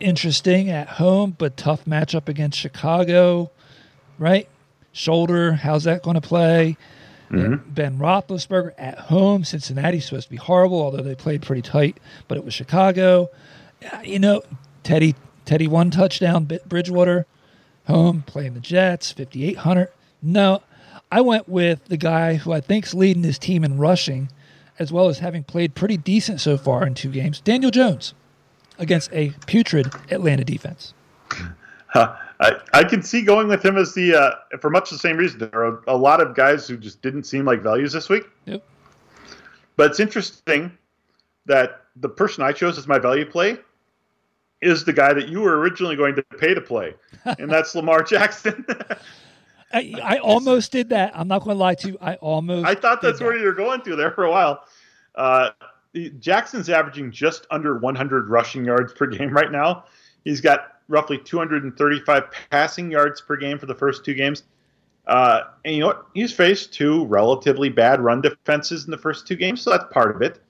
Interesting 0.00 0.68
at 0.68 0.88
home, 0.88 1.36
but 1.38 1.56
tough 1.56 1.84
matchup 1.84 2.28
against 2.28 2.58
Chicago, 2.58 3.52
right? 4.18 4.48
Shoulder, 4.92 5.52
how's 5.52 5.84
that 5.84 6.02
going 6.02 6.14
to 6.14 6.20
play? 6.20 6.76
Ben 7.30 7.98
Roethlisberger 7.98 8.74
at 8.76 8.98
home. 8.98 9.42
Cincinnati's 9.44 10.04
supposed 10.04 10.26
to 10.26 10.30
be 10.30 10.36
horrible, 10.36 10.82
although 10.82 11.02
they 11.02 11.14
played 11.14 11.40
pretty 11.40 11.62
tight, 11.62 11.96
but 12.28 12.36
it 12.36 12.44
was 12.44 12.52
Chicago. 12.52 13.30
Uh, 13.90 14.00
You 14.04 14.18
know, 14.18 14.42
Teddy 14.82 15.14
Teddy 15.44 15.66
one 15.66 15.90
touchdown. 15.90 16.48
Bridgewater 16.66 17.26
home 17.86 18.22
playing 18.26 18.54
the 18.54 18.60
Jets, 18.60 19.12
5,800. 19.12 19.88
No, 20.22 20.62
I 21.10 21.20
went 21.20 21.48
with 21.48 21.84
the 21.86 21.96
guy 21.96 22.36
who 22.36 22.52
I 22.52 22.60
think's 22.60 22.94
leading 22.94 23.24
his 23.24 23.38
team 23.38 23.64
in 23.64 23.76
rushing, 23.76 24.30
as 24.78 24.92
well 24.92 25.08
as 25.08 25.18
having 25.18 25.44
played 25.44 25.74
pretty 25.74 25.96
decent 25.96 26.40
so 26.40 26.56
far 26.56 26.86
in 26.86 26.94
two 26.94 27.10
games. 27.10 27.40
Daniel 27.40 27.70
Jones 27.70 28.14
against 28.78 29.12
a 29.12 29.32
putrid 29.46 29.92
Atlanta 30.10 30.44
defense. 30.44 30.94
Huh. 31.88 32.16
I, 32.40 32.56
I 32.72 32.82
can 32.82 33.04
see 33.04 33.22
going 33.22 33.46
with 33.46 33.64
him 33.64 33.76
as 33.76 33.94
the 33.94 34.16
uh, 34.16 34.58
for 34.58 34.68
much 34.68 34.90
the 34.90 34.98
same 34.98 35.16
reason. 35.16 35.38
There 35.38 35.64
are 35.64 35.80
a 35.86 35.96
lot 35.96 36.20
of 36.20 36.34
guys 36.34 36.66
who 36.66 36.76
just 36.76 37.00
didn't 37.00 37.22
seem 37.22 37.44
like 37.44 37.60
values 37.60 37.92
this 37.92 38.08
week. 38.08 38.24
Yep. 38.46 38.64
But 39.76 39.92
it's 39.92 40.00
interesting 40.00 40.76
that 41.46 41.82
the 41.94 42.08
person 42.08 42.42
I 42.42 42.50
chose 42.50 42.78
as 42.78 42.88
my 42.88 42.98
value 42.98 43.24
play 43.24 43.58
is 44.62 44.84
the 44.84 44.92
guy 44.92 45.12
that 45.12 45.28
you 45.28 45.40
were 45.40 45.58
originally 45.58 45.96
going 45.96 46.14
to 46.14 46.22
pay 46.22 46.54
to 46.54 46.60
play, 46.60 46.94
and 47.24 47.50
that's 47.50 47.74
Lamar 47.74 48.02
Jackson. 48.02 48.64
I, 49.74 49.94
I 50.02 50.18
almost 50.18 50.70
did 50.70 50.90
that. 50.90 51.12
I'm 51.14 51.28
not 51.28 51.44
going 51.44 51.56
to 51.56 51.60
lie 51.60 51.74
to 51.76 51.88
you. 51.88 51.98
I 52.00 52.14
almost. 52.16 52.66
I 52.66 52.74
thought 52.74 53.02
that's 53.02 53.20
where 53.20 53.32
that. 53.32 53.40
you 53.40 53.46
were 53.46 53.54
going 53.54 53.80
to 53.82 53.96
there 53.96 54.12
for 54.12 54.24
a 54.24 54.30
while. 54.30 54.64
Uh, 55.14 55.50
Jackson's 56.18 56.70
averaging 56.70 57.10
just 57.10 57.46
under 57.50 57.78
100 57.78 58.30
rushing 58.30 58.64
yards 58.64 58.92
per 58.92 59.06
game 59.06 59.30
right 59.30 59.50
now. 59.50 59.84
He's 60.24 60.40
got 60.40 60.78
roughly 60.88 61.18
235 61.18 62.24
passing 62.50 62.90
yards 62.90 63.20
per 63.20 63.36
game 63.36 63.58
for 63.58 63.66
the 63.66 63.74
first 63.74 64.04
two 64.04 64.14
games. 64.14 64.44
Uh, 65.06 65.42
and 65.64 65.74
you 65.74 65.80
know 65.80 65.88
what? 65.88 66.06
He's 66.14 66.32
faced 66.32 66.72
two 66.72 67.04
relatively 67.06 67.68
bad 67.68 68.00
run 68.00 68.20
defenses 68.20 68.84
in 68.84 68.90
the 68.90 68.98
first 68.98 69.26
two 69.26 69.36
games, 69.36 69.60
so 69.60 69.70
that's 69.70 69.92
part 69.92 70.14
of 70.14 70.22
it. 70.22 70.40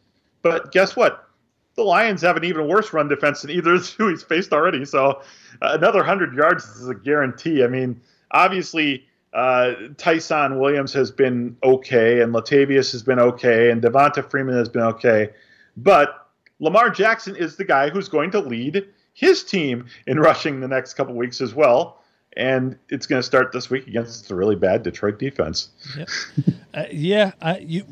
But 0.42 0.72
guess 0.72 0.94
what? 0.94 1.28
The 1.74 1.82
Lions 1.82 2.20
have 2.22 2.36
an 2.36 2.44
even 2.44 2.68
worse 2.68 2.92
run 2.92 3.08
defense 3.08 3.42
than 3.42 3.50
either 3.50 3.74
of 3.74 3.82
the 3.82 3.86
two 3.96 4.08
he's 4.08 4.22
faced 4.22 4.52
already. 4.52 4.84
So 4.84 5.22
uh, 5.62 5.72
another 5.72 6.00
100 6.00 6.34
yards 6.34 6.64
is 6.64 6.88
a 6.88 6.94
guarantee. 6.94 7.64
I 7.64 7.66
mean, 7.66 8.00
obviously, 8.30 9.06
uh, 9.32 9.72
Ty'Son 9.96 10.58
Williams 10.58 10.92
has 10.92 11.10
been 11.10 11.56
okay, 11.62 12.20
and 12.20 12.34
Latavius 12.34 12.92
has 12.92 13.02
been 13.02 13.18
okay, 13.18 13.70
and 13.70 13.80
Devonta 13.82 14.28
Freeman 14.28 14.54
has 14.54 14.68
been 14.68 14.82
okay. 14.82 15.30
But 15.76 16.28
Lamar 16.60 16.90
Jackson 16.90 17.34
is 17.36 17.56
the 17.56 17.64
guy 17.64 17.88
who's 17.88 18.08
going 18.08 18.30
to 18.32 18.40
lead 18.40 18.86
his 19.14 19.42
team 19.42 19.86
in 20.06 20.20
rushing 20.20 20.60
the 20.60 20.68
next 20.68 20.94
couple 20.94 21.14
weeks 21.14 21.40
as 21.40 21.54
well. 21.54 21.98
And 22.34 22.78
it's 22.88 23.06
going 23.06 23.18
to 23.18 23.22
start 23.22 23.52
this 23.52 23.68
week 23.68 23.86
against 23.86 24.28
the 24.28 24.34
really 24.34 24.56
bad 24.56 24.82
Detroit 24.82 25.18
defense. 25.18 25.68
Yep. 25.98 26.08
uh, 26.74 26.84
yeah, 26.90 27.32
I, 27.42 27.58
you 27.58 27.84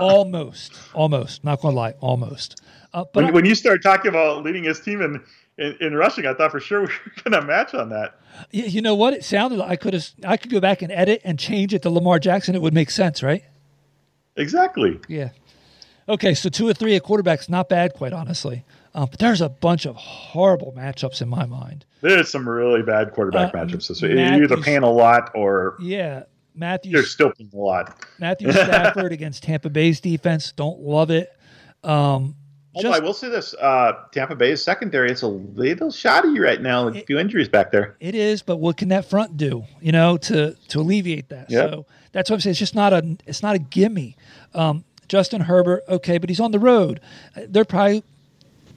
almost, 0.00 0.74
almost. 0.94 1.44
Not 1.44 1.60
going 1.60 1.72
to 1.74 1.76
lie, 1.80 1.94
almost. 2.00 2.60
Uh, 2.92 3.04
but 3.12 3.16
When, 3.16 3.24
I- 3.26 3.30
when 3.30 3.44
you 3.44 3.54
start 3.54 3.82
talking 3.82 4.08
about 4.08 4.42
leading 4.44 4.64
his 4.64 4.80
team 4.80 5.00
in, 5.02 5.22
in, 5.58 5.76
in 5.80 5.94
rushing, 5.94 6.26
I 6.26 6.34
thought 6.34 6.50
for 6.50 6.60
sure 6.60 6.80
we 6.82 6.86
were 7.24 7.30
to 7.30 7.42
match 7.42 7.74
on 7.74 7.88
that. 7.90 8.14
y- 8.52 8.64
you 8.66 8.82
know 8.82 8.94
what? 8.94 9.14
It 9.14 9.24
sounded 9.24 9.58
like 9.58 9.70
I 9.70 9.76
could 9.76 9.94
have. 9.94 10.08
I 10.26 10.36
could 10.36 10.50
go 10.50 10.60
back 10.60 10.82
and 10.82 10.90
edit 10.92 11.20
and 11.24 11.38
change 11.38 11.74
it 11.74 11.82
to 11.82 11.90
Lamar 11.90 12.18
Jackson. 12.18 12.54
It 12.54 12.62
would 12.62 12.74
make 12.74 12.90
sense, 12.90 13.22
right? 13.22 13.42
Exactly. 14.36 15.00
Yeah. 15.08 15.30
Okay, 16.08 16.34
so 16.34 16.48
two 16.50 16.68
or 16.68 16.74
three 16.74 16.94
at 16.96 17.02
quarterbacks, 17.02 17.48
not 17.48 17.68
bad, 17.68 17.94
quite 17.94 18.12
honestly. 18.12 18.64
Um, 18.94 19.08
but 19.10 19.18
there's 19.18 19.40
a 19.40 19.48
bunch 19.48 19.86
of 19.86 19.96
horrible 19.96 20.72
matchups 20.76 21.22
in 21.22 21.28
my 21.28 21.46
mind. 21.46 21.84
There's 22.02 22.28
some 22.30 22.46
really 22.48 22.82
bad 22.82 23.12
quarterback 23.12 23.54
Uh, 23.54 23.58
matchups 23.64 23.88
this 23.88 24.02
week. 24.02 24.12
You're 24.12 24.44
either 24.44 24.58
paying 24.58 24.82
a 24.82 24.90
lot 24.90 25.30
or 25.34 25.76
Yeah, 25.80 26.24
Matthew 26.54 26.92
you're 26.92 27.02
still 27.04 27.32
a 27.38 27.56
lot. 27.56 28.04
Matthew 28.18 28.52
Stafford 28.52 29.12
against 29.12 29.42
Tampa 29.42 29.70
Bay's 29.70 30.00
defense. 30.00 30.52
Don't 30.52 30.80
love 30.80 31.10
it. 31.10 31.30
Um, 31.82 32.36
Although 32.74 32.90
just- 32.90 33.00
I 33.00 33.04
will 33.04 33.12
say 33.14 33.28
this: 33.28 33.54
uh, 33.54 33.92
Tampa 34.12 34.34
Bay's 34.34 34.62
secondary 34.62 35.10
is 35.10 35.22
a 35.22 35.28
little 35.28 35.90
shoddy 35.90 36.38
right 36.40 36.60
now. 36.60 36.88
A 36.88 36.92
few 36.92 37.18
injuries 37.18 37.48
back 37.48 37.70
there. 37.70 37.96
It 38.00 38.14
is, 38.14 38.42
but 38.42 38.56
what 38.56 38.76
can 38.76 38.88
that 38.88 39.04
front 39.04 39.36
do? 39.36 39.64
You 39.80 39.92
know, 39.92 40.16
to 40.18 40.54
to 40.68 40.80
alleviate 40.80 41.28
that. 41.28 41.50
Yep. 41.50 41.70
So 41.70 41.86
that's 42.12 42.30
what 42.30 42.36
I'm 42.36 42.40
saying. 42.40 42.52
It's 42.52 42.58
just 42.60 42.74
not 42.74 42.92
a 42.92 43.16
it's 43.26 43.42
not 43.42 43.54
a 43.54 43.60
gimme. 43.60 44.16
Um, 44.54 44.84
Justin 45.08 45.42
Herbert, 45.42 45.84
okay, 45.88 46.18
but 46.18 46.28
he's 46.30 46.40
on 46.40 46.50
the 46.50 46.58
road. 46.58 47.00
There 47.36 47.64
probably 47.64 48.02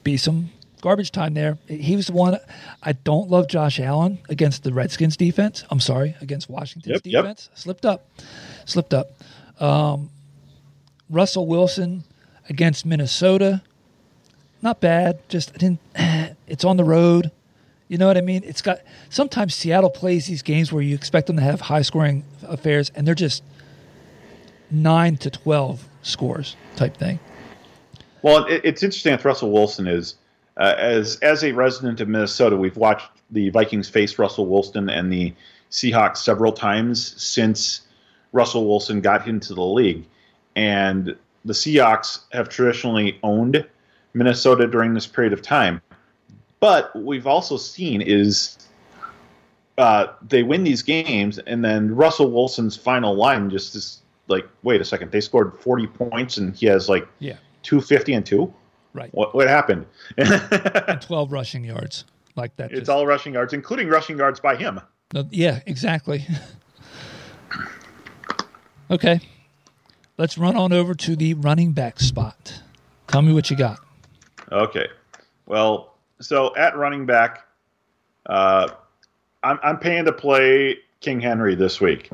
be 0.03 0.17
some 0.17 0.49
garbage 0.81 1.11
time 1.11 1.33
there. 1.33 1.57
He 1.67 1.95
was 1.95 2.07
the 2.07 2.13
one. 2.13 2.37
I 2.83 2.91
don't 2.93 3.29
love 3.29 3.47
Josh 3.47 3.79
Allen 3.79 4.19
against 4.29 4.63
the 4.63 4.73
Redskins 4.73 5.17
defense. 5.17 5.63
I'm 5.69 5.79
sorry, 5.79 6.15
against 6.21 6.49
Washington's 6.49 6.93
Yep, 6.95 7.01
yep. 7.05 7.23
defense. 7.23 7.49
Slipped 7.55 7.85
up, 7.85 8.07
slipped 8.65 8.93
up. 8.93 9.11
Um, 9.59 10.09
Russell 11.09 11.47
Wilson 11.47 12.03
against 12.49 12.85
Minnesota. 12.85 13.61
Not 14.61 14.81
bad. 14.81 15.27
Just 15.29 15.51
I 15.55 15.57
didn't. 15.57 15.79
It's 16.47 16.63
on 16.63 16.77
the 16.77 16.83
road. 16.85 17.31
You 17.89 17.97
know 17.97 18.07
what 18.07 18.15
I 18.17 18.21
mean? 18.21 18.41
It's 18.45 18.61
got 18.61 18.79
sometimes 19.09 19.53
Seattle 19.53 19.89
plays 19.89 20.27
these 20.27 20.41
games 20.41 20.71
where 20.71 20.81
you 20.81 20.95
expect 20.95 21.27
them 21.27 21.35
to 21.35 21.41
have 21.41 21.59
high 21.59 21.81
scoring 21.81 22.23
affairs, 22.43 22.89
and 22.95 23.05
they're 23.05 23.15
just 23.15 23.43
nine 24.71 25.17
to 25.17 25.29
twelve 25.29 25.87
scores 26.03 26.55
type 26.77 26.95
thing. 26.95 27.19
Well, 28.21 28.45
it, 28.45 28.61
it's 28.63 28.81
interesting 28.83 29.11
with 29.11 29.25
Russell 29.25 29.51
Wilson 29.51 29.87
is 29.87 30.15
uh, 30.57 30.75
as 30.77 31.17
as 31.17 31.43
a 31.43 31.51
resident 31.51 32.01
of 32.01 32.07
Minnesota, 32.07 32.55
we've 32.57 32.77
watched 32.77 33.09
the 33.31 33.49
Vikings 33.49 33.89
face 33.89 34.17
Russell 34.17 34.47
Wilson 34.47 34.89
and 34.89 35.11
the 35.11 35.33
Seahawks 35.71 36.17
several 36.17 36.51
times 36.51 37.21
since 37.21 37.81
Russell 38.31 38.67
Wilson 38.67 39.01
got 39.01 39.27
into 39.27 39.53
the 39.53 39.63
league, 39.63 40.05
and 40.55 41.15
the 41.45 41.53
Seahawks 41.53 42.19
have 42.31 42.49
traditionally 42.49 43.19
owned 43.23 43.65
Minnesota 44.13 44.67
during 44.67 44.93
this 44.93 45.05
period 45.07 45.33
of 45.33 45.41
time. 45.41 45.81
But 46.59 46.95
what 46.95 47.05
we've 47.05 47.27
also 47.27 47.57
seen 47.57 48.01
is 48.01 48.57
uh, 49.77 50.07
they 50.27 50.41
win 50.41 50.63
these 50.63 50.81
games, 50.81 51.37
and 51.37 51.63
then 51.63 51.95
Russell 51.95 52.31
Wilson's 52.31 52.75
final 52.75 53.15
line 53.15 53.49
just 53.49 53.75
is 53.75 54.01
like, 54.27 54.47
wait 54.63 54.81
a 54.81 54.85
second, 54.85 55.11
they 55.11 55.21
scored 55.21 55.53
40 55.59 55.87
points, 55.87 56.37
and 56.37 56.55
he 56.55 56.65
has 56.65 56.89
like 56.89 57.07
Yeah, 57.19 57.37
250 57.61 58.13
and 58.13 58.25
two. 58.25 58.53
Right. 58.97 59.13
What 59.13 59.33
what 59.33 59.47
happened? 59.47 59.85
And 60.17 60.99
twelve 61.01 61.31
rushing 61.31 61.63
yards 61.63 62.05
like 62.35 62.55
that. 62.57 62.71
it's 62.71 62.81
just- 62.81 62.89
all 62.89 63.07
rushing 63.07 63.33
yards, 63.33 63.53
including 63.53 63.87
rushing 63.87 64.17
yards 64.17 64.39
by 64.39 64.55
him. 64.55 64.79
No, 65.13 65.25
yeah, 65.31 65.61
exactly. 65.65 66.25
okay, 68.91 69.19
let's 70.17 70.37
run 70.37 70.55
on 70.55 70.73
over 70.73 70.93
to 70.93 71.15
the 71.15 71.33
running 71.35 71.71
back 71.71 71.99
spot. 71.99 72.61
Tell 73.07 73.21
me 73.21 73.33
what 73.33 73.49
you 73.49 73.55
got. 73.55 73.79
Okay. 74.51 74.87
Well, 75.45 75.93
so 76.19 76.53
at 76.57 76.75
running 76.77 77.05
back, 77.05 77.45
uh, 78.25 78.69
I'm, 79.43 79.59
I'm 79.63 79.77
paying 79.77 80.03
to 80.05 80.11
play 80.11 80.77
King 80.99 81.21
Henry 81.21 81.55
this 81.55 81.79
week. 81.79 82.09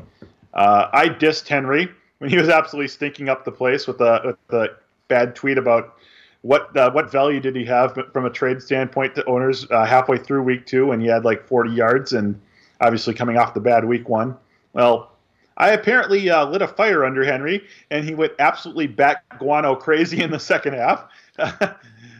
Uh, 0.52 0.86
I 0.92 1.08
dissed 1.08 1.48
Henry 1.48 1.90
when 2.18 2.30
he 2.30 2.36
was 2.36 2.48
absolutely 2.48 2.88
stinking 2.88 3.28
up 3.28 3.44
the 3.44 3.50
place 3.50 3.88
with 3.88 3.98
the, 3.98 4.20
with 4.24 4.36
the 4.48 4.76
bad 5.08 5.34
tweet 5.34 5.58
about 5.58 5.96
what 6.44 6.76
uh, 6.76 6.90
what 6.90 7.10
value 7.10 7.40
did 7.40 7.56
he 7.56 7.64
have 7.64 7.98
from 8.12 8.26
a 8.26 8.30
trade 8.30 8.60
standpoint 8.60 9.14
to 9.14 9.24
owners 9.24 9.66
uh, 9.70 9.86
halfway 9.86 10.18
through 10.18 10.42
week 10.42 10.66
two, 10.66 10.92
and 10.92 11.00
he 11.00 11.08
had 11.08 11.24
like 11.24 11.48
40 11.48 11.70
yards, 11.70 12.12
and 12.12 12.38
obviously 12.82 13.14
coming 13.14 13.38
off 13.38 13.54
the 13.54 13.60
bad 13.60 13.86
week 13.86 14.10
one. 14.10 14.36
Well, 14.74 15.10
I 15.56 15.70
apparently 15.70 16.28
uh, 16.28 16.44
lit 16.44 16.60
a 16.60 16.68
fire 16.68 17.02
under 17.02 17.24
Henry, 17.24 17.64
and 17.90 18.04
he 18.04 18.14
went 18.14 18.34
absolutely 18.38 18.88
bat 18.88 19.24
guano 19.38 19.74
crazy 19.74 20.20
in 20.20 20.30
the 20.30 20.38
second 20.38 20.74
half. 20.74 21.08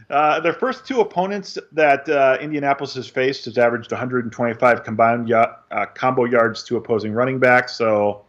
uh, 0.09 0.41
their 0.41 0.55
first 0.55 0.87
two 0.87 1.03
opponents 1.03 1.59
that 1.73 2.09
uh, 2.09 2.39
Indianapolis 2.41 2.95
has 2.95 3.07
faced 3.07 3.45
has 3.45 3.59
averaged 3.59 3.93
125 3.93 4.85
combined 4.85 5.29
y- 5.29 5.53
uh, 5.71 5.85
combo 5.95 6.25
yards 6.25 6.65
to 6.65 6.79
opposing 6.79 7.13
running 7.13 7.39
backs. 7.39 7.77
So, 7.77 8.25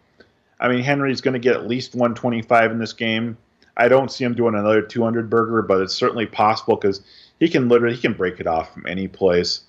I 0.59 0.67
mean, 0.67 0.83
Henry's 0.83 1.21
going 1.21 1.35
to 1.35 1.39
get 1.39 1.55
at 1.55 1.69
least 1.69 1.95
125 1.95 2.71
in 2.71 2.79
this 2.79 2.91
game. 2.91 3.37
I 3.77 3.87
don't 3.87 4.11
see 4.11 4.23
him 4.23 4.33
doing 4.33 4.55
another 4.55 4.81
200 4.81 5.29
burger, 5.29 5.61
but 5.61 5.81
it's 5.81 5.95
certainly 5.95 6.25
possible 6.25 6.75
because 6.75 7.01
he 7.39 7.49
can 7.49 7.67
literally 7.67 7.95
he 7.95 8.01
can 8.01 8.13
break 8.13 8.39
it 8.39 8.47
off 8.47 8.73
from 8.73 8.85
any 8.87 9.07
place. 9.07 9.61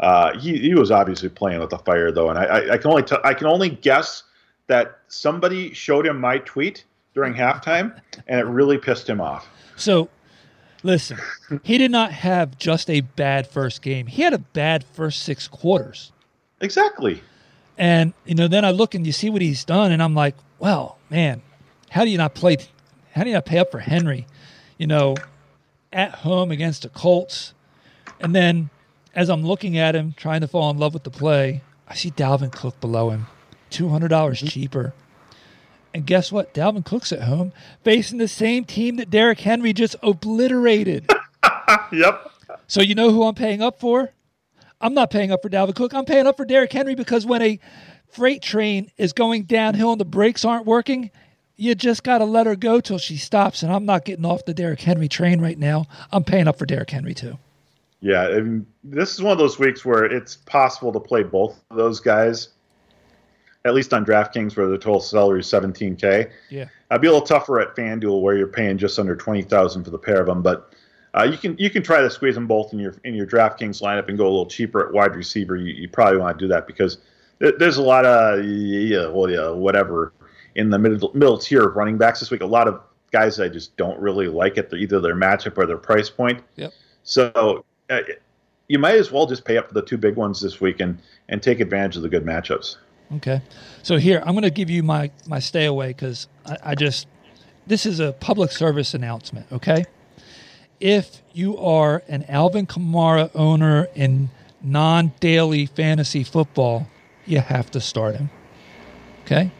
Uh, 0.00 0.36
he, 0.38 0.58
he 0.58 0.74
was 0.74 0.90
obviously 0.90 1.28
playing 1.28 1.60
with 1.60 1.70
the 1.70 1.78
fire 1.78 2.10
though, 2.10 2.28
and 2.28 2.38
I, 2.38 2.44
I, 2.44 2.72
I 2.72 2.78
can 2.78 2.90
only 2.90 3.04
t- 3.04 3.16
I 3.22 3.34
can 3.34 3.46
only 3.46 3.70
guess 3.70 4.24
that 4.66 4.98
somebody 5.08 5.72
showed 5.72 6.06
him 6.06 6.20
my 6.20 6.38
tweet 6.38 6.84
during 7.14 7.34
halftime, 7.34 8.00
and 8.26 8.40
it 8.40 8.44
really 8.44 8.78
pissed 8.78 9.08
him 9.08 9.20
off. 9.20 9.48
So, 9.76 10.08
listen, 10.82 11.18
he 11.62 11.78
did 11.78 11.90
not 11.90 12.10
have 12.12 12.58
just 12.58 12.90
a 12.90 13.02
bad 13.02 13.46
first 13.46 13.82
game. 13.82 14.06
He 14.06 14.22
had 14.22 14.32
a 14.32 14.38
bad 14.38 14.84
first 14.84 15.22
six 15.22 15.46
quarters. 15.46 16.10
Exactly. 16.60 17.22
And 17.78 18.12
you 18.24 18.34
know, 18.34 18.48
then 18.48 18.64
I 18.64 18.70
look 18.70 18.94
and 18.94 19.06
you 19.06 19.12
see 19.12 19.30
what 19.30 19.42
he's 19.42 19.64
done, 19.64 19.92
and 19.92 20.02
I'm 20.02 20.14
like, 20.14 20.34
well, 20.58 20.98
man, 21.10 21.42
how 21.90 22.04
do 22.04 22.10
you 22.10 22.18
not 22.18 22.34
play? 22.34 22.56
How 23.12 23.22
do 23.22 23.30
you 23.30 23.34
not 23.34 23.46
pay 23.46 23.58
up 23.58 23.70
for 23.70 23.78
Henry? 23.78 24.26
You 24.78 24.86
know, 24.86 25.16
at 25.92 26.16
home 26.16 26.50
against 26.50 26.82
the 26.82 26.88
Colts, 26.88 27.54
and 28.20 28.34
then 28.34 28.70
as 29.14 29.28
I'm 29.28 29.42
looking 29.44 29.76
at 29.78 29.94
him, 29.94 30.14
trying 30.16 30.40
to 30.40 30.48
fall 30.48 30.70
in 30.70 30.78
love 30.78 30.94
with 30.94 31.04
the 31.04 31.10
play, 31.10 31.62
I 31.86 31.94
see 31.94 32.10
Dalvin 32.10 32.50
Cook 32.52 32.80
below 32.80 33.10
him, 33.10 33.26
two 33.70 33.88
hundred 33.88 34.08
dollars 34.08 34.38
mm-hmm. 34.38 34.48
cheaper. 34.48 34.94
And 35.94 36.06
guess 36.06 36.32
what? 36.32 36.54
Dalvin 36.54 36.84
Cook's 36.84 37.12
at 37.12 37.24
home 37.24 37.52
facing 37.84 38.18
the 38.18 38.28
same 38.28 38.64
team 38.64 38.96
that 38.96 39.10
Derrick 39.10 39.40
Henry 39.40 39.74
just 39.74 39.94
obliterated. 40.02 41.10
yep. 41.92 42.30
So 42.66 42.80
you 42.80 42.94
know 42.94 43.10
who 43.10 43.24
I'm 43.24 43.34
paying 43.34 43.60
up 43.60 43.78
for? 43.78 44.10
I'm 44.80 44.94
not 44.94 45.10
paying 45.10 45.30
up 45.30 45.42
for 45.42 45.50
Dalvin 45.50 45.76
Cook. 45.76 45.94
I'm 45.94 46.06
paying 46.06 46.26
up 46.26 46.38
for 46.38 46.46
Derrick 46.46 46.72
Henry 46.72 46.94
because 46.94 47.26
when 47.26 47.42
a 47.42 47.60
freight 48.08 48.42
train 48.42 48.90
is 48.96 49.12
going 49.12 49.44
downhill 49.44 49.92
and 49.92 50.00
the 50.00 50.06
brakes 50.06 50.44
aren't 50.44 50.66
working, 50.66 51.10
you 51.62 51.76
just 51.76 52.02
got 52.02 52.18
to 52.18 52.24
let 52.24 52.46
her 52.46 52.56
go 52.56 52.80
till 52.80 52.98
she 52.98 53.16
stops. 53.16 53.62
And 53.62 53.72
I'm 53.72 53.86
not 53.86 54.04
getting 54.04 54.24
off 54.24 54.44
the 54.44 54.52
Derrick 54.52 54.80
Henry 54.80 55.08
train 55.08 55.40
right 55.40 55.58
now. 55.58 55.86
I'm 56.10 56.24
paying 56.24 56.48
up 56.48 56.58
for 56.58 56.66
Derrick 56.66 56.90
Henry 56.90 57.14
too. 57.14 57.38
Yeah, 58.00 58.22
I 58.22 58.40
mean, 58.40 58.66
this 58.82 59.14
is 59.14 59.22
one 59.22 59.30
of 59.30 59.38
those 59.38 59.60
weeks 59.60 59.84
where 59.84 60.04
it's 60.04 60.34
possible 60.34 60.92
to 60.92 60.98
play 60.98 61.22
both 61.22 61.60
of 61.70 61.76
those 61.76 62.00
guys. 62.00 62.48
At 63.64 63.74
least 63.74 63.94
on 63.94 64.04
DraftKings, 64.04 64.56
where 64.56 64.66
the 64.66 64.76
total 64.76 65.00
salary 65.00 65.38
is 65.38 65.46
17k. 65.46 66.32
Yeah, 66.50 66.66
I'd 66.90 67.00
be 67.00 67.06
a 67.06 67.12
little 67.12 67.24
tougher 67.24 67.60
at 67.60 67.76
FanDuel, 67.76 68.20
where 68.20 68.36
you're 68.36 68.48
paying 68.48 68.76
just 68.76 68.98
under 68.98 69.14
20,000 69.14 69.84
for 69.84 69.90
the 69.90 69.98
pair 69.98 70.20
of 70.20 70.26
them. 70.26 70.42
But 70.42 70.74
uh, 71.16 71.22
you 71.22 71.38
can 71.38 71.56
you 71.58 71.70
can 71.70 71.84
try 71.84 72.00
to 72.00 72.10
squeeze 72.10 72.34
them 72.34 72.48
both 72.48 72.72
in 72.72 72.80
your 72.80 72.96
in 73.04 73.14
your 73.14 73.26
DraftKings 73.26 73.80
lineup 73.80 74.08
and 74.08 74.18
go 74.18 74.24
a 74.24 74.30
little 74.30 74.46
cheaper 74.46 74.84
at 74.84 74.92
wide 74.92 75.14
receiver. 75.14 75.54
You, 75.54 75.72
you 75.72 75.88
probably 75.88 76.18
want 76.18 76.36
to 76.36 76.44
do 76.44 76.48
that 76.48 76.66
because 76.66 76.98
there's 77.38 77.76
a 77.76 77.82
lot 77.82 78.04
of 78.04 78.44
yeah, 78.44 79.06
well, 79.06 79.30
yeah, 79.30 79.50
whatever 79.50 80.12
in 80.54 80.70
the 80.70 80.78
middle 80.78 81.10
middle 81.14 81.38
tier 81.38 81.68
of 81.68 81.76
running 81.76 81.98
backs 81.98 82.20
this 82.20 82.30
week. 82.30 82.42
A 82.42 82.46
lot 82.46 82.68
of 82.68 82.80
guys 83.10 83.38
I 83.38 83.48
just 83.48 83.76
don't 83.76 83.98
really 84.00 84.26
like 84.26 84.58
at 84.58 84.70
the, 84.70 84.76
either 84.76 85.00
their 85.00 85.14
matchup 85.14 85.58
or 85.58 85.66
their 85.66 85.76
price 85.76 86.10
point. 86.10 86.42
Yep. 86.56 86.72
So 87.04 87.64
uh, 87.90 88.00
you 88.68 88.78
might 88.78 88.96
as 88.96 89.12
well 89.12 89.26
just 89.26 89.44
pay 89.44 89.58
up 89.58 89.68
for 89.68 89.74
the 89.74 89.82
two 89.82 89.98
big 89.98 90.16
ones 90.16 90.40
this 90.40 90.60
week 90.60 90.80
and, 90.80 90.98
and 91.28 91.42
take 91.42 91.60
advantage 91.60 91.96
of 91.96 92.02
the 92.02 92.08
good 92.08 92.24
matchups. 92.24 92.76
Okay. 93.16 93.42
So 93.82 93.98
here, 93.98 94.22
I'm 94.24 94.32
going 94.32 94.42
to 94.42 94.50
give 94.50 94.70
you 94.70 94.82
my, 94.82 95.10
my 95.26 95.38
stay 95.38 95.66
away 95.66 95.88
because 95.88 96.28
I, 96.46 96.56
I 96.64 96.74
just, 96.74 97.06
this 97.66 97.84
is 97.84 98.00
a 98.00 98.12
public 98.12 98.50
service 98.50 98.94
announcement, 98.94 99.46
okay? 99.52 99.84
If 100.80 101.22
you 101.32 101.58
are 101.58 102.02
an 102.08 102.24
Alvin 102.28 102.66
Kamara 102.66 103.30
owner 103.34 103.88
in 103.94 104.30
non 104.62 105.12
daily 105.20 105.66
fantasy 105.66 106.24
football, 106.24 106.88
you 107.26 107.40
have 107.40 107.70
to 107.72 107.80
start 107.80 108.16
him. 108.16 108.30
Okay? 109.24 109.52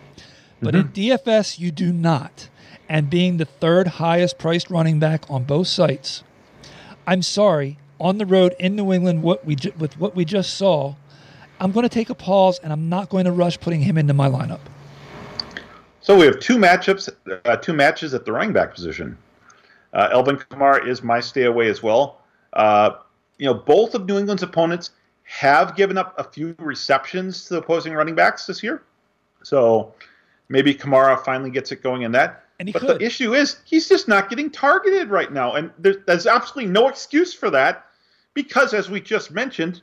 But 0.62 0.74
mm-hmm. 0.74 1.00
in 1.00 1.18
DFS, 1.18 1.58
you 1.58 1.70
do 1.70 1.92
not. 1.92 2.48
And 2.88 3.10
being 3.10 3.36
the 3.36 3.44
third 3.44 3.88
highest 3.88 4.38
priced 4.38 4.70
running 4.70 4.98
back 4.98 5.28
on 5.28 5.44
both 5.44 5.66
sites, 5.66 6.22
I'm 7.06 7.22
sorry, 7.22 7.78
on 7.98 8.18
the 8.18 8.26
road 8.26 8.54
in 8.58 8.76
New 8.76 8.92
England 8.92 9.22
what 9.22 9.44
we 9.44 9.56
ju- 9.56 9.72
with 9.78 9.98
what 9.98 10.14
we 10.14 10.24
just 10.24 10.54
saw, 10.54 10.94
I'm 11.60 11.72
going 11.72 11.84
to 11.84 11.88
take 11.88 12.10
a 12.10 12.14
pause 12.14 12.58
and 12.60 12.72
I'm 12.72 12.88
not 12.88 13.08
going 13.08 13.24
to 13.24 13.32
rush 13.32 13.58
putting 13.58 13.80
him 13.80 13.98
into 13.98 14.14
my 14.14 14.28
lineup. 14.28 14.60
So 16.00 16.18
we 16.18 16.26
have 16.26 16.40
two 16.40 16.58
matchups, 16.58 17.08
uh, 17.44 17.56
two 17.56 17.72
matches 17.72 18.14
at 18.14 18.24
the 18.24 18.32
running 18.32 18.52
back 18.52 18.74
position. 18.74 19.16
Uh, 19.92 20.08
Alvin 20.12 20.36
Kamara 20.36 20.86
is 20.86 21.02
my 21.02 21.20
stay 21.20 21.44
away 21.44 21.68
as 21.68 21.82
well. 21.82 22.22
Uh, 22.52 22.90
you 23.38 23.46
know, 23.46 23.54
both 23.54 23.94
of 23.94 24.06
New 24.06 24.18
England's 24.18 24.42
opponents 24.42 24.90
have 25.22 25.76
given 25.76 25.96
up 25.96 26.14
a 26.18 26.24
few 26.24 26.54
receptions 26.58 27.44
to 27.44 27.54
the 27.54 27.60
opposing 27.60 27.94
running 27.94 28.14
backs 28.14 28.46
this 28.46 28.62
year. 28.62 28.82
So 29.42 29.94
maybe 30.52 30.74
Kamara 30.74 31.18
finally 31.24 31.50
gets 31.50 31.72
it 31.72 31.82
going 31.82 32.02
in 32.02 32.12
that. 32.12 32.44
but 32.58 32.74
could. 32.74 33.00
the 33.00 33.02
issue 33.02 33.34
is 33.34 33.56
he's 33.64 33.88
just 33.88 34.06
not 34.06 34.28
getting 34.28 34.50
targeted 34.50 35.08
right 35.08 35.32
now, 35.32 35.54
and 35.54 35.70
there's, 35.78 35.96
there's 36.06 36.26
absolutely 36.26 36.70
no 36.70 36.88
excuse 36.88 37.34
for 37.34 37.50
that 37.50 37.86
because, 38.34 38.74
as 38.74 38.88
we 38.90 39.00
just 39.00 39.32
mentioned, 39.32 39.80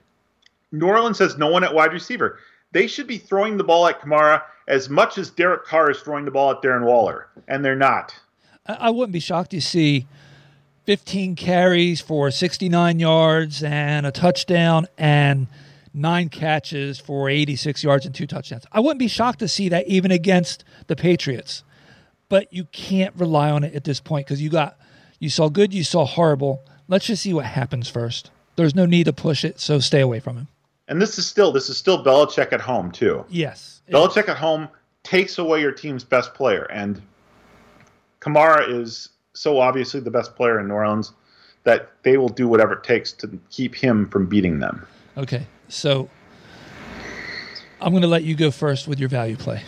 New 0.72 0.86
Orleans 0.86 1.17
has 1.17 1.38
no 1.38 1.47
one 1.47 1.63
at 1.63 1.74
wide 1.74 1.91
receiver. 1.91 2.38
They 2.72 2.86
should 2.86 3.07
be 3.07 3.17
throwing 3.17 3.57
the 3.57 3.63
ball 3.63 3.88
at 3.88 3.99
Kamara 3.99 4.43
as 4.67 4.89
much 4.89 5.17
as 5.17 5.32
Derek 5.32 5.65
Carr 5.65 5.89
is 5.89 5.99
throwing 5.99 6.24
the 6.24 6.32
ball 6.32 6.51
at 6.51 6.61
Darren 6.61 6.86
Waller, 6.86 7.28
and 7.47 7.65
they're 7.65 7.76
not. 7.76 8.15
I 8.67 8.91
wouldn't 8.91 9.13
be 9.13 9.20
shocked 9.20 9.51
to 9.51 9.61
see 9.61 10.05
15 10.86 11.36
carries 11.36 11.99
for 11.99 12.30
69 12.30 12.99
yards 12.99 13.63
and 13.63 14.05
a 14.05 14.11
touchdown 14.11 14.86
and 14.99 15.47
nine 15.94 16.30
catches 16.30 17.00
for 17.00 17.30
86 17.30 17.84
yards 17.84 18.06
and 18.06 18.14
two 18.14 18.28
touchdowns. 18.28 18.66
I 18.72 18.80
wouldn't 18.80 19.00
be 19.00 19.08
shocked 19.08 19.40
to 19.40 19.48
see 19.48 19.70
that 19.70 19.88
even 19.88 20.12
against 20.12 20.64
the 20.88 20.96
Patriots. 20.96 21.64
But 22.30 22.54
you 22.54 22.66
can't 22.66 23.16
rely 23.16 23.50
on 23.50 23.64
it 23.64 23.74
at 23.74 23.84
this 23.84 24.00
point 24.00 24.28
because 24.28 24.42
you 24.42 24.50
got 24.50 24.78
you 25.20 25.30
saw 25.30 25.50
good, 25.50 25.74
you 25.74 25.84
saw 25.84 26.06
horrible. 26.06 26.64
Let's 26.88 27.06
just 27.06 27.24
see 27.24 27.34
what 27.34 27.46
happens 27.46 27.90
first. 27.90 28.32
There's 28.56 28.76
no 28.76 28.86
need 28.86 29.06
to 29.06 29.14
push 29.14 29.44
it, 29.44 29.60
so 29.60 29.80
stay 29.80 30.02
away 30.02 30.20
from 30.20 30.38
him. 30.38 30.48
And 30.88 31.02
this 31.02 31.18
is 31.18 31.26
still 31.26 31.52
this 31.52 31.70
is 31.70 31.78
still 31.78 32.04
Belichick 32.04 32.52
at 32.54 32.62
home 32.62 32.92
too. 32.92 33.26
Yes, 33.30 33.82
Belichick 33.90 34.28
at 34.28 34.38
home 34.38 34.70
takes 35.04 35.38
away 35.38 35.62
your 35.62 35.72
team's 35.72 36.04
best 36.04 36.34
player, 36.34 36.64
and 36.72 37.02
Kamara 38.22 38.70
is 38.70 39.10
so 39.34 39.60
obviously 39.60 40.00
the 40.00 40.12
best 40.12 40.36
player 40.36 40.60
in 40.60 40.68
New 40.68 40.74
Orleans 40.74 41.14
that 41.64 41.92
they 42.04 42.18
will 42.18 42.30
do 42.30 42.48
whatever 42.48 42.74
it 42.74 42.84
takes 42.84 43.12
to 43.14 43.40
keep 43.50 43.76
him 43.76 44.10
from 44.10 44.26
beating 44.26 44.60
them. 44.60 44.86
Okay, 45.18 45.46
so 45.70 46.09
I'm 47.82 47.91
going 47.91 48.01
to 48.01 48.07
let 48.07 48.24
you 48.24 48.36
go 48.36 48.51
first 48.51 48.88
with 48.88 48.99
your 48.99 49.09
value 49.09 49.38
play. 49.38 49.63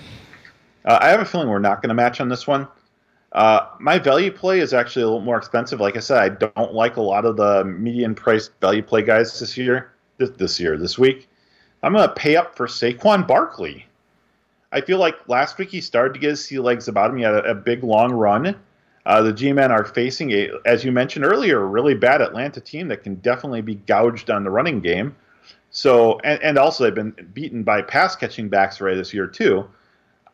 Uh, 0.84 0.98
I 1.02 1.10
have 1.10 1.22
a 1.22 1.26
feeling 1.26 1.48
we're 1.48 1.60
not 1.60 1.82
going 1.82 1.90
to 1.90 1.96
match 1.96 2.20
on 2.20 2.28
this 2.28 2.46
one. 2.46 2.68
Uh, 3.32 3.68
my 3.80 3.98
value 3.98 4.32
play 4.32 4.60
is 4.60 4.74
actually 4.74 5.04
a 5.04 5.06
little 5.06 5.22
more 5.22 5.38
expensive. 5.38 5.80
Like 5.80 5.96
I 5.96 6.02
said, 6.02 6.18
I 6.18 6.30
don't 6.30 6.74
like 6.74 6.98
a 6.98 7.02
lot 7.02 7.24
of 7.24 7.38
the 7.38 7.64
median 7.64 8.14
price 8.14 8.50
value 8.60 8.84
play 8.84 9.04
guys 9.04 9.40
this 9.40 9.58
year. 9.58 9.94
This, 10.18 10.32
this 10.32 10.60
year, 10.60 10.78
this 10.78 11.00
week, 11.00 11.30
I'm 11.82 11.94
going 11.94 12.08
to 12.08 12.14
pay 12.14 12.36
up 12.36 12.56
for 12.56 12.68
Saquon 12.68 13.26
Barkley. 13.26 13.86
I 14.72 14.82
feel 14.82 15.00
like 15.00 15.28
last 15.28 15.58
week 15.58 15.70
he 15.70 15.82
started 15.82 16.14
to 16.14 16.20
get 16.20 16.32
his 16.32 16.44
sea 16.44 16.60
legs 16.60 16.88
about 16.88 17.12
him. 17.12 17.18
He 17.18 17.24
had 17.24 17.34
a, 17.34 17.52
a 17.52 17.56
big 17.56 17.84
long 17.84 18.12
run. 18.12 18.56
Uh, 19.06 19.22
the 19.22 19.34
G-men 19.34 19.72
are 19.72 19.84
facing 19.84 20.32
a, 20.32 20.50
as 20.66 20.84
you 20.84 20.92
mentioned 20.92 21.26
earlier, 21.26 21.62
a 21.62 21.66
really 21.66 21.96
bad 21.96 22.22
Atlanta 22.22 22.62
team 22.62 22.88
that 22.90 23.04
can 23.04 23.16
definitely 23.16 23.62
be 23.62 23.76
gouged 23.76 24.30
on 24.30 24.44
the 24.44 24.50
running 24.50 24.80
game. 24.80 25.16
So, 25.72 26.20
and, 26.20 26.42
and 26.44 26.58
also 26.58 26.84
they've 26.84 26.94
been 26.94 27.16
beaten 27.34 27.64
by 27.64 27.82
pass 27.82 28.16
catching 28.16 28.50
backs 28.50 28.82
right 28.82 28.96
this 28.96 29.14
year 29.14 29.28
too. 29.28 29.68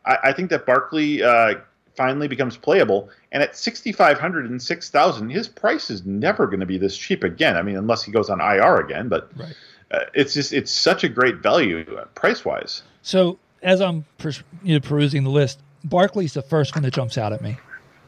I, 0.04 0.18
I 0.24 0.32
think 0.32 0.50
that 0.50 0.66
Barkley 0.66 1.22
uh, 1.22 1.54
finally 1.98 2.28
becomes 2.28 2.56
playable. 2.56 3.10
And 3.32 3.42
at 3.42 3.56
6,500 3.56 4.48
and 4.48 4.62
6,000, 4.62 5.30
his 5.30 5.48
price 5.48 5.90
is 5.90 6.06
never 6.06 6.46
going 6.46 6.60
to 6.60 6.66
be 6.66 6.78
this 6.78 6.96
cheap 6.96 7.24
again. 7.24 7.56
I 7.56 7.62
mean, 7.62 7.76
unless 7.76 8.02
he 8.04 8.12
goes 8.12 8.30
on 8.30 8.40
IR 8.40 8.76
again, 8.76 9.08
but 9.08 9.30
right. 9.36 9.54
uh, 9.90 10.04
it's 10.14 10.32
just, 10.32 10.52
it's 10.52 10.70
such 10.70 11.04
a 11.04 11.08
great 11.08 11.36
value 11.36 11.84
uh, 11.98 12.04
price 12.14 12.44
wise. 12.44 12.82
So 13.02 13.38
as 13.62 13.80
I'm 13.80 14.04
per, 14.16 14.30
you 14.62 14.74
know, 14.74 14.80
perusing 14.80 15.24
the 15.24 15.30
list, 15.30 15.60
Barkley's 15.84 16.34
the 16.34 16.42
first 16.42 16.74
one 16.74 16.82
that 16.84 16.94
jumps 16.94 17.18
out 17.18 17.32
at 17.32 17.42
me. 17.42 17.58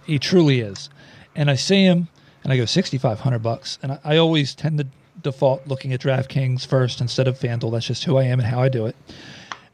He 0.07 0.19
truly 0.19 0.61
is. 0.61 0.89
And 1.35 1.51
I 1.51 1.57
see 1.57 1.85
him 1.85 2.09
and 2.45 2.53
I 2.53 2.57
go 2.57 2.65
6,500 2.65 3.39
bucks. 3.41 3.79
And 3.83 3.93
I, 3.93 3.99
I 4.05 4.17
always 4.17 4.55
tend 4.55 4.79
to 4.79 4.87
default 5.23 5.67
looking 5.67 5.93
at 5.93 6.01
DraftKings 6.01 6.67
first 6.67 7.01
instead 7.01 7.29
of 7.29 7.39
FanDuel. 7.39 7.73
That's 7.73 7.87
just 7.87 8.05
who 8.05 8.17
I 8.17 8.25
am 8.25 8.41
and 8.41 8.49
how 8.49 8.61
I 8.61 8.69
do 8.69 8.87
it. 8.87 8.97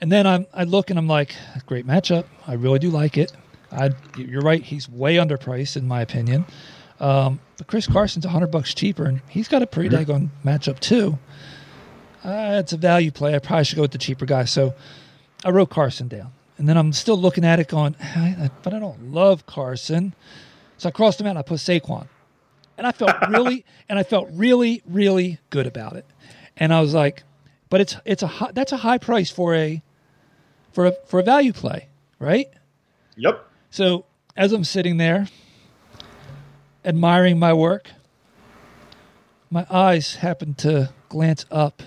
And 0.01 0.13
then 0.13 0.27
I'm, 0.27 0.47
I 0.53 0.65
look 0.65 0.91
and 0.91 0.99
I'm 0.99 1.09
like, 1.09 1.35
great 1.67 1.87
matchup. 1.87 2.27
I 2.47 2.55
really 2.55 2.79
do 2.79 2.91
like 2.91 3.17
it. 3.17 3.33
I, 3.73 3.91
you're 4.17 4.43
right. 4.43 4.63
He's 4.63 4.89
way 4.89 5.17
underpriced 5.17 5.77
in 5.77 5.89
my 5.89 6.03
opinion. 6.03 6.45
Um, 7.01 7.41
but 7.59 7.67
Chris 7.67 7.87
Carson's 7.87 8.25
hundred 8.25 8.51
bucks 8.51 8.73
cheaper, 8.75 9.05
and 9.05 9.21
he's 9.29 9.49
got 9.49 9.63
a 9.63 9.67
pretty 9.67 9.95
mm-hmm. 9.95 10.11
daggone 10.11 10.29
matchup 10.45 10.79
too. 10.81 11.19
Uh, 12.25 12.59
it's 12.61 12.73
a 12.73 12.77
value 12.77 13.11
play. 13.11 13.35
I 13.35 13.39
probably 13.39 13.65
should 13.65 13.77
go 13.77 13.83
with 13.83 13.93
the 13.93 13.99
cheaper 13.99 14.27
guy. 14.27 14.45
So 14.45 14.75
I 15.45 15.51
wrote 15.51 15.71
Carson 15.71 16.09
down. 16.09 16.33
And 16.59 16.67
then 16.69 16.77
I'm 16.79 16.93
still 16.93 17.19
looking 17.19 17.45
at 17.45 17.61
it 17.61 17.69
going, 17.69 17.95
but 18.63 18.73
I 18.73 18.79
don't 18.79 19.13
love 19.13 19.45
Carson. 19.45 20.15
So 20.79 20.89
I 20.89 20.93
crossed 20.93 21.21
him 21.21 21.27
out. 21.27 21.31
And 21.31 21.39
I 21.39 21.43
put 21.43 21.59
Saquon, 21.59 22.09
and 22.79 22.87
I 22.87 22.93
felt 22.93 23.15
really, 23.29 23.65
and 23.89 23.99
I 23.99 24.03
felt 24.03 24.29
really, 24.33 24.83
really 24.87 25.39
good 25.51 25.67
about 25.67 25.97
it. 25.97 26.07
And 26.57 26.73
I 26.73 26.81
was 26.81 26.95
like, 26.95 27.23
but 27.69 27.81
it's 27.81 27.97
it's 28.05 28.23
a 28.23 28.27
high, 28.27 28.53
that's 28.53 28.73
a 28.73 28.79
high 28.79 28.99
price 28.99 29.31
for 29.31 29.55
a 29.55 29.83
for 30.73 30.87
a 30.87 30.93
for 31.07 31.21
a 31.21 31.23
value 31.23 31.53
play, 31.53 31.89
right? 32.19 32.49
Yep. 33.17 33.45
So 33.71 34.05
as 34.37 34.53
I'm 34.53 34.65
sitting 34.65 34.97
there 34.99 35.29
admiring 36.85 37.39
my 37.39 37.53
work, 37.53 37.91
my 39.51 39.67
eyes 39.71 40.17
happened 40.17 40.59
to 40.59 40.91
glance 41.09 41.45
up 41.51 41.83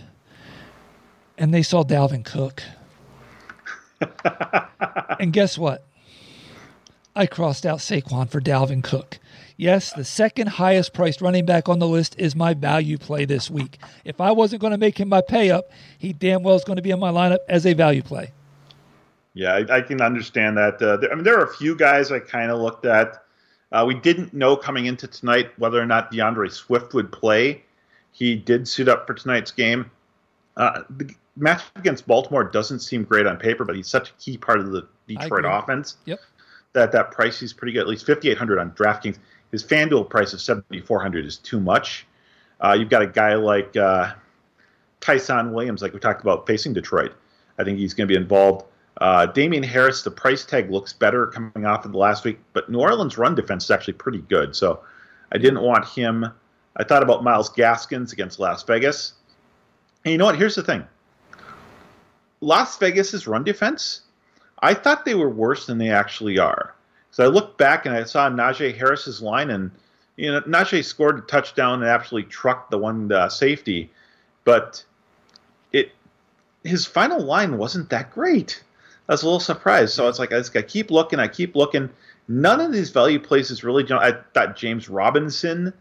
and 1.37 1.53
they 1.53 1.63
saw 1.63 1.83
Dalvin 1.83 2.25
Cook. 2.25 2.63
and 5.19 5.31
guess 5.31 5.57
what? 5.57 5.85
I 7.15 7.25
crossed 7.25 7.65
out 7.65 7.79
Saquon 7.79 8.29
for 8.29 8.41
Dalvin 8.41 8.83
Cook. 8.83 9.19
Yes, 9.59 9.91
the 9.91 10.05
second 10.05 10.47
highest 10.47 10.93
priced 10.93 11.19
running 11.19 11.45
back 11.45 11.67
on 11.67 11.79
the 11.79 11.87
list 11.87 12.15
is 12.17 12.33
my 12.33 12.53
value 12.53 12.97
play 12.97 13.25
this 13.25 13.49
week. 13.51 13.77
If 14.05 14.21
I 14.21 14.31
wasn't 14.31 14.61
going 14.61 14.71
to 14.71 14.77
make 14.77 14.97
him 14.97 15.09
my 15.09 15.19
pay 15.19 15.51
up, 15.51 15.69
he 15.97 16.13
damn 16.13 16.43
well 16.43 16.55
is 16.55 16.63
going 16.63 16.77
to 16.77 16.81
be 16.81 16.91
in 16.91 16.99
my 16.99 17.11
lineup 17.11 17.39
as 17.49 17.65
a 17.65 17.73
value 17.73 18.01
play. 18.01 18.31
Yeah, 19.33 19.55
I, 19.55 19.79
I 19.79 19.81
can 19.81 19.99
understand 19.99 20.55
that. 20.55 20.81
Uh, 20.81 20.95
there, 20.95 21.11
I 21.11 21.15
mean, 21.15 21.25
there 21.25 21.37
are 21.37 21.43
a 21.43 21.53
few 21.53 21.75
guys 21.75 22.09
I 22.09 22.19
kind 22.19 22.51
of 22.51 22.61
looked 22.61 22.85
at. 22.85 23.21
Uh, 23.73 23.83
we 23.85 23.95
didn't 23.95 24.33
know 24.33 24.55
coming 24.55 24.85
into 24.85 25.07
tonight 25.07 25.51
whether 25.57 25.77
or 25.77 25.85
not 25.85 26.09
D'Andre 26.09 26.47
Swift 26.47 26.93
would 26.93 27.11
play. 27.11 27.61
He 28.13 28.37
did 28.37 28.65
suit 28.65 28.87
up 28.87 29.05
for 29.07 29.13
tonight's 29.13 29.51
game. 29.51 29.91
Uh, 30.55 30.83
the 30.89 31.13
match 31.35 31.63
against 31.75 32.07
Baltimore 32.07 32.45
doesn't 32.45 32.79
seem 32.79 33.03
great 33.03 33.27
on 33.27 33.35
paper, 33.35 33.65
but 33.65 33.75
he's 33.75 33.89
such 33.89 34.11
a 34.11 34.13
key 34.13 34.37
part 34.37 34.61
of 34.61 34.71
the 34.71 34.87
Detroit 35.05 35.43
offense. 35.43 35.97
Yep. 36.05 36.21
That 36.71 36.93
that 36.93 37.11
price 37.11 37.41
is 37.41 37.51
pretty 37.51 37.73
good. 37.73 37.81
At 37.81 37.87
least 37.87 38.05
fifty 38.05 38.29
eight 38.29 38.37
hundred 38.37 38.59
on 38.59 38.71
DraftKings. 38.71 39.17
His 39.51 39.63
FanDuel 39.63 40.09
price 40.09 40.33
of 40.33 40.41
seventy 40.41 40.81
four 40.81 41.01
hundred 41.01 41.25
is 41.25 41.37
too 41.37 41.59
much. 41.59 42.05
Uh, 42.61 42.75
you've 42.77 42.89
got 42.89 43.01
a 43.01 43.07
guy 43.07 43.35
like 43.35 43.75
uh, 43.77 44.13
Ty'Son 44.99 45.53
Williams, 45.53 45.81
like 45.81 45.93
we 45.93 45.99
talked 45.99 46.21
about, 46.21 46.45
facing 46.45 46.73
Detroit. 46.73 47.13
I 47.57 47.63
think 47.63 47.77
he's 47.77 47.93
going 47.93 48.07
to 48.07 48.13
be 48.13 48.19
involved. 48.19 48.65
Uh, 48.99 49.25
Damien 49.27 49.63
Harris, 49.63 50.01
the 50.03 50.11
price 50.11 50.45
tag 50.45 50.69
looks 50.69 50.91
better 50.91 51.27
coming 51.27 51.65
off 51.65 51.85
of 51.85 51.93
the 51.93 51.97
last 51.97 52.25
week, 52.25 52.39
but 52.53 52.69
New 52.69 52.79
Orleans' 52.79 53.17
run 53.17 53.33
defense 53.33 53.63
is 53.63 53.71
actually 53.71 53.93
pretty 53.93 54.19
good. 54.19 54.55
So 54.55 54.81
I 55.31 55.37
didn't 55.37 55.61
want 55.61 55.85
him. 55.85 56.25
I 56.75 56.83
thought 56.83 57.03
about 57.03 57.23
Myles 57.23 57.49
Gaskins 57.49 58.11
against 58.11 58.39
Las 58.39 58.63
Vegas. 58.63 59.13
And 60.03 60.11
you 60.11 60.17
know 60.17 60.25
what? 60.25 60.37
Here's 60.37 60.55
the 60.55 60.63
thing 60.63 60.85
Las 62.41 62.77
Vegas's 62.77 63.27
run 63.27 63.43
defense, 63.43 64.01
I 64.61 64.73
thought 64.73 65.05
they 65.05 65.15
were 65.15 65.29
worse 65.29 65.65
than 65.65 65.77
they 65.77 65.91
actually 65.91 66.39
are. 66.39 66.73
So 67.11 67.23
I 67.23 67.27
looked 67.27 67.57
back 67.57 67.85
and 67.85 67.95
I 67.95 68.03
saw 68.03 68.29
Najee 68.29 68.77
Harris's 68.77 69.21
line, 69.21 69.49
and 69.49 69.71
you 70.15 70.31
know 70.31 70.41
Najee 70.41 70.83
scored 70.83 71.19
a 71.19 71.21
touchdown 71.21 71.81
and 71.81 71.89
absolutely 71.89 72.29
trucked 72.29 72.71
the 72.71 72.77
one 72.77 73.11
uh, 73.11 73.29
safety, 73.29 73.91
but 74.43 74.83
it 75.71 75.91
his 76.63 76.85
final 76.85 77.19
line 77.19 77.57
wasn't 77.57 77.89
that 77.89 78.11
great. 78.11 78.63
I 79.07 79.13
was 79.13 79.23
a 79.23 79.25
little 79.25 79.39
surprised. 79.39 79.93
So 79.93 80.07
it's 80.07 80.19
like 80.19 80.31
I, 80.31 80.37
just, 80.37 80.55
I 80.55 80.61
keep 80.61 80.91
looking, 80.91 81.19
I 81.19 81.27
keep 81.27 81.55
looking. 81.55 81.89
None 82.27 82.61
of 82.61 82.71
these 82.71 82.91
value 82.91 83.19
places 83.19 83.63
really. 83.63 83.83
I 83.91 84.13
thought 84.35 84.55
James 84.55 84.87
Robinson 84.87 85.73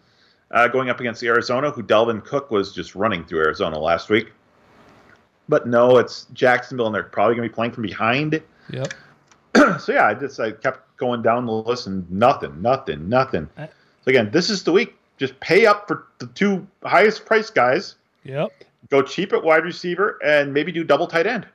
uh, 0.50 0.68
going 0.68 0.88
up 0.88 0.98
against 0.98 1.22
Arizona, 1.22 1.70
who 1.70 1.82
Dalvin 1.82 2.24
Cook 2.24 2.50
was 2.50 2.72
just 2.72 2.94
running 2.94 3.26
through 3.26 3.40
Arizona 3.40 3.78
last 3.78 4.08
week. 4.08 4.32
But 5.46 5.66
no, 5.66 5.98
it's 5.98 6.26
Jacksonville, 6.32 6.86
and 6.86 6.94
they're 6.94 7.02
probably 7.02 7.36
going 7.36 7.46
to 7.46 7.52
be 7.52 7.54
playing 7.54 7.72
from 7.72 7.82
behind. 7.82 8.42
Yep. 8.70 8.94
so 9.80 9.92
yeah, 9.92 10.06
I 10.06 10.14
just 10.14 10.40
I 10.40 10.52
kept 10.52 10.87
going 10.98 11.22
down 11.22 11.46
the 11.46 11.52
list 11.52 11.86
and 11.86 12.08
nothing, 12.10 12.60
nothing, 12.60 13.08
nothing. 13.08 13.48
so 13.56 13.68
again, 14.06 14.30
this 14.30 14.50
is 14.50 14.62
the 14.64 14.72
week. 14.72 14.94
Just 15.16 15.38
pay 15.40 15.66
up 15.66 15.88
for 15.88 16.06
the 16.18 16.26
two 16.28 16.66
highest 16.84 17.24
price 17.24 17.50
guys. 17.50 17.96
Yep. 18.24 18.52
Go 18.90 19.02
cheap 19.02 19.32
at 19.32 19.42
wide 19.42 19.64
receiver 19.64 20.18
and 20.24 20.52
maybe 20.54 20.70
do 20.70 20.84
double 20.84 21.06
tight 21.06 21.26
end. 21.26 21.46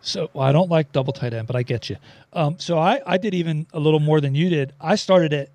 So 0.00 0.30
well, 0.32 0.46
I 0.46 0.52
don't 0.52 0.70
like 0.70 0.92
double 0.92 1.12
tight 1.12 1.34
end, 1.34 1.46
but 1.46 1.56
I 1.56 1.62
get 1.62 1.90
you. 1.90 1.96
Um, 2.32 2.58
so 2.58 2.78
I, 2.78 3.00
I 3.06 3.16
did 3.16 3.34
even 3.34 3.66
a 3.72 3.80
little 3.80 4.00
more 4.00 4.20
than 4.20 4.34
you 4.34 4.48
did. 4.48 4.72
I 4.80 4.96
started 4.96 5.32
at 5.32 5.50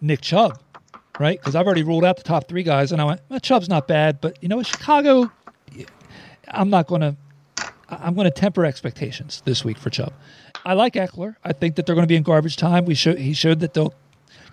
Nick 0.00 0.20
Chubb, 0.20 0.58
right? 1.18 1.38
Because 1.38 1.54
I've 1.54 1.66
already 1.66 1.82
ruled 1.82 2.04
out 2.04 2.16
the 2.16 2.22
top 2.22 2.48
three 2.48 2.62
guys, 2.62 2.92
and 2.92 3.00
I 3.00 3.04
went, 3.04 3.20
well, 3.28 3.40
Chubb's 3.40 3.68
not 3.68 3.88
bad, 3.88 4.20
but 4.20 4.36
you 4.42 4.48
know, 4.48 4.62
Chicago, 4.62 5.30
I'm 6.48 6.70
not 6.70 6.86
going 6.86 7.00
to. 7.00 7.16
I'm 7.88 8.14
going 8.14 8.26
to 8.26 8.30
temper 8.30 8.64
expectations 8.64 9.42
this 9.44 9.64
week 9.64 9.76
for 9.76 9.90
Chubb. 9.90 10.12
I 10.64 10.74
like 10.74 10.94
Ekeler. 10.94 11.36
I 11.44 11.52
think 11.52 11.76
that 11.76 11.86
they're 11.86 11.94
going 11.94 12.04
to 12.06 12.08
be 12.08 12.16
in 12.16 12.22
garbage 12.22 12.56
time. 12.56 12.84
We 12.84 12.94
show, 12.94 13.14
he 13.14 13.32
showed 13.32 13.60
that 13.60 13.74
they'll 13.74 13.94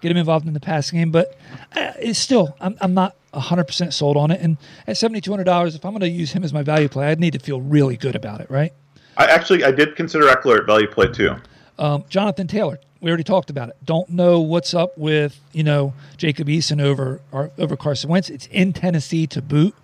get 0.02 0.12
him 0.12 0.18
involved 0.18 0.48
in 0.48 0.54
the 0.54 0.60
passing 0.60 1.00
game, 1.00 1.12
but 1.12 1.38
uh, 1.76 1.94
it's 2.00 2.20
still 2.20 2.56
I'm, 2.60 2.78
I'm 2.82 2.94
not 2.94 3.16
100% 3.34 3.94
sold 3.94 4.18
on 4.18 4.32
it. 4.32 4.42
And 4.42 4.58
at 4.86 4.96
$7,200, 4.96 5.76
if 5.76 5.86
I'm 5.86 5.92
going 5.92 6.02
to 6.02 6.10
use 6.10 6.32
him 6.32 6.44
as 6.44 6.54
my 6.54 6.64
value 6.64 6.90
play, 6.90 7.08
I'd 7.08 7.20
need 7.20 7.34
to 7.34 7.40
feel 7.40 7.62
really 7.62 7.98
good 7.98 8.16
about 8.16 8.42
it, 8.42 8.50
right? 8.50 8.74
I 9.18 9.26
actually 9.26 9.64
I 9.64 9.72
did 9.72 9.96
consider 9.96 10.26
Ekeler 10.26 10.60
at 10.60 10.66
value 10.66 10.88
play 10.88 11.08
too. 11.08 11.36
Um, 11.80 12.06
Jonathan 12.08 12.48
Taylor, 12.48 12.80
we 13.02 13.10
already 13.10 13.24
talked 13.24 13.50
about 13.50 13.70
it. 13.70 13.76
Don't 13.84 14.10
know 14.10 14.40
what's 14.40 14.74
up 14.74 14.98
with 14.98 15.40
you 15.54 15.64
know 15.64 15.94
Jacob 16.18 16.48
Eason 16.48 16.82
over 16.82 17.20
over 17.34 17.76
Carson 17.76 18.10
Wentz. 18.10 18.30
It's 18.30 18.48
in 18.48 18.74
Tennessee 18.74 19.26
to 19.28 19.42
boot. 19.42 19.76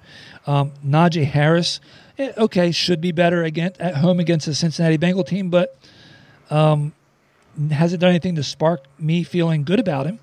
Um, 0.45 0.73
Najee 0.85 1.25
Harris, 1.25 1.79
eh, 2.19 2.31
okay, 2.37 2.71
should 2.71 3.01
be 3.01 3.11
better 3.11 3.43
again 3.43 3.73
at 3.79 3.95
home 3.95 4.19
against 4.19 4.45
the 4.45 4.53
Cincinnati 4.53 4.97
Bengal 4.97 5.23
team, 5.23 5.49
but 5.49 5.79
um, 6.49 6.93
hasn't 7.71 8.01
done 8.01 8.09
anything 8.09 8.35
to 8.35 8.43
spark 8.43 8.83
me 8.99 9.23
feeling 9.23 9.63
good 9.63 9.79
about 9.79 10.05
him. 10.05 10.19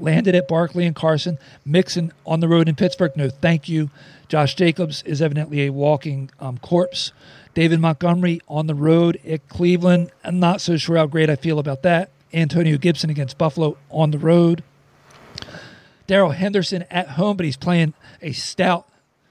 Landed 0.00 0.34
at 0.34 0.46
Barkley 0.46 0.86
and 0.86 0.94
Carson, 0.94 1.38
Mixon 1.64 2.12
on 2.24 2.40
the 2.40 2.48
road 2.48 2.68
in 2.68 2.76
Pittsburgh. 2.76 3.12
No, 3.16 3.30
thank 3.30 3.68
you. 3.68 3.90
Josh 4.28 4.54
Jacobs 4.54 5.02
is 5.02 5.20
evidently 5.20 5.66
a 5.66 5.70
walking 5.70 6.30
um, 6.38 6.58
corpse. 6.58 7.12
David 7.54 7.80
Montgomery 7.80 8.40
on 8.46 8.68
the 8.68 8.74
road 8.74 9.18
at 9.26 9.48
Cleveland. 9.48 10.12
I'm 10.22 10.38
not 10.38 10.60
so 10.60 10.76
sure 10.76 10.96
how 10.96 11.06
great 11.06 11.28
I 11.30 11.34
feel 11.34 11.58
about 11.58 11.82
that. 11.82 12.10
Antonio 12.32 12.76
Gibson 12.76 13.10
against 13.10 13.38
Buffalo 13.38 13.76
on 13.90 14.10
the 14.10 14.18
road. 14.18 14.62
Darrell 16.06 16.30
Henderson 16.30 16.84
at 16.90 17.08
home, 17.10 17.36
but 17.36 17.44
he's 17.44 17.56
playing 17.56 17.94
a 18.22 18.32
stout 18.32 18.88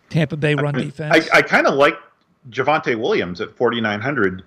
Tampa 0.10 0.36
Bay 0.38 0.56
run 0.56 0.74
defense. 0.74 1.30
I, 1.32 1.38
I 1.38 1.42
kind 1.42 1.68
of 1.68 1.76
like 1.76 1.96
Javonte 2.50 3.00
Williams 3.00 3.42
at 3.42 3.56
4,900 3.56 4.44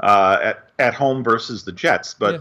uh, 0.00 0.38
at, 0.42 0.65
at 0.78 0.94
home 0.94 1.22
versus 1.24 1.64
the 1.64 1.72
Jets, 1.72 2.14
but 2.14 2.34
Yeah. 2.34 2.40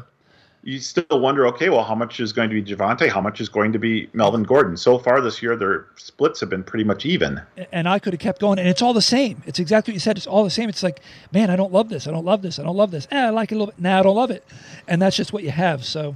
you 0.64 0.80
still 0.80 1.20
wonder, 1.20 1.46
okay, 1.48 1.70
well, 1.70 1.84
how 1.84 1.96
much 1.96 2.20
is 2.20 2.34
going 2.34 2.50
to 2.50 2.62
be 2.62 2.64
Javonte? 2.76 3.08
How 3.10 3.22
much 3.22 3.40
is 3.40 3.48
going 3.50 3.72
to 3.72 3.80
be 3.80 4.10
Melvin 4.14 4.44
Gordon? 4.44 4.76
So 4.78 4.98
far 4.98 5.22
this 5.22 5.42
year, 5.42 5.56
their 5.56 5.86
splits 5.96 6.40
have 6.40 6.50
been 6.50 6.64
pretty 6.64 6.84
much 6.84 7.06
even. 7.06 7.42
and 7.72 7.88
I 7.88 8.00
could 8.00 8.14
have 8.14 8.20
kept 8.20 8.40
going, 8.42 8.60
and 8.60 8.68
it's 8.68 8.82
all 8.82 8.94
the 8.94 9.02
same. 9.02 9.42
It's 9.46 9.60
exactly 9.60 9.92
what 9.92 9.96
you 9.96 10.00
said. 10.00 10.18
It's 10.18 10.28
all 10.28 10.44
the 10.44 10.50
same. 10.50 10.68
It's 10.70 10.84
like, 10.84 11.02
man, 11.32 11.50
I 11.50 11.56
don't 11.56 11.72
love 11.72 11.90
this. 11.90 12.08
I 12.08 12.12
don't 12.12 12.26
love 12.26 12.42
this. 12.42 12.58
I 12.60 12.64
don't 12.64 12.76
love 12.76 12.92
this. 12.92 13.08
Eh, 13.12 13.28
I 13.28 13.30
like 13.30 13.52
it 13.52 13.56
a 13.56 13.58
little 13.60 13.74
bit. 13.74 13.80
Nah, 13.80 14.00
I 14.00 14.04
don't 14.04 14.16
love 14.16 14.32
it. 14.32 14.44
And 14.88 15.02
that's 15.02 15.16
just 15.16 15.32
what 15.34 15.44
you 15.44 15.52
have. 15.52 15.86
So, 15.86 16.16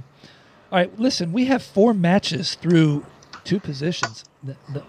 all 0.72 0.78
right, 0.78 0.98
listen, 0.98 1.32
we 1.32 1.46
have 1.46 1.62
four 1.62 1.94
matches 1.94 2.54
through 2.56 3.04
two 3.44 3.60
positions. 3.60 4.24
The, 4.42 4.56
the, 4.72 4.82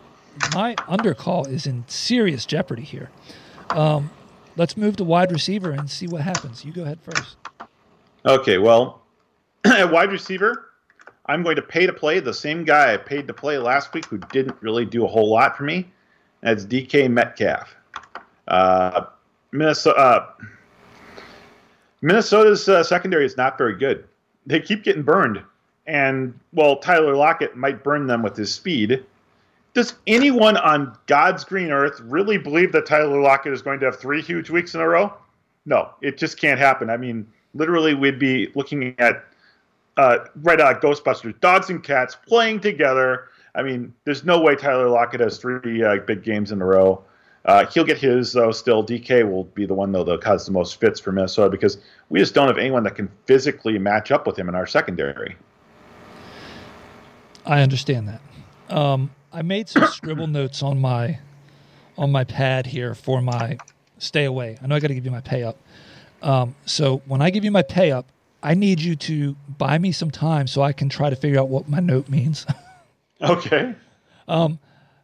my 0.53 0.75
undercall 0.87 1.47
is 1.47 1.65
in 1.67 1.85
serious 1.87 2.45
jeopardy 2.45 2.83
here. 2.83 3.09
Um, 3.69 4.09
let's 4.55 4.77
move 4.77 4.95
to 4.97 5.03
wide 5.03 5.31
receiver 5.31 5.71
and 5.71 5.89
see 5.89 6.07
what 6.07 6.21
happens. 6.21 6.65
You 6.65 6.71
go 6.71 6.83
ahead 6.83 6.99
first. 7.01 7.37
Okay, 8.25 8.57
well, 8.57 9.01
at 9.65 9.91
wide 9.91 10.11
receiver, 10.11 10.71
I'm 11.25 11.43
going 11.43 11.55
to 11.55 11.61
pay 11.61 11.85
to 11.85 11.93
play 11.93 12.19
the 12.19 12.33
same 12.33 12.63
guy 12.63 12.93
I 12.93 12.97
paid 12.97 13.27
to 13.27 13.33
play 13.33 13.57
last 13.57 13.93
week 13.93 14.05
who 14.05 14.17
didn't 14.17 14.57
really 14.61 14.85
do 14.85 15.05
a 15.05 15.07
whole 15.07 15.29
lot 15.29 15.57
for 15.57 15.63
me. 15.63 15.91
That's 16.41 16.65
DK 16.65 17.09
Metcalf. 17.09 17.75
Uh, 18.47 19.05
Minnesota, 19.51 19.97
uh, 19.97 20.27
Minnesota's 22.01 22.67
uh, 22.67 22.83
secondary 22.83 23.25
is 23.25 23.37
not 23.37 23.57
very 23.57 23.75
good. 23.75 24.07
They 24.45 24.59
keep 24.59 24.83
getting 24.83 25.03
burned. 25.03 25.41
And, 25.87 26.37
well, 26.53 26.77
Tyler 26.77 27.15
Lockett 27.15 27.55
might 27.55 27.83
burn 27.83 28.07
them 28.07 28.23
with 28.23 28.35
his 28.35 28.53
speed. 28.53 29.05
Does 29.73 29.95
anyone 30.05 30.57
on 30.57 30.97
God's 31.05 31.43
green 31.43 31.71
earth 31.71 31.99
really 32.01 32.37
believe 32.37 32.71
that 32.73 32.85
Tyler 32.85 33.21
Lockett 33.21 33.53
is 33.53 33.61
going 33.61 33.79
to 33.79 33.85
have 33.85 33.99
three 33.99 34.21
huge 34.21 34.49
weeks 34.49 34.75
in 34.75 34.81
a 34.81 34.87
row? 34.87 35.13
No, 35.65 35.91
it 36.01 36.17
just 36.17 36.39
can't 36.39 36.59
happen. 36.59 36.89
I 36.89 36.97
mean, 36.97 37.25
literally, 37.53 37.93
we'd 37.93 38.19
be 38.19 38.51
looking 38.55 38.95
at 38.99 39.23
uh, 39.97 40.19
right 40.41 40.59
out 40.59 40.81
Ghostbusters, 40.81 41.39
dogs 41.39 41.69
and 41.69 41.83
cats 41.83 42.17
playing 42.27 42.59
together. 42.59 43.29
I 43.55 43.63
mean, 43.63 43.93
there's 44.05 44.23
no 44.23 44.41
way 44.41 44.55
Tyler 44.55 44.89
Lockett 44.89 45.21
has 45.21 45.37
three 45.37 45.83
uh, 45.83 45.97
big 45.97 46.23
games 46.23 46.51
in 46.51 46.61
a 46.61 46.65
row. 46.65 47.03
Uh, 47.45 47.65
he'll 47.67 47.83
get 47.83 47.97
his 47.97 48.33
though. 48.33 48.51
Still, 48.51 48.83
DK 48.85 49.29
will 49.29 49.45
be 49.45 49.65
the 49.65 49.73
one 49.73 49.91
though 49.91 50.03
that 50.03 50.21
cause 50.21 50.45
the 50.45 50.51
most 50.51 50.79
fits 50.79 50.99
for 50.99 51.11
Minnesota 51.11 51.49
because 51.49 51.77
we 52.09 52.19
just 52.19 52.33
don't 52.33 52.47
have 52.47 52.57
anyone 52.57 52.83
that 52.83 52.95
can 52.95 53.09
physically 53.25 53.79
match 53.79 54.11
up 54.11 54.27
with 54.27 54.37
him 54.37 54.47
in 54.47 54.55
our 54.55 54.67
secondary. 54.67 55.35
I 57.45 57.61
understand 57.61 58.07
that. 58.09 58.21
Um, 58.69 59.09
I 59.33 59.41
made 59.41 59.69
some 59.69 59.87
scribble 59.87 60.27
notes 60.39 60.63
on 60.63 60.79
my 60.79 61.19
on 61.97 62.11
my 62.11 62.23
pad 62.23 62.67
here 62.67 62.95
for 62.95 63.21
my 63.21 63.57
stay 63.97 64.25
away. 64.25 64.57
I 64.61 64.67
know 64.67 64.75
I 64.75 64.79
got 64.79 64.87
to 64.87 64.95
give 64.95 65.05
you 65.05 65.11
my 65.11 65.21
pay 65.21 65.43
up. 65.43 65.57
Um, 66.21 66.55
so 66.65 67.01
when 67.05 67.21
I 67.21 67.29
give 67.29 67.43
you 67.43 67.51
my 67.51 67.61
pay 67.61 67.91
up, 67.91 68.07
I 68.43 68.53
need 68.53 68.79
you 68.79 68.95
to 68.95 69.35
buy 69.57 69.77
me 69.77 69.91
some 69.91 70.11
time 70.11 70.47
so 70.47 70.61
I 70.61 70.73
can 70.73 70.89
try 70.89 71.09
to 71.09 71.15
figure 71.15 71.39
out 71.39 71.49
what 71.49 71.69
my 71.69 71.79
note 71.79 72.09
means. 72.09 72.45
okay. 73.21 73.75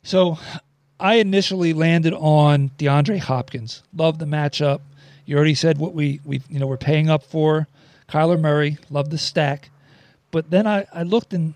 So 0.08 0.40
I 1.00 1.16
initially 1.16 1.74
landed 1.74 2.14
on 2.14 2.72
DeAndre 2.78 3.20
Hopkins. 3.20 3.84
Love 3.94 4.20
the 4.20 4.26
matchup. 4.26 4.82
You 5.26 5.36
already 5.36 5.56
said 5.56 5.78
what 5.78 5.94
we 5.94 6.22
we 6.24 6.42
you 6.50 6.60
know 6.60 6.68
we're 6.68 6.78
paying 6.78 7.10
up 7.10 7.24
for. 7.24 7.68
Kyler 8.10 8.40
Murray, 8.40 8.78
love 8.90 9.10
the 9.10 9.18
stack. 9.18 9.70
But 10.32 10.50
then 10.50 10.66
I, 10.66 10.86
I 10.94 11.04
looked 11.04 11.34
and 11.34 11.56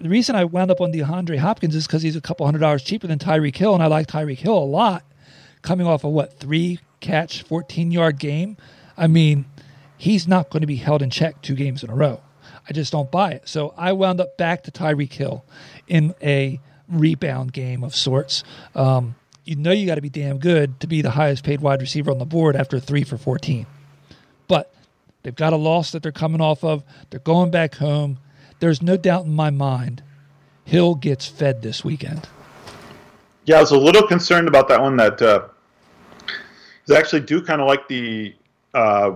the 0.00 0.08
reason 0.08 0.36
I 0.36 0.44
wound 0.44 0.70
up 0.70 0.80
on 0.80 0.92
DeAndre 0.92 1.38
Hopkins 1.38 1.74
is 1.74 1.86
because 1.86 2.02
he's 2.02 2.16
a 2.16 2.20
couple 2.20 2.46
hundred 2.46 2.60
dollars 2.60 2.82
cheaper 2.82 3.06
than 3.06 3.18
Tyreek 3.18 3.56
Hill, 3.56 3.74
and 3.74 3.82
I 3.82 3.86
like 3.86 4.06
Tyreek 4.06 4.38
Hill 4.38 4.56
a 4.56 4.64
lot. 4.64 5.04
Coming 5.62 5.86
off 5.86 6.04
of 6.04 6.12
what 6.12 6.38
three 6.38 6.80
catch, 7.00 7.42
fourteen 7.42 7.90
yard 7.90 8.18
game. 8.18 8.56
I 8.96 9.06
mean, 9.06 9.44
he's 9.96 10.26
not 10.26 10.50
going 10.50 10.60
to 10.60 10.66
be 10.66 10.76
held 10.76 11.02
in 11.02 11.10
check 11.10 11.40
two 11.42 11.54
games 11.54 11.82
in 11.82 11.90
a 11.90 11.94
row. 11.94 12.20
I 12.68 12.72
just 12.72 12.92
don't 12.92 13.10
buy 13.10 13.32
it. 13.32 13.48
So 13.48 13.74
I 13.76 13.92
wound 13.92 14.20
up 14.20 14.36
back 14.36 14.62
to 14.64 14.70
Tyreek 14.70 15.12
Hill 15.12 15.44
in 15.88 16.14
a 16.22 16.60
rebound 16.88 17.52
game 17.52 17.82
of 17.82 17.94
sorts. 17.94 18.44
Um, 18.74 19.14
you 19.44 19.56
know 19.56 19.72
you 19.72 19.86
got 19.86 19.96
to 19.96 20.00
be 20.00 20.10
damn 20.10 20.38
good 20.38 20.78
to 20.80 20.86
be 20.86 21.02
the 21.02 21.10
highest 21.10 21.44
paid 21.44 21.60
wide 21.60 21.80
receiver 21.80 22.10
on 22.10 22.18
the 22.18 22.24
board 22.24 22.54
after 22.54 22.78
three 22.78 23.04
for 23.04 23.16
14. 23.16 23.66
But 24.46 24.72
they've 25.22 25.34
got 25.34 25.52
a 25.52 25.56
loss 25.56 25.92
that 25.92 26.02
they're 26.02 26.12
coming 26.12 26.40
off 26.40 26.62
of. 26.62 26.84
They're 27.10 27.20
going 27.20 27.50
back 27.50 27.76
home. 27.76 28.18
There's 28.62 28.80
no 28.80 28.96
doubt 28.96 29.24
in 29.24 29.34
my 29.34 29.50
mind 29.50 30.04
Hill 30.64 30.94
gets 30.94 31.26
fed 31.26 31.62
this 31.62 31.84
weekend. 31.84 32.28
Yeah, 33.44 33.56
I 33.56 33.60
was 33.60 33.72
a 33.72 33.76
little 33.76 34.06
concerned 34.06 34.46
about 34.46 34.68
that 34.68 34.80
one. 34.80 34.96
That 34.98 35.20
uh, 35.20 35.48
I 36.88 36.94
actually 36.94 37.22
do 37.22 37.42
kind 37.42 37.60
of 37.60 37.66
like 37.66 37.88
the 37.88 38.32
uh, 38.72 39.14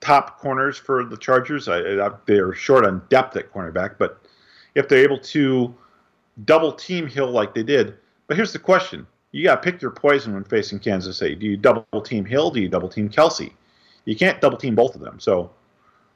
top 0.00 0.38
corners 0.38 0.76
for 0.76 1.02
the 1.02 1.16
Chargers. 1.16 1.66
I, 1.66 1.78
I, 1.78 2.10
they're 2.26 2.52
short 2.52 2.84
on 2.84 3.00
depth 3.08 3.38
at 3.38 3.50
cornerback, 3.54 3.94
but 3.98 4.20
if 4.74 4.86
they're 4.86 5.02
able 5.02 5.18
to 5.18 5.74
double 6.44 6.70
team 6.70 7.06
Hill 7.06 7.30
like 7.30 7.54
they 7.54 7.62
did, 7.62 7.94
but 8.26 8.36
here's 8.36 8.52
the 8.52 8.58
question: 8.58 9.06
You 9.32 9.44
got 9.44 9.62
to 9.62 9.70
pick 9.70 9.80
your 9.80 9.92
poison 9.92 10.34
when 10.34 10.44
facing 10.44 10.78
Kansas 10.78 11.16
City. 11.16 11.36
Do 11.36 11.46
you 11.46 11.56
double 11.56 12.02
team 12.04 12.26
Hill? 12.26 12.50
Do 12.50 12.60
you 12.60 12.68
double 12.68 12.90
team 12.90 13.08
Kelce? 13.08 13.50
You 14.04 14.14
can't 14.14 14.42
double 14.42 14.58
team 14.58 14.74
both 14.74 14.94
of 14.94 15.00
them. 15.00 15.18
So 15.20 15.50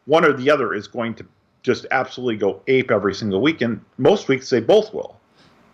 one 0.04 0.22
or 0.22 0.34
the 0.34 0.50
other 0.50 0.74
is 0.74 0.86
going 0.86 1.14
to 1.14 1.26
just 1.62 1.86
absolutely 1.90 2.36
go 2.36 2.62
ape 2.66 2.90
every 2.90 3.14
single 3.14 3.40
week, 3.40 3.60
and 3.60 3.80
most 3.96 4.28
weeks 4.28 4.50
they 4.50 4.60
both 4.60 4.92
will. 4.92 5.18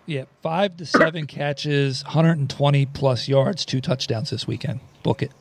Yeah, 0.07 0.25
five 0.43 0.77
to 0.77 0.87
seven 0.87 1.27
catches, 1.27 2.05
120 2.05 2.87
plus 2.87 3.29
yards, 3.29 3.65
two 3.65 3.81
touchdowns 3.81 4.31
this 4.31 4.47
weekend. 4.47 4.81
Book 5.03 5.23
it. 5.23 5.33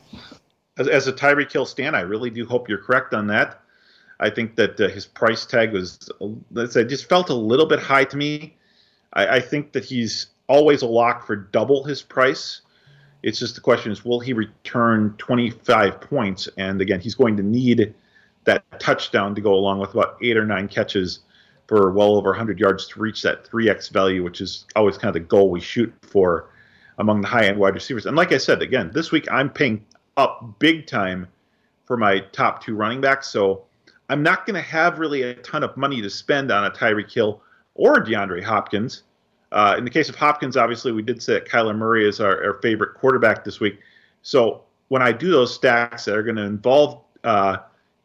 As, 0.78 0.88
as 0.88 1.06
a 1.06 1.12
Tyreek 1.12 1.52
Hill 1.52 1.66
stand, 1.66 1.94
I 1.94 2.00
really 2.00 2.30
do 2.30 2.46
hope 2.46 2.68
you're 2.68 2.78
correct 2.78 3.12
on 3.14 3.26
that. 3.28 3.60
I 4.20 4.30
think 4.30 4.56
that 4.56 4.80
uh, 4.80 4.88
his 4.88 5.06
price 5.06 5.44
tag 5.44 5.72
was, 5.72 6.08
let's 6.50 6.72
say, 6.72 6.84
just 6.84 7.08
felt 7.08 7.28
a 7.28 7.34
little 7.34 7.66
bit 7.66 7.80
high 7.80 8.04
to 8.04 8.16
me. 8.16 8.56
I, 9.12 9.36
I 9.36 9.40
think 9.40 9.72
that 9.72 9.84
he's 9.84 10.28
always 10.46 10.82
a 10.82 10.86
lock 10.86 11.26
for 11.26 11.36
double 11.36 11.84
his 11.84 12.02
price. 12.02 12.62
It's 13.22 13.38
just 13.38 13.54
the 13.54 13.60
question 13.60 13.90
is, 13.90 14.04
will 14.04 14.20
he 14.20 14.32
return 14.32 15.14
25 15.18 16.00
points? 16.00 16.48
And 16.56 16.80
again, 16.80 17.00
he's 17.00 17.14
going 17.14 17.36
to 17.36 17.42
need 17.42 17.94
that 18.44 18.64
touchdown 18.78 19.34
to 19.34 19.40
go 19.40 19.54
along 19.54 19.78
with 19.78 19.94
about 19.94 20.16
eight 20.22 20.36
or 20.36 20.44
nine 20.44 20.68
catches 20.68 21.20
for 21.66 21.92
well 21.92 22.14
over 22.16 22.30
100 22.30 22.58
yards 22.58 22.86
to 22.88 23.00
reach 23.00 23.22
that 23.22 23.44
3x 23.44 23.90
value, 23.90 24.22
which 24.22 24.40
is 24.40 24.66
always 24.76 24.98
kind 24.98 25.08
of 25.08 25.14
the 25.14 25.26
goal 25.26 25.50
we 25.50 25.60
shoot 25.60 25.92
for 26.02 26.50
among 26.98 27.20
the 27.20 27.28
high 27.28 27.46
end 27.46 27.58
wide 27.58 27.74
receivers. 27.74 28.06
And 28.06 28.16
like 28.16 28.32
I 28.32 28.38
said, 28.38 28.62
again, 28.62 28.90
this 28.94 29.10
week 29.10 29.26
I'm 29.30 29.50
paying 29.50 29.84
up 30.16 30.58
big 30.58 30.86
time 30.86 31.26
for 31.86 31.96
my 31.96 32.20
top 32.32 32.62
two 32.62 32.74
running 32.74 33.00
backs. 33.00 33.28
So 33.28 33.64
I'm 34.08 34.22
not 34.22 34.46
going 34.46 34.54
to 34.54 34.68
have 34.68 34.98
really 34.98 35.22
a 35.22 35.34
ton 35.34 35.62
of 35.62 35.76
money 35.76 36.02
to 36.02 36.10
spend 36.10 36.50
on 36.50 36.64
a 36.64 36.70
Tyreek 36.70 37.12
Hill 37.12 37.42
or 37.74 37.96
DeAndre 37.96 38.42
Hopkins. 38.42 39.02
Uh, 39.52 39.76
in 39.78 39.84
the 39.84 39.90
case 39.90 40.08
of 40.08 40.16
Hopkins, 40.16 40.56
obviously, 40.56 40.92
we 40.92 41.02
did 41.02 41.22
say 41.22 41.34
that 41.34 41.48
Kyler 41.48 41.76
Murray 41.76 42.06
is 42.08 42.20
our, 42.20 42.44
our 42.44 42.60
favorite 42.60 42.94
quarterback 42.94 43.44
this 43.44 43.60
week. 43.60 43.78
So 44.22 44.62
when 44.88 45.00
I 45.00 45.12
do 45.12 45.30
those 45.30 45.54
stacks 45.54 46.04
that 46.04 46.16
are 46.16 46.22
going 46.22 46.36
to 46.36 46.42
involve 46.42 47.02
uh, 47.22 47.58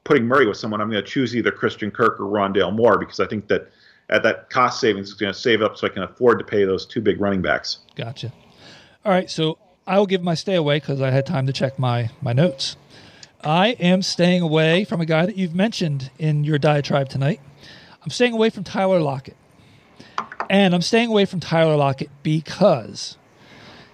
putting 0.04 0.26
Murray 0.26 0.48
with 0.48 0.58
someone, 0.58 0.82
I'm 0.82 0.90
going 0.90 1.04
to 1.04 1.10
choose 1.10 1.36
either 1.36 1.52
Christian 1.52 1.92
Kirk 1.92 2.20
or 2.20 2.26
Rondale 2.26 2.74
Moore 2.74 2.98
because 2.98 3.20
I 3.20 3.28
think 3.28 3.48
that 3.48 3.70
at 4.10 4.24
that 4.24 4.50
cost 4.50 4.80
savings 4.80 5.10
is 5.10 5.14
going 5.14 5.32
to 5.32 5.40
save 5.40 5.62
up 5.62 5.78
so 5.78 5.88
I 5.88 5.90
can 5.90 6.04
afford 6.04 6.40
to 6.40 6.46
pay 6.46 6.66
those 6.66 6.86
two 6.86 7.02
big 7.02 7.22
running 7.22 7.42
backs. 7.42 7.80
Gotcha. 7.96 8.34
All 9.06 9.12
right, 9.12 9.30
so 9.30 9.58
I 9.86 9.98
will 9.98 10.08
give 10.08 10.22
my 10.22 10.34
stay 10.36 10.56
away 10.56 10.80
because 10.80 11.02
I 11.02 11.12
had 11.12 11.26
time 11.26 11.48
to 11.48 11.54
check 11.54 11.80
my 11.80 12.10
my 12.22 12.34
notes. 12.34 12.76
I 13.44 13.70
am 13.80 14.02
staying 14.02 14.42
away 14.42 14.84
from 14.84 15.00
a 15.00 15.06
guy 15.06 15.26
that 15.26 15.38
you've 15.38 15.56
mentioned 15.56 16.12
in 16.20 16.44
your 16.44 16.58
diatribe 16.58 17.08
tonight. 17.08 17.40
I'm 18.04 18.10
staying 18.10 18.34
away 18.34 18.50
from 18.50 18.64
Tyler 18.64 19.00
Lockett. 19.00 19.38
And 20.50 20.74
I'm 20.74 20.82
staying 20.82 21.10
away 21.10 21.26
from 21.26 21.40
Tyler 21.40 21.76
Lockett 21.76 22.10
because 22.24 23.18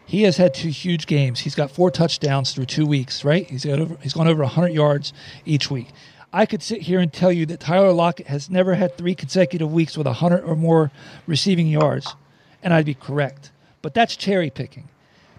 he 0.06 0.24
has 0.24 0.38
had 0.38 0.54
two 0.54 0.70
huge 0.70 1.08
games. 1.08 1.40
He's 1.40 1.56
got 1.56 1.72
four 1.72 1.90
touchdowns 1.90 2.54
through 2.54 2.66
two 2.66 2.86
weeks, 2.86 3.24
right? 3.24 3.50
He's 3.50 3.66
got 3.66 3.80
over 3.80 3.98
he's 4.02 4.14
gone 4.14 4.28
over 4.28 4.44
100 4.44 4.70
yards 4.70 5.14
each 5.46 5.72
week. 5.72 5.88
I 6.32 6.46
could 6.46 6.62
sit 6.62 6.82
here 6.82 7.00
and 7.00 7.12
tell 7.12 7.32
you 7.32 7.46
that 7.48 7.62
Tyler 7.62 7.94
Lockett 7.94 8.28
has 8.28 8.50
never 8.50 8.76
had 8.76 8.98
three 8.98 9.16
consecutive 9.16 9.72
weeks 9.72 9.98
with 9.98 10.06
100 10.06 10.44
or 10.44 10.56
more 10.56 10.92
receiving 11.26 11.68
yards, 11.68 12.14
and 12.62 12.74
I'd 12.74 12.86
be 12.86 12.94
correct. 12.94 13.52
But 13.82 13.94
that's 13.94 14.16
cherry 14.16 14.50
picking. 14.50 14.90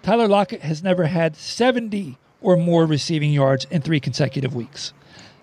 Tyler 0.03 0.27
Lockett 0.27 0.63
has 0.63 0.83
never 0.83 1.05
had 1.05 1.37
70 1.37 2.17
or 2.41 2.57
more 2.57 2.87
receiving 2.87 3.33
yards 3.33 3.67
in 3.71 3.83
three 3.83 4.01
consecutive 4.01 4.55
weeks. 4.55 4.93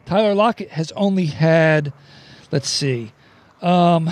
Tyler 0.05 0.33
Lockett 0.33 0.69
has 0.71 0.91
only 0.93 1.27
had, 1.27 1.93
let's 2.51 2.69
see, 2.69 3.11
um, 3.61 4.09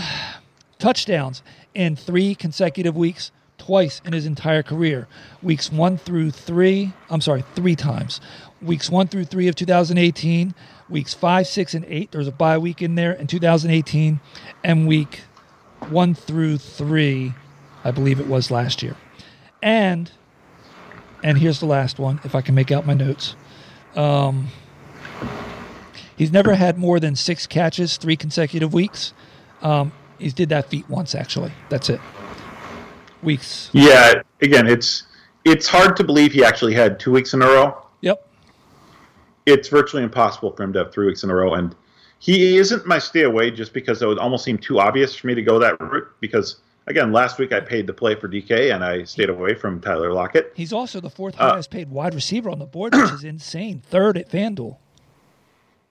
touchdowns 0.77 1.41
in 1.73 1.95
three 1.95 2.35
consecutive 2.35 2.95
weeks, 2.95 3.31
twice 3.61 4.01
in 4.03 4.13
his 4.13 4.25
entire 4.25 4.63
career. 4.63 5.07
Weeks 5.43 5.71
one 5.71 5.95
through 5.95 6.31
three, 6.31 6.93
I'm 7.11 7.21
sorry, 7.21 7.43
three 7.53 7.75
times. 7.75 8.19
Weeks 8.59 8.89
one 8.89 9.07
through 9.07 9.25
three 9.25 9.47
of 9.47 9.55
2018, 9.55 10.55
weeks 10.89 11.13
five, 11.13 11.45
six, 11.45 11.75
and 11.75 11.85
eight. 11.87 12.11
There's 12.11 12.27
a 12.27 12.31
bye 12.31 12.57
week 12.57 12.81
in 12.81 12.95
there 12.95 13.11
in 13.11 13.27
2018, 13.27 14.19
and 14.63 14.87
week 14.87 15.21
one 15.89 16.15
through 16.15 16.57
three, 16.57 17.33
I 17.83 17.91
believe 17.91 18.19
it 18.19 18.25
was 18.25 18.49
last 18.49 18.81
year. 18.81 18.95
And 19.61 20.11
and 21.23 21.37
here's 21.37 21.59
the 21.59 21.67
last 21.67 21.99
one, 21.99 22.19
if 22.23 22.33
I 22.33 22.41
can 22.41 22.55
make 22.55 22.71
out 22.71 22.87
my 22.87 22.95
notes. 22.95 23.35
Um, 23.95 24.47
he's 26.15 26.31
never 26.31 26.55
had 26.55 26.79
more 26.79 26.99
than 26.99 27.15
six 27.15 27.45
catches 27.45 27.97
three 27.97 28.15
consecutive 28.15 28.73
weeks. 28.73 29.13
Um, 29.61 29.91
he 30.17 30.29
did 30.29 30.49
that 30.49 30.69
feat 30.71 30.89
once, 30.89 31.13
actually. 31.13 31.51
That's 31.69 31.91
it. 31.91 32.01
Weeks. 33.23 33.69
Yeah. 33.73 34.21
Again, 34.41 34.67
it's 34.67 35.03
it's 35.45 35.67
hard 35.67 35.95
to 35.97 36.03
believe 36.03 36.31
he 36.33 36.43
actually 36.43 36.73
had 36.73 36.99
two 36.99 37.11
weeks 37.11 37.33
in 37.33 37.41
a 37.41 37.47
row. 37.47 37.85
Yep. 38.01 38.27
It's 39.45 39.69
virtually 39.69 40.03
impossible 40.03 40.55
for 40.55 40.63
him 40.63 40.73
to 40.73 40.79
have 40.79 40.93
three 40.93 41.07
weeks 41.07 41.23
in 41.23 41.29
a 41.29 41.35
row, 41.35 41.53
and 41.53 41.75
he 42.19 42.57
isn't 42.57 42.85
my 42.85 42.99
stay 42.99 43.23
away 43.23 43.49
just 43.49 43.73
because 43.73 44.01
it 44.01 44.05
would 44.05 44.19
almost 44.19 44.43
seem 44.43 44.57
too 44.57 44.79
obvious 44.79 45.15
for 45.15 45.27
me 45.27 45.35
to 45.35 45.41
go 45.41 45.57
that 45.57 45.79
route 45.81 46.07
because 46.19 46.57
again, 46.85 47.11
last 47.11 47.39
week 47.39 47.51
I 47.51 47.59
paid 47.59 47.87
the 47.87 47.93
play 47.93 48.13
for 48.13 48.29
DK 48.29 48.73
and 48.73 48.83
I 48.83 49.03
stayed 49.03 49.29
away 49.29 49.55
from 49.55 49.81
Tyler 49.81 50.13
Lockett. 50.13 50.51
He's 50.55 50.71
also 50.71 50.99
the 50.99 51.09
fourth 51.09 51.35
highest 51.35 51.71
uh, 51.71 51.77
paid 51.77 51.89
wide 51.89 52.13
receiver 52.13 52.49
on 52.49 52.59
the 52.59 52.65
board, 52.65 52.93
which 52.93 53.11
is 53.11 53.23
insane. 53.23 53.81
Third 53.85 54.17
at 54.17 54.29
FanDuel. 54.29 54.77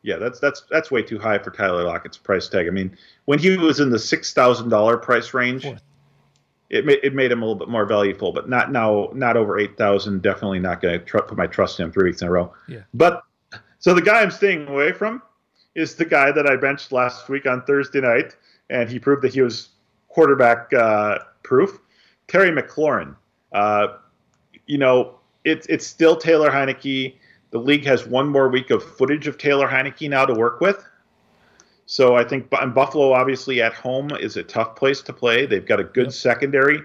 Yeah, 0.03 0.17
that's 0.17 0.39
that's 0.39 0.63
that's 0.71 0.91
way 0.91 1.03
too 1.03 1.19
high 1.19 1.39
for 1.39 1.51
Tyler 1.51 1.85
Lockett's 1.85 2.17
price 2.17 2.49
tag. 2.49 2.67
I 2.67 2.71
mean, 2.71 2.97
when 3.27 3.39
he 3.39 3.57
was 3.57 3.81
in 3.81 3.91
the 3.91 3.99
six 3.99 4.33
thousand 4.33 4.71
dollar 4.71 4.97
price 4.97 5.35
range, 5.35 5.65
fourth. 5.65 5.83
It 6.71 6.87
made 6.87 7.01
it 7.03 7.15
made 7.15 7.33
him 7.33 7.43
a 7.43 7.45
little 7.45 7.59
bit 7.59 7.69
more 7.69 7.85
valuable, 7.85 8.33
but 8.33 8.49
not 8.49 8.71
now, 8.71 9.11
not 9.13 9.37
over 9.37 9.59
eight 9.59 9.77
thousand. 9.77 10.23
Definitely 10.23 10.61
not 10.61 10.81
going 10.81 10.99
to 10.99 11.05
tr- 11.05 11.19
put 11.19 11.37
my 11.37 11.47
trust 11.47 11.81
in 11.81 11.87
him 11.87 11.93
three 11.93 12.11
weeks 12.11 12.23
in 12.23 12.29
a 12.29 12.31
row. 12.31 12.55
Yeah. 12.69 12.83
But 12.95 13.23
so 13.81 13.93
the 13.93 14.03
guy 14.03 14.23
I'm 14.23 14.31
staying 14.31 14.69
away 14.69 14.93
from 14.93 15.21
is 15.75 15.97
the 15.97 16.05
guy 16.05 16.31
that 16.33 16.47
I 16.47 16.57
benched 16.57 16.93
last 16.93 17.29
week 17.29 17.47
on 17.47 17.63
Thursday 17.63 18.01
night, 18.01 18.37
and 18.71 18.89
he 18.89 18.99
proved 18.99 19.23
that 19.23 19.35
he 19.35 19.41
was 19.43 19.71
quarterback 20.09 20.73
uh, 20.73 21.19
proof. 21.43 21.81
Terry 22.29 22.51
McLaurin. 22.51 23.17
Uh, 23.53 23.89
you 24.67 24.79
know, 24.79 25.19
it's 25.45 25.67
it's 25.67 25.87
still 25.87 26.17
Taylor 26.17 26.51
Heinicke. 26.51 27.17
The 27.51 27.59
league 27.59 27.85
has 27.85 28.07
one 28.07 28.29
more 28.29 28.49
week 28.49 28.71
of 28.71 28.85
footage 28.85 29.27
of 29.27 29.39
Taylor 29.39 29.67
Heinicke 29.67 30.09
now 30.09 30.25
to 30.25 30.35
work 30.35 30.61
with. 30.61 30.85
So 31.91 32.15
I 32.15 32.23
think 32.23 32.47
and 32.53 32.73
Buffalo, 32.73 33.13
obviously 33.13 33.61
at 33.61 33.75
home, 33.75 34.11
is 34.21 34.37
a 34.37 34.45
tough 34.45 34.77
place 34.77 35.03
to 35.03 35.13
play. 35.13 35.45
They've 35.45 35.67
got 35.67 35.81
a 35.81 35.85
good 35.85 36.07
yep. 36.07 36.13
secondary, 36.13 36.83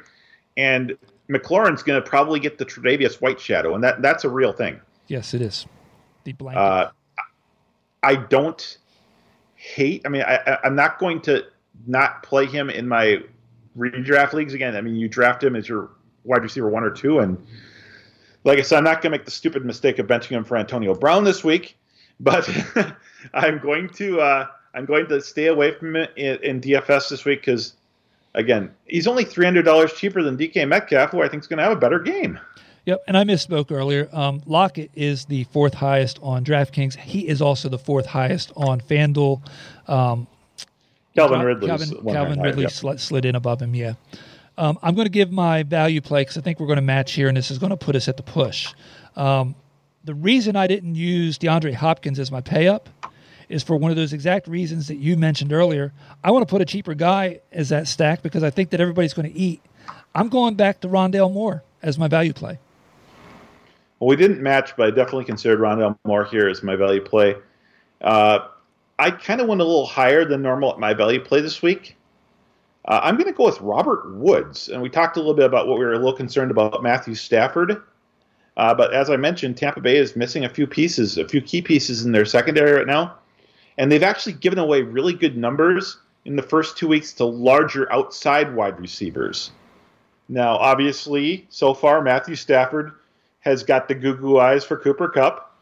and 0.58 0.98
McLaurin's 1.30 1.84
going 1.84 2.02
to 2.02 2.10
probably 2.10 2.40
get 2.40 2.58
the 2.58 2.66
Tre'Davious 2.66 3.22
White 3.22 3.40
shadow, 3.40 3.76
and 3.76 3.84
that 3.84 4.02
that's 4.02 4.24
a 4.24 4.30
real 4.30 4.52
thing. 4.52 4.82
Yes, 5.06 5.36
it 5.36 5.44
is. 5.44 5.68
The 6.24 6.32
blanket. 6.32 6.60
Uh, 6.60 6.92
I 8.02 8.16
don't 8.16 8.80
hate. 9.54 10.02
I 10.06 10.10
mean, 10.10 10.24
I, 10.24 10.58
I'm 10.64 10.76
not 10.76 10.98
going 10.98 11.22
to 11.22 11.46
not 11.86 12.24
play 12.24 12.48
him 12.48 12.72
in 12.72 12.88
my 12.88 13.20
redraft 13.78 14.34
leagues 14.34 14.56
again. 14.56 14.76
I 14.76 14.82
mean, 14.82 14.96
you 14.96 15.08
draft 15.08 15.44
him 15.44 15.56
as 15.56 15.70
your 15.70 15.92
wide 16.24 16.42
receiver 16.42 16.68
one 16.68 16.84
or 16.84 16.90
two, 16.90 17.20
and 17.20 17.38
like 18.44 18.58
I 18.58 18.64
said, 18.64 18.80
I'm 18.80 18.84
not 18.84 19.04
going 19.04 19.12
to 19.12 19.20
make 19.20 19.26
the 19.26 19.30
stupid 19.32 19.66
mistake 19.66 20.00
of 20.00 20.08
benching 20.08 20.30
him 20.30 20.44
for 20.44 20.58
Antonio 20.58 20.96
Brown 20.96 21.24
this 21.24 21.44
week. 21.44 21.78
but 22.20 22.50
I'm 23.36 23.60
going 23.60 23.90
to 23.90 24.20
uh, 24.20 24.48
I'm 24.76 24.86
going 24.86 25.08
to 25.08 25.22
stay 25.22 25.48
away 25.48 25.72
from 25.72 25.96
it 25.96 26.12
in, 26.16 26.38
in 26.44 26.62
DFS 26.62 27.10
this 27.10 27.26
week 27.26 27.42
because 27.42 27.74
again, 28.36 28.72
he's 28.86 29.08
only 29.08 29.24
three 29.24 29.46
hundred 29.46 29.64
dollars 29.64 29.94
cheaper 29.94 30.22
than 30.22 30.38
DK 30.38 30.68
Metcalf, 30.68 31.12
who 31.12 31.24
I 31.24 31.30
think 31.30 31.42
is 31.42 31.48
going 31.48 31.58
to 31.58 31.64
have 31.64 31.74
a 31.74 31.80
better 31.80 32.00
game. 32.00 32.40
Yep, 32.86 33.04
and 33.08 33.18
I 33.18 33.24
misspoke 33.24 33.72
earlier. 33.72 34.08
Um, 34.14 34.44
Lockett 34.46 34.92
is 34.94 35.26
the 35.26 35.46
fourth 35.46 35.74
highest 35.74 36.20
on 36.22 36.46
DraftKings. 36.46 36.96
He 36.96 37.28
is 37.28 37.42
also 37.42 37.68
the 37.68 37.80
fourth 37.80 38.06
highest 38.06 38.52
on 38.56 38.80
FanDuel. 38.80 39.42
Um, 39.88 40.28
Calvin 41.16 41.42
Ridley. 41.42 41.68
Calvin, 41.68 42.06
Calvin 42.06 42.42
Ridley 42.42 42.64
yep. 42.64 42.72
slid, 42.72 43.00
slid, 43.00 43.26
in 43.26 43.36
above 43.36 43.62
him. 43.62 43.74
Yeah. 43.74 43.94
Um, 44.58 44.78
I'm 44.84 44.94
going 44.94 45.06
to 45.08 45.12
give 45.12 45.32
my 45.32 45.64
value 45.64 46.00
play 46.00 46.22
because 46.22 46.38
I 46.38 46.42
think 46.42 46.60
we're 46.60 46.68
going 46.68 46.76
to 46.76 46.84
match 46.84 47.14
here, 47.14 47.28
and 47.28 47.36
this 47.36 47.50
is 47.50 47.58
going 47.58 47.72
to 47.72 47.78
put 47.78 47.96
us 47.96 48.08
at 48.08 48.18
the 48.18 48.24
push. 48.24 48.72
Um, 49.16 49.56
the 50.04 50.14
reason 50.14 50.56
I 50.56 50.68
didn't 50.68 50.96
use 50.96 51.40
DeAndre 51.40 51.74
Hopkins 51.74 52.20
as 52.20 52.32
my 52.32 52.42
pay 52.42 52.68
up 52.68 52.90
is 53.50 53.64
for 53.64 53.76
one 53.76 53.92
of 53.92 53.98
those 53.98 54.14
exact 54.14 54.48
reasons 54.48 54.88
that 54.88 54.98
you 54.98 55.18
mentioned 55.18 55.54
earlier. 55.54 55.94
I 56.24 56.32
want 56.32 56.48
to 56.48 56.52
put 56.52 56.62
a 56.62 56.66
cheaper 56.66 56.94
guy 56.94 57.42
as 57.52 57.70
that 57.70 57.88
stack 57.88 58.22
because 58.22 58.44
I 58.44 58.50
think 58.50 58.70
that 58.72 58.82
everybody's 58.82 59.14
going 59.14 59.32
to 59.32 59.38
eat. 59.38 59.62
I'm 60.14 60.30
going 60.30 60.56
back 60.56 60.82
to 60.82 60.88
Rondale 60.88 61.32
Moore 61.32 61.64
as 61.82 62.00
my 62.00 62.08
value 62.08 62.34
play. 62.34 62.58
Well, 64.00 64.10
we 64.10 64.16
didn't 64.16 64.42
match, 64.42 64.76
but 64.76 64.88
I 64.88 64.90
definitely 64.92 65.26
considered 65.26 65.60
Rondale 65.60 65.98
Moore 66.06 66.26
here 66.26 66.48
as 66.48 66.64
my 66.64 66.76
value 66.76 67.02
play. 67.02 67.36
Uh, 68.02 68.48
I 68.98 69.12
kind 69.12 69.42
of 69.42 69.48
went 69.48 69.62
a 69.62 69.66
little 69.66 69.86
higher 69.86 70.26
than 70.26 70.42
normal 70.42 70.72
at 70.72 70.80
my 70.80 70.94
value 70.94 71.20
play 71.20 71.42
this 71.42 71.62
week. 71.62 71.96
Uh, 72.86 73.00
I'm 73.04 73.16
going 73.16 73.28
to 73.28 73.34
go 73.34 73.46
with 73.46 73.60
Robert 73.62 74.14
Woods, 74.16 74.70
and 74.70 74.82
we 74.82 74.90
talked 74.90 75.18
a 75.18 75.20
little 75.20 75.34
bit 75.34 75.46
about 75.46 75.68
what 75.68 75.80
we 75.80 75.86
were 75.86 75.94
a 75.94 75.98
little 75.98 76.14
concerned 76.14 76.52
about 76.52 76.84
Matthew 76.84 77.16
Stafford. 77.16 77.82
Uh, 78.58 78.74
but 78.74 78.94
as 78.94 79.10
I 79.10 79.18
mentioned, 79.18 79.58
Tampa 79.58 79.82
Bay 79.82 79.98
is 79.98 80.16
missing 80.16 80.46
a 80.46 80.50
few 80.50 80.68
pieces, 80.68 81.18
a 81.18 81.28
few 81.28 81.42
key 81.42 81.62
pieces 81.62 82.06
in 82.06 82.12
their 82.12 82.26
secondary 82.26 82.72
right 82.72 82.88
now, 82.88 83.16
and 83.78 83.92
they've 83.92 84.04
actually 84.04 84.34
given 84.34 84.60
away 84.60 84.82
really 84.82 85.14
good 85.14 85.38
numbers 85.38 85.98
in 86.26 86.36
the 86.36 86.42
first 86.42 86.78
two 86.78 86.88
weeks 86.88 87.14
to 87.14 87.26
larger 87.26 87.92
outside 87.92 88.54
wide 88.56 88.80
receivers. 88.80 89.52
Now, 90.28 90.58
obviously, 90.58 91.46
so 91.50 91.74
far 91.74 92.02
Matthew 92.02 92.36
Stafford 92.36 92.94
has 93.42 93.64
got 93.64 93.88
the 93.88 93.96
goo 93.96 94.16
goo 94.16 94.40
eyes 94.40 94.64
for 94.64 94.78
Cooper 94.78 95.08
Kupp. 95.08 95.56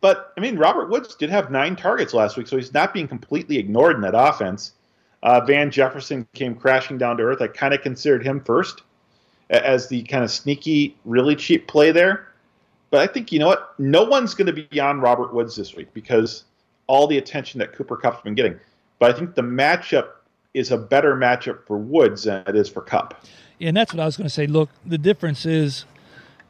But, 0.00 0.32
I 0.36 0.40
mean, 0.40 0.56
Robert 0.56 0.88
Woods 0.88 1.14
did 1.14 1.30
have 1.30 1.50
nine 1.50 1.76
targets 1.76 2.14
last 2.14 2.36
week, 2.36 2.48
so 2.48 2.56
he's 2.56 2.74
not 2.74 2.94
being 2.94 3.06
completely 3.06 3.58
ignored 3.58 3.96
in 3.96 4.02
that 4.02 4.14
offense. 4.14 4.72
Uh, 5.22 5.40
Van 5.42 5.70
Jefferson 5.70 6.26
came 6.32 6.54
crashing 6.54 6.96
down 6.96 7.18
to 7.18 7.22
earth. 7.22 7.42
I 7.42 7.48
kind 7.48 7.74
of 7.74 7.82
considered 7.82 8.24
him 8.24 8.40
first 8.40 8.82
as 9.50 9.88
the 9.88 10.02
kind 10.04 10.24
of 10.24 10.30
sneaky, 10.30 10.96
really 11.04 11.36
cheap 11.36 11.68
play 11.68 11.92
there. 11.92 12.28
But 12.90 13.00
I 13.00 13.12
think, 13.12 13.30
you 13.30 13.38
know 13.38 13.46
what? 13.46 13.78
No 13.78 14.02
one's 14.04 14.34
going 14.34 14.46
to 14.46 14.52
be 14.52 14.80
on 14.80 15.00
Robert 15.00 15.34
Woods 15.34 15.54
this 15.54 15.76
week 15.76 15.92
because 15.92 16.44
all 16.90 17.06
the 17.06 17.18
attention 17.18 17.60
that 17.60 17.72
Cooper 17.72 17.96
Kupp's 17.96 18.20
been 18.20 18.34
getting. 18.34 18.58
But 18.98 19.14
I 19.14 19.18
think 19.18 19.36
the 19.36 19.42
matchup 19.42 20.08
is 20.54 20.72
a 20.72 20.76
better 20.76 21.14
matchup 21.14 21.64
for 21.64 21.78
Woods 21.78 22.24
than 22.24 22.42
it 22.48 22.56
is 22.56 22.68
for 22.68 22.82
Kupp. 22.82 23.24
Yeah, 23.60 23.68
and 23.68 23.76
that's 23.76 23.94
what 23.94 24.00
I 24.00 24.06
was 24.06 24.16
going 24.16 24.26
to 24.26 24.34
say. 24.34 24.48
Look, 24.48 24.70
the 24.84 24.98
difference 24.98 25.46
is 25.46 25.84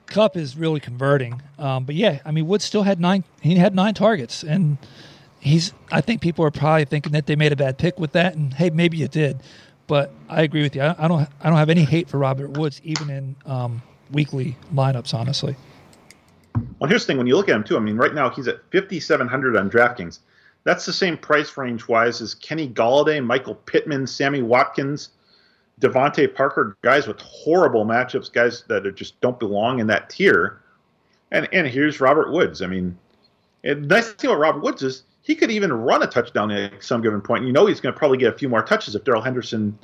Kupp 0.06 0.38
is 0.38 0.56
really 0.56 0.80
converting. 0.80 1.42
Um, 1.58 1.84
but 1.84 1.94
yeah, 1.94 2.20
I 2.24 2.30
mean, 2.30 2.46
Woods 2.46 2.64
still 2.64 2.84
had 2.84 2.98
nine. 2.98 3.22
He 3.42 3.56
had 3.56 3.74
nine 3.74 3.92
targets, 3.92 4.42
and 4.42 4.78
he's. 5.40 5.74
I 5.92 6.00
think 6.00 6.22
people 6.22 6.42
are 6.46 6.50
probably 6.50 6.86
thinking 6.86 7.12
that 7.12 7.26
they 7.26 7.36
made 7.36 7.52
a 7.52 7.56
bad 7.56 7.76
pick 7.76 8.00
with 8.00 8.12
that, 8.12 8.34
and 8.34 8.54
hey, 8.54 8.70
maybe 8.70 8.96
you 8.96 9.08
did. 9.08 9.42
But 9.88 10.10
I 10.30 10.40
agree 10.40 10.62
with 10.62 10.74
you. 10.74 10.80
I, 10.80 11.04
I 11.04 11.06
don't. 11.06 11.28
I 11.42 11.50
don't 11.50 11.58
have 11.58 11.68
any 11.68 11.84
hate 11.84 12.08
for 12.08 12.16
Robert 12.16 12.56
Woods, 12.56 12.80
even 12.82 13.10
in 13.10 13.36
um, 13.44 13.82
weekly 14.10 14.56
lineups. 14.74 15.12
Honestly. 15.12 15.54
Well, 16.54 16.88
here's 16.88 17.02
the 17.02 17.08
thing: 17.08 17.18
when 17.18 17.26
you 17.26 17.36
look 17.36 17.48
at 17.48 17.56
him 17.56 17.64
too, 17.64 17.76
I 17.76 17.80
mean, 17.80 17.96
right 17.96 18.14
now 18.14 18.30
he's 18.30 18.48
at 18.48 18.60
5,700 18.72 19.56
on 19.56 19.70
DraftKings. 19.70 20.20
That's 20.64 20.84
the 20.84 20.92
same 20.92 21.16
price 21.16 21.56
range 21.56 21.88
wise 21.88 22.20
as 22.20 22.34
Kenny 22.34 22.68
Golladay, 22.68 23.24
Michael 23.24 23.54
Pittman, 23.54 24.06
Sammy 24.06 24.42
Watkins, 24.42 25.10
DeVante 25.80 26.34
Parker, 26.34 26.76
guys 26.82 27.06
with 27.06 27.18
horrible 27.20 27.86
matchups, 27.86 28.30
guys 28.32 28.64
that 28.68 28.94
just 28.94 29.20
don't 29.20 29.38
belong 29.38 29.78
in 29.80 29.86
that 29.86 30.10
tier. 30.10 30.60
And 31.30 31.48
and 31.52 31.66
here's 31.66 32.00
Robert 32.00 32.32
Woods. 32.32 32.60
I 32.62 32.66
mean, 32.66 32.98
the 33.62 33.74
nice 33.74 34.12
thing 34.12 34.30
about 34.30 34.40
Robert 34.40 34.62
Woods 34.62 34.82
is 34.82 35.04
he 35.22 35.34
could 35.34 35.50
even 35.50 35.72
run 35.72 36.02
a 36.02 36.06
touchdown 36.06 36.50
at 36.50 36.82
some 36.82 37.02
given 37.02 37.20
point. 37.20 37.46
You 37.46 37.52
know 37.52 37.66
he's 37.66 37.80
going 37.80 37.94
to 37.94 37.98
probably 37.98 38.18
get 38.18 38.34
a 38.34 38.36
few 38.36 38.48
more 38.48 38.62
touches 38.62 38.94
if 38.94 39.04
Darrell 39.04 39.22
Henderson 39.22 39.78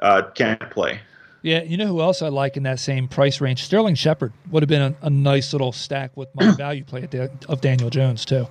uh, 0.00 0.22
can't 0.34 0.70
play. 0.70 1.00
Yeah, 1.42 1.62
you 1.62 1.76
know 1.76 1.86
who 1.86 2.00
else 2.00 2.20
I 2.20 2.28
like 2.28 2.56
in 2.56 2.64
that 2.64 2.80
same 2.80 3.06
price 3.06 3.40
range? 3.40 3.62
Sterling 3.62 3.94
Shepard 3.94 4.32
would 4.50 4.62
have 4.62 4.68
been 4.68 4.82
a, 4.82 5.06
a 5.06 5.10
nice 5.10 5.52
little 5.52 5.72
stack 5.72 6.16
with 6.16 6.28
my 6.34 6.50
value 6.56 6.84
play 6.84 7.06
of 7.48 7.60
Daniel 7.60 7.90
Jones 7.90 8.24
too. 8.24 8.46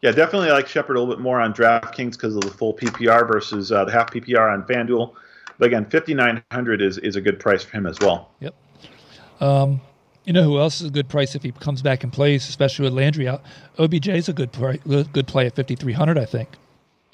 Yeah, 0.00 0.12
definitely 0.12 0.50
like 0.50 0.68
Shepard 0.68 0.96
a 0.96 1.00
little 1.00 1.12
bit 1.12 1.20
more 1.20 1.40
on 1.40 1.52
DraftKings 1.52 2.12
because 2.12 2.36
of 2.36 2.42
the 2.42 2.50
full 2.50 2.72
PPR 2.72 3.26
versus 3.26 3.72
uh, 3.72 3.84
the 3.84 3.92
half 3.92 4.12
PPR 4.12 4.52
on 4.52 4.62
FanDuel. 4.62 5.14
But 5.58 5.66
again, 5.66 5.86
fifty 5.86 6.14
nine 6.14 6.42
hundred 6.52 6.80
is 6.80 6.98
is 6.98 7.16
a 7.16 7.20
good 7.20 7.40
price 7.40 7.64
for 7.64 7.76
him 7.76 7.86
as 7.86 7.98
well. 7.98 8.30
Yep. 8.40 8.54
Um, 9.40 9.80
you 10.24 10.32
know 10.32 10.44
who 10.44 10.58
else 10.58 10.80
is 10.80 10.88
a 10.88 10.90
good 10.90 11.08
price 11.08 11.34
if 11.34 11.42
he 11.42 11.52
comes 11.52 11.82
back 11.82 12.04
and 12.04 12.12
plays, 12.12 12.48
especially 12.48 12.84
with 12.84 12.92
Landry 12.92 13.28
out. 13.28 13.42
OBJ 13.78 14.08
is 14.08 14.28
a 14.28 14.32
good 14.32 14.52
play, 14.52 14.78
good 14.86 15.26
play 15.26 15.46
at 15.46 15.56
fifty 15.56 15.74
three 15.74 15.94
hundred, 15.94 16.16
I 16.16 16.26
think. 16.26 16.48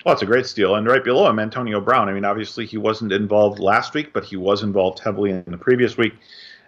Well, 0.05 0.13
it's 0.13 0.23
a 0.23 0.27
great 0.27 0.47
steal, 0.47 0.75
and 0.75 0.87
right 0.87 1.03
below 1.03 1.29
him, 1.29 1.39
Antonio 1.39 1.81
Brown. 1.81 2.11
I 2.11 2.13
mean, 2.13 2.27
obviously 2.27 2.67
he 2.67 2.77
wasn't 2.77 3.11
involved 3.11 3.59
last 3.59 3.95
week, 3.95 4.13
but 4.13 4.23
he 4.25 4.37
was 4.37 4.63
involved 4.63 4.99
heavily 4.99 5.31
in 5.31 5.45
the 5.47 5.57
previous 5.57 5.97
week. 5.97 6.13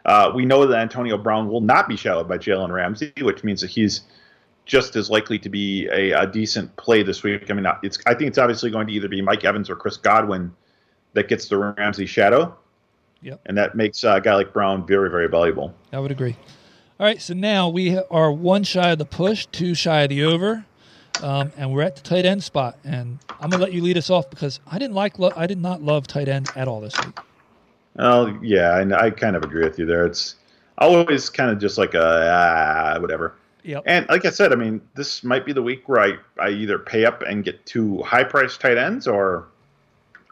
Uh, 0.07 0.33
we 0.35 0.47
know 0.47 0.67
that 0.67 0.79
Antonio 0.79 1.19
Brown 1.19 1.49
will 1.49 1.61
not 1.61 1.89
be 1.89 1.97
shadowed 1.97 2.29
by 2.29 2.39
Jalen 2.39 2.71
Ramsey, 2.71 3.13
which 3.21 3.45
means 3.45 3.61
that 3.61 3.71
he's 3.71 4.03
just 4.65 4.97
as 4.97 5.11
likely 5.11 5.39
to 5.39 5.49
be 5.49 5.87
a, 5.93 6.13
a, 6.13 6.27
decent 6.27 6.75
play 6.77 7.03
this 7.03 7.23
week. 7.23 7.51
I 7.51 7.55
mean, 7.55 7.67
it's 7.83 7.99
I 8.07 8.15
think 8.15 8.29
it's 8.29 8.39
obviously 8.39 8.71
going 8.71 8.87
to 8.87 8.93
either 8.93 9.09
be 9.09 9.21
Mike 9.21 9.45
Evans 9.45 9.69
or 9.69 9.77
Chris 9.77 9.97
Godwin 9.97 10.53
that 11.13 11.29
gets 11.29 11.49
the 11.49 11.57
Ramsey 11.59 12.07
shadow. 12.07 12.57
Yep. 13.23 13.41
And 13.47 13.59
that 13.59 13.75
makes 13.75 14.05
a 14.05 14.21
guy 14.21 14.35
like 14.35 14.53
Brown 14.53 14.87
very, 14.87 15.11
very 15.11 15.29
valuable. 15.29 15.75
I 15.93 15.99
would 15.99 16.11
agree. 16.11 16.37
All 16.99 17.07
right, 17.07 17.21
so 17.21 17.35
now 17.35 17.69
we 17.69 17.99
are 18.11 18.33
one 18.33 18.63
shy 18.63 18.91
of 18.91 18.99
the 18.99 19.05
push, 19.05 19.47
two 19.47 19.75
shy 19.75 20.03
of 20.03 20.09
the 20.09 20.25
over, 20.25 20.65
um, 21.23 21.53
and 21.57 21.73
we're 21.73 21.83
at 21.83 21.97
the 21.97 22.03
tight 22.03 22.25
end 22.25 22.43
spot. 22.43 22.79
And 22.85 23.19
I'm 23.41 23.51
gonna 23.51 23.63
let 23.63 23.73
you 23.73 23.83
lead 23.83 23.97
us 23.97 24.11
off 24.11 24.31
because 24.31 24.61
I 24.67 24.79
didn't 24.79 24.95
like, 24.95 25.19
lo- 25.19 25.33
I 25.37 25.47
did 25.47 25.59
not 25.59 25.83
love 25.83 26.07
tight 26.07 26.29
end 26.29 26.51
at 26.57 26.69
all 26.69 26.81
this 26.81 26.95
week. 27.05 27.19
Oh 27.99 28.39
yeah, 28.43 28.79
and 28.79 28.95
I 28.95 29.11
kind 29.11 29.37
of 29.37 29.43
agree 29.43 29.65
with 29.65 29.79
you 29.79 29.87
there. 29.87 30.05
It's 30.05 30.37
always 30.79 31.31
kind 31.31 31.51
of 31.51 31.59
just 31.59 31.79
like 31.79 31.95
a 31.95 32.31
ah, 32.31 33.01
whatever. 33.01 33.35
Yep. 33.67 33.83
And 33.87 34.09
like 34.09 34.25
I 34.25 34.31
said, 34.31 34.53
I 34.53 34.57
mean, 34.57 34.81
this 34.95 35.25
might 35.25 35.45
be 35.45 35.53
the 35.53 35.63
week 35.63 35.89
where 35.89 36.01
I, 36.01 36.13
I 36.41 36.51
either 36.51 36.79
pay 36.79 37.05
up 37.05 37.23
and 37.23 37.43
get 37.45 37.67
two 37.67 38.01
high 38.03 38.23
priced 38.23 38.61
tight 38.61 38.79
ends 38.79 39.09
or 39.09 39.49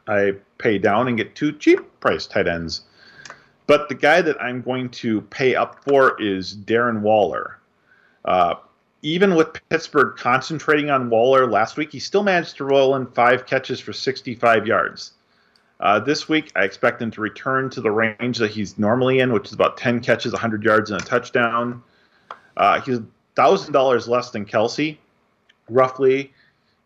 I 0.07 0.35
pay 0.59 0.79
down 0.79 1.09
and 1.09 1.17
get 1.17 1.35
two 1.35 1.53
cheap 1.53 1.81
price 1.99 2.27
tight 2.27 2.47
ends. 2.47 2.83
But 3.67 3.89
the 3.89 3.97
guy 3.97 4.23
that 4.23 4.41
I'm 4.41 4.63
going 4.63 4.89
to 4.91 5.23
pay 5.23 5.57
up 5.57 5.83
for 5.85 6.21
is 6.23 6.55
Darren 6.55 7.01
Waller. 7.01 7.59
Uh, 8.25 8.55
even 9.05 9.35
with 9.35 9.53
Pittsburgh 9.69 10.17
concentrating 10.17 10.89
on 10.89 11.11
Waller 11.11 11.47
last 11.47 11.77
week, 11.77 11.93
he 11.93 12.01
still 12.01 12.23
managed 12.23 12.57
to 12.57 12.65
roll 12.65 12.97
in 12.97 13.07
five 13.07 13.45
catches 13.45 13.79
for 13.79 13.93
65 13.93 14.67
yards. 14.67 15.13
Uh, 15.79 16.01
this 16.01 16.27
week, 16.27 16.51
I 16.57 16.65
expect 16.65 17.03
him 17.03 17.11
to 17.11 17.21
return 17.21 17.69
to 17.71 17.83
the 17.83 17.91
range 17.91 18.39
that 18.39 18.51
he's 18.51 18.79
normally 18.79 19.19
in, 19.21 19.35
which 19.35 19.49
is 19.49 19.53
about 19.53 19.77
10 19.77 20.01
catches, 20.01 20.33
100 20.33 20.65
yards, 20.65 20.91
and 20.91 21.03
a 21.03 21.05
touchdown. 21.05 21.83
Uh, 22.57 22.81
he's 22.81 22.99
$1,000 23.37 24.09
less 24.09 24.31
than 24.31 24.47
Kelce, 24.47 24.97
roughly. 25.69 26.33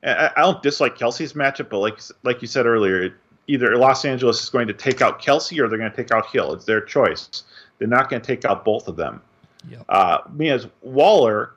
I, 0.02 0.32
don't 0.38 0.60
dislike 0.60 0.98
Kelce's 0.98 1.34
matchup, 1.34 1.70
but 1.70 1.78
like 1.78 2.00
like 2.24 2.42
you 2.42 2.48
said 2.48 2.66
earlier, 2.66 3.14
either 3.46 3.76
Los 3.76 4.04
Angeles 4.04 4.42
is 4.42 4.48
going 4.48 4.66
to 4.66 4.74
take 4.74 5.02
out 5.02 5.22
Kelce 5.22 5.58
or 5.60 5.68
they're 5.68 5.78
going 5.78 5.90
to 5.90 5.96
take 5.96 6.10
out 6.10 6.26
Hill. 6.26 6.52
It's 6.52 6.64
their 6.64 6.80
choice. 6.80 7.44
They're 7.78 7.86
not 7.86 8.10
going 8.10 8.22
to 8.22 8.26
take 8.26 8.44
out 8.44 8.64
both 8.64 8.88
of 8.88 8.96
them. 8.96 9.20
Yep. 9.68 9.84
Uh, 9.88 10.18
me 10.32 10.50
as 10.50 10.68
Waller 10.82 11.52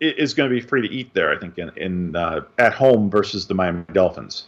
is 0.00 0.34
going 0.34 0.50
to 0.50 0.54
be 0.54 0.60
free 0.60 0.86
to 0.86 0.92
eat 0.92 1.12
there. 1.14 1.32
I 1.32 1.38
think 1.38 1.58
in, 1.58 1.70
in 1.76 2.16
uh, 2.16 2.42
at 2.58 2.74
home 2.74 3.10
versus 3.10 3.46
the 3.46 3.54
Miami 3.54 3.84
Dolphins. 3.92 4.46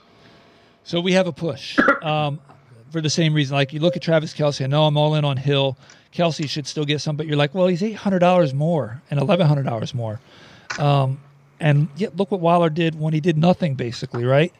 So 0.85 1.01
we 1.01 1.13
have 1.13 1.27
a 1.27 1.33
push 1.33 1.79
um, 2.03 2.41
for 2.91 3.01
the 3.01 3.11
same 3.11 3.35
reason. 3.35 3.55
Like 3.55 3.73
you 3.73 3.81
look 3.81 3.97
at 3.97 4.03
Travis 4.03 4.33
Kelce. 4.35 4.65
I 4.65 4.67
know 4.67 4.85
I'm 4.85 4.97
all 4.97 5.15
in 5.15 5.25
on 5.25 5.37
Hill. 5.37 5.77
Kelce 6.15 6.49
should 6.49 6.67
still 6.67 6.87
get 6.87 7.01
some, 7.01 7.17
but 7.17 7.27
you're 7.27 7.37
like, 7.37 7.55
well, 7.55 7.67
he's 7.67 7.83
eight 7.83 7.93
hundred 7.93 8.21
dollars 8.21 8.55
more 8.55 9.03
and 9.11 9.21
eleven 9.21 9.47
hundred 9.47 9.65
dollars 9.65 9.95
more. 9.95 10.21
Um, 10.79 11.21
and 11.61 11.89
yet, 11.97 12.17
look 12.17 12.31
what 12.31 12.41
Waller 12.41 12.71
did 12.71 12.99
when 12.99 13.13
he 13.13 13.21
did 13.21 13.37
nothing, 13.37 13.75
basically, 13.75 14.25
right? 14.25 14.53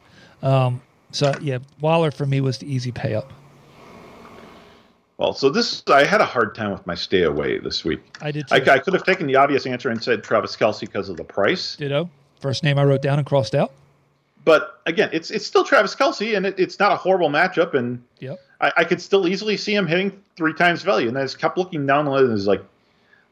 Um, 0.43 0.81
so 1.11 1.33
yeah, 1.41 1.59
Waller 1.81 2.11
for 2.11 2.25
me 2.25 2.41
was 2.41 2.59
the 2.59 2.71
easy 2.71 2.91
pay 2.91 3.15
up. 3.15 3.31
Well, 5.19 5.33
so 5.33 5.49
this 5.49 5.83
I 5.87 6.05
had 6.05 6.21
a 6.21 6.25
hard 6.25 6.55
time 6.55 6.71
with 6.71 6.87
my 6.87 6.95
stay 6.95 7.23
away 7.23 7.59
this 7.59 7.83
week. 7.83 7.99
I 8.21 8.31
did. 8.31 8.45
I, 8.51 8.55
I, 8.55 8.79
could 8.79 8.93
have 8.93 9.03
taken 9.03 9.27
the 9.27 9.35
obvious 9.35 9.65
answer 9.65 9.89
and 9.89 10.01
said 10.01 10.23
Travis 10.23 10.55
Kelce 10.55 10.79
because 10.79 11.09
of 11.09 11.17
the 11.17 11.25
price. 11.25 11.75
Ditto. 11.75 12.09
First 12.39 12.63
name 12.63 12.79
I 12.79 12.85
wrote 12.85 13.01
down 13.01 13.19
and 13.19 13.27
crossed 13.27 13.53
out. 13.53 13.73
But 14.45 14.79
again, 14.85 15.09
it's 15.11 15.29
it's 15.29 15.45
still 15.45 15.65
Travis 15.65 15.93
Kelce, 15.93 16.37
and 16.37 16.45
it, 16.45 16.57
it's 16.57 16.79
not 16.79 16.93
a 16.93 16.95
horrible 16.95 17.29
matchup, 17.29 17.73
and 17.73 18.01
yep. 18.19 18.39
I, 18.61 18.71
I, 18.77 18.83
could 18.85 19.01
still 19.01 19.27
easily 19.27 19.57
see 19.57 19.75
him 19.75 19.87
hitting 19.87 20.23
three 20.37 20.53
times 20.53 20.83
value. 20.83 21.09
And 21.09 21.17
I 21.17 21.23
just 21.23 21.37
kept 21.37 21.57
looking 21.57 21.85
down 21.85 22.05
the 22.05 22.11
list 22.11 22.23
and 22.23 22.31
was 22.31 22.47
like, 22.47 22.63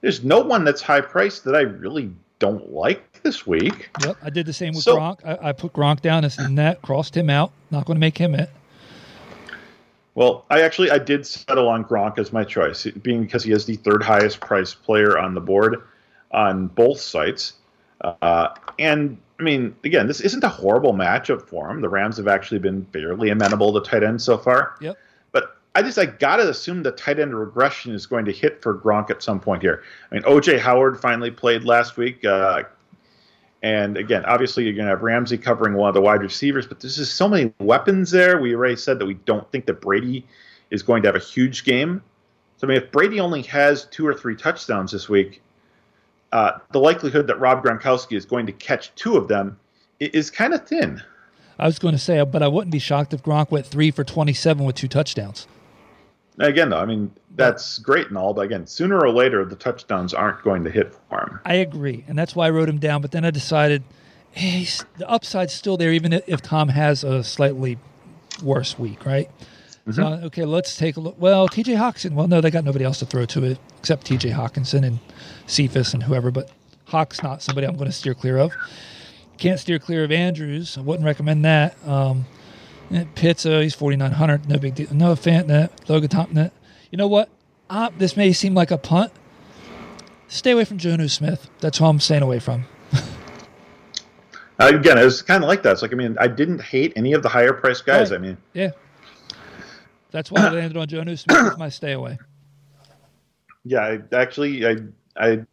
there's 0.02 0.26
no 0.26 0.42
one 0.42 0.66
that's 0.66 0.82
high 0.82 1.00
priced 1.00 1.46
that 1.46 1.56
I 1.56 1.62
really 1.62 2.12
don't 2.40 2.70
like 2.74 3.22
this 3.24 3.48
week. 3.48 3.90
Yep, 4.04 4.18
I 4.22 4.30
did 4.30 4.46
the 4.46 4.52
same 4.52 4.74
with 4.74 4.84
So- 4.84 4.98
Gronk. 4.98 5.26
I, 5.26 5.50
I 5.50 5.52
put 5.54 5.72
Gronk 5.72 6.02
down 6.02 6.26
as 6.26 6.38
net, 6.38 6.82
crossed 6.82 7.16
him 7.16 7.30
out. 7.30 7.54
Not 7.72 7.86
going 7.86 7.96
to 7.96 8.02
make 8.02 8.18
him 8.18 8.36
it. 8.36 8.50
Well, 10.18 10.45
I 10.49 10.61
actually 10.61 10.89
I 10.89 10.97
did 10.97 11.28
settle 11.28 11.70
on 11.70 11.86
Gronk 11.86 12.18
as 12.18 12.34
my 12.34 12.43
choice, 12.43 12.86
being 13.03 13.22
because 13.22 13.43
he 13.43 13.51
is 13.51 13.68
the 13.68 13.76
third 13.76 14.01
highest 14.01 14.39
priced 14.39 14.82
player 14.82 15.15
on 15.15 15.36
the 15.36 15.41
board 15.41 15.84
on 16.32 16.70
both 16.70 16.99
sites. 16.99 17.53
Uh, 18.01 18.47
and 18.80 19.20
I 19.39 19.43
mean, 19.43 19.76
again, 19.84 20.07
this 20.07 20.22
isn't 20.22 20.43
a 20.43 20.49
horrible 20.49 20.93
matchup 20.93 21.43
for 21.43 21.70
him. 21.70 21.82
The 21.82 21.89
Rams 21.89 22.18
have 22.18 22.28
actually 22.28 22.57
been 22.57 22.84
fairly 22.86 23.30
amenable 23.30 23.80
to 23.80 23.88
tight 23.88 24.01
end 24.01 24.20
so 24.20 24.39
far. 24.39 24.74
Yep. 24.82 24.97
But 25.34 25.55
I 25.76 25.84
just 25.84 25.99
I 25.99 26.07
gotta 26.07 26.49
assume 26.49 26.82
the 26.82 26.93
tight 26.93 27.20
end 27.20 27.38
regression 27.38 27.93
is 27.93 28.07
going 28.07 28.26
to 28.26 28.32
hit 28.32 28.63
for 28.63 28.74
Gronk 28.76 29.11
at 29.11 29.22
some 29.22 29.39
point 29.39 29.61
here. 29.61 29.84
I 30.11 30.15
mean, 30.15 30.24
OJ 30.24 30.57
Howard 30.57 30.99
finally 30.99 31.30
played 31.30 31.63
last 31.63 31.95
week. 31.95 32.26
Uh, 32.26 32.63
and 33.64 33.97
again, 33.97 34.24
obviously, 34.26 34.64
you're 34.64 34.74
going 34.74 34.86
to 34.86 34.91
have 34.91 35.01
Ramsey 35.01 35.38
covering 35.38 35.74
one 35.74 35.88
of 35.88 35.95
the 35.95 36.01
wide 36.01 36.22
receivers, 36.22 36.68
but 36.68 36.80
there's 36.80 36.97
just 36.97 37.16
so 37.16 37.28
many 37.28 37.53
weapons 37.60 38.12
there. 38.12 38.39
We 38.39 38.55
already 38.55 38.76
said 38.76 38.99
that 38.99 39.05
we 39.05 39.16
don't 39.16 39.49
think 39.51 39.66
that 39.66 39.82
Brady 39.82 40.26
is 40.70 40.84
going 40.84 41.01
to 41.03 41.08
have 41.08 41.16
a 41.16 41.20
huge 41.20 41.64
game. 41.64 42.03
So, 42.58 42.68
I 42.68 42.70
mean, 42.70 42.78
if 42.78 42.91
Brady 42.91 43.20
only 43.20 43.41
has 43.43 43.86
two 43.86 44.05
or 44.05 44.14
three 44.14 44.36
touchdowns 44.36 44.91
this 44.91 45.10
week, 45.10 45.41
uh, 46.32 46.60
the 46.72 46.80
likelihood 46.80 47.28
that 47.28 47.39
Rob 47.39 47.64
Gronkowski 47.64 48.16
is 48.18 48.26
going 48.26 48.45
to 48.47 48.51
catch 48.51 48.93
two 48.95 49.18
of 49.18 49.28
them 49.28 49.58
is 49.99 50.30
kind 50.30 50.53
of 50.53 50.68
thin. 50.68 51.01
I 51.58 51.66
was 51.66 51.80
going 51.80 51.93
to 51.93 51.99
say, 51.99 52.24
but 52.24 52.43
I 52.43 52.47
wouldn't 52.47 52.72
be 52.72 52.80
shocked 52.80 53.14
if 53.14 53.24
Gronk 53.24 53.49
went 53.49 53.66
three 53.66 53.89
for 53.89 54.03
27 54.03 54.64
with 54.64 54.76
two 54.76 54.88
touchdowns. 54.88 55.47
Again, 56.40 56.70
though, 56.70 56.80
I 56.80 56.86
mean, 56.86 57.12
that's 57.36 57.80
great 57.80 58.08
and 58.10 58.18
all, 58.18 58.34
but 58.34 58.42
again, 58.42 58.68
sooner 58.68 59.00
or 59.00 59.10
later, 59.10 59.44
the 59.44 59.56
touchdowns 59.56 60.14
aren't 60.14 60.44
going 60.44 60.64
to 60.66 60.70
hit 60.70 60.96
for 61.10 61.22
him. 61.22 61.40
I 61.46 61.56
agree, 61.56 62.06
and 62.08 62.18
that's 62.18 62.36
why 62.36 62.48
I 62.48 62.50
wrote 62.52 62.70
him 62.70 62.78
down. 62.78 63.02
But 63.02 63.12
then 63.12 63.26
I 63.26 63.32
decided 63.32 63.84
hey, 64.38 64.68
the 64.98 65.10
upside's 65.10 65.54
still 65.54 65.78
there, 65.78 65.92
even 65.92 66.14
if 66.14 66.42
Tom 66.42 66.70
has 66.70 67.04
a 67.04 67.24
slightly 67.24 67.78
worse 68.44 68.78
week, 68.78 69.06
right? 69.06 69.30
So 69.90 70.04
okay, 70.26 70.44
let's 70.44 70.76
take 70.76 70.98
a 70.98 71.00
look. 71.00 71.16
Well, 71.18 71.48
T.J. 71.48 71.74
Hockenson. 71.76 72.12
Well, 72.12 72.28
no, 72.28 72.42
they 72.42 72.52
got 72.52 72.66
nobody 72.66 72.84
else 72.84 73.00
to 73.00 73.06
throw 73.06 73.26
to 73.28 73.44
it 73.46 73.58
except 73.80 74.06
T.J. 74.06 74.32
Hockenson 74.32 74.86
and 74.86 75.00
Cephus 75.46 75.94
and 75.94 76.04
whoever. 76.04 76.30
But 76.30 76.52
Hawk's 76.86 77.24
not 77.24 77.42
somebody 77.42 77.66
I'm 77.66 77.78
going 77.78 77.90
to 77.90 77.94
steer 77.96 78.14
clear 78.14 78.38
of. 78.38 78.54
Can't 79.38 79.60
steer 79.60 79.80
clear 79.80 80.04
of 80.04 80.12
Andrews. 80.12 80.78
I 80.78 80.82
wouldn't 80.82 81.06
recommend 81.06 81.46
that. 81.46 81.78
Um, 81.88 82.26
Pitts, 83.16 83.46
uh, 83.46 83.60
he's 83.60 83.76
4,900. 83.76 84.48
No 84.48 84.58
big 84.58 84.76
deal. 84.76 84.88
Noah 84.94 85.16
Fant 85.16 85.48
net. 85.48 85.72
Logan 85.90 86.10
Thomas. 86.10 86.52
You 86.92 86.98
know 86.98 87.08
what? 87.08 87.30
Uh, 87.70 87.90
this 87.98 88.16
may 88.16 88.32
seem 88.32 88.54
like 88.54 88.72
a 88.72 88.78
punt. 88.78 89.12
Stay 90.30 90.52
away 90.52 90.66
from 90.66 90.78
Jonnu 90.78 91.10
Smith. 91.10 91.50
That's 91.60 91.78
who 91.78 91.86
I'm 91.86 92.00
staying 92.00 92.24
away 92.24 92.40
from. 92.40 92.66
Uh, 94.60 94.72
again, 94.74 94.98
it 94.98 95.06
was 95.06 95.22
kind 95.22 95.44
of 95.44 95.48
like 95.48 95.62
that. 95.62 95.74
It's 95.74 95.84
like, 95.84 95.94
I 95.94 95.96
mean, 95.96 96.18
I 96.20 96.26
didn't 96.26 96.60
hate 96.60 96.92
any 96.96 97.14
of 97.14 97.22
the 97.22 97.30
higher 97.30 97.54
priced 97.54 97.86
guys. 97.86 98.10
Right. 98.10 98.18
I 98.18 98.20
mean, 98.20 98.38
Yeah. 98.56 98.72
That's 100.10 100.32
why 100.32 100.48
I 100.48 100.50
landed 100.50 100.76
on 100.78 100.88
Jonnu 100.88 101.20
Smith 101.20 101.44
with 101.44 101.58
my 101.60 101.70
stay 101.70 101.92
away. 101.92 102.18
Yeah, 103.66 103.82
I 103.82 104.00
actually 104.16 104.66
I 104.66 104.78
I 105.16 105.46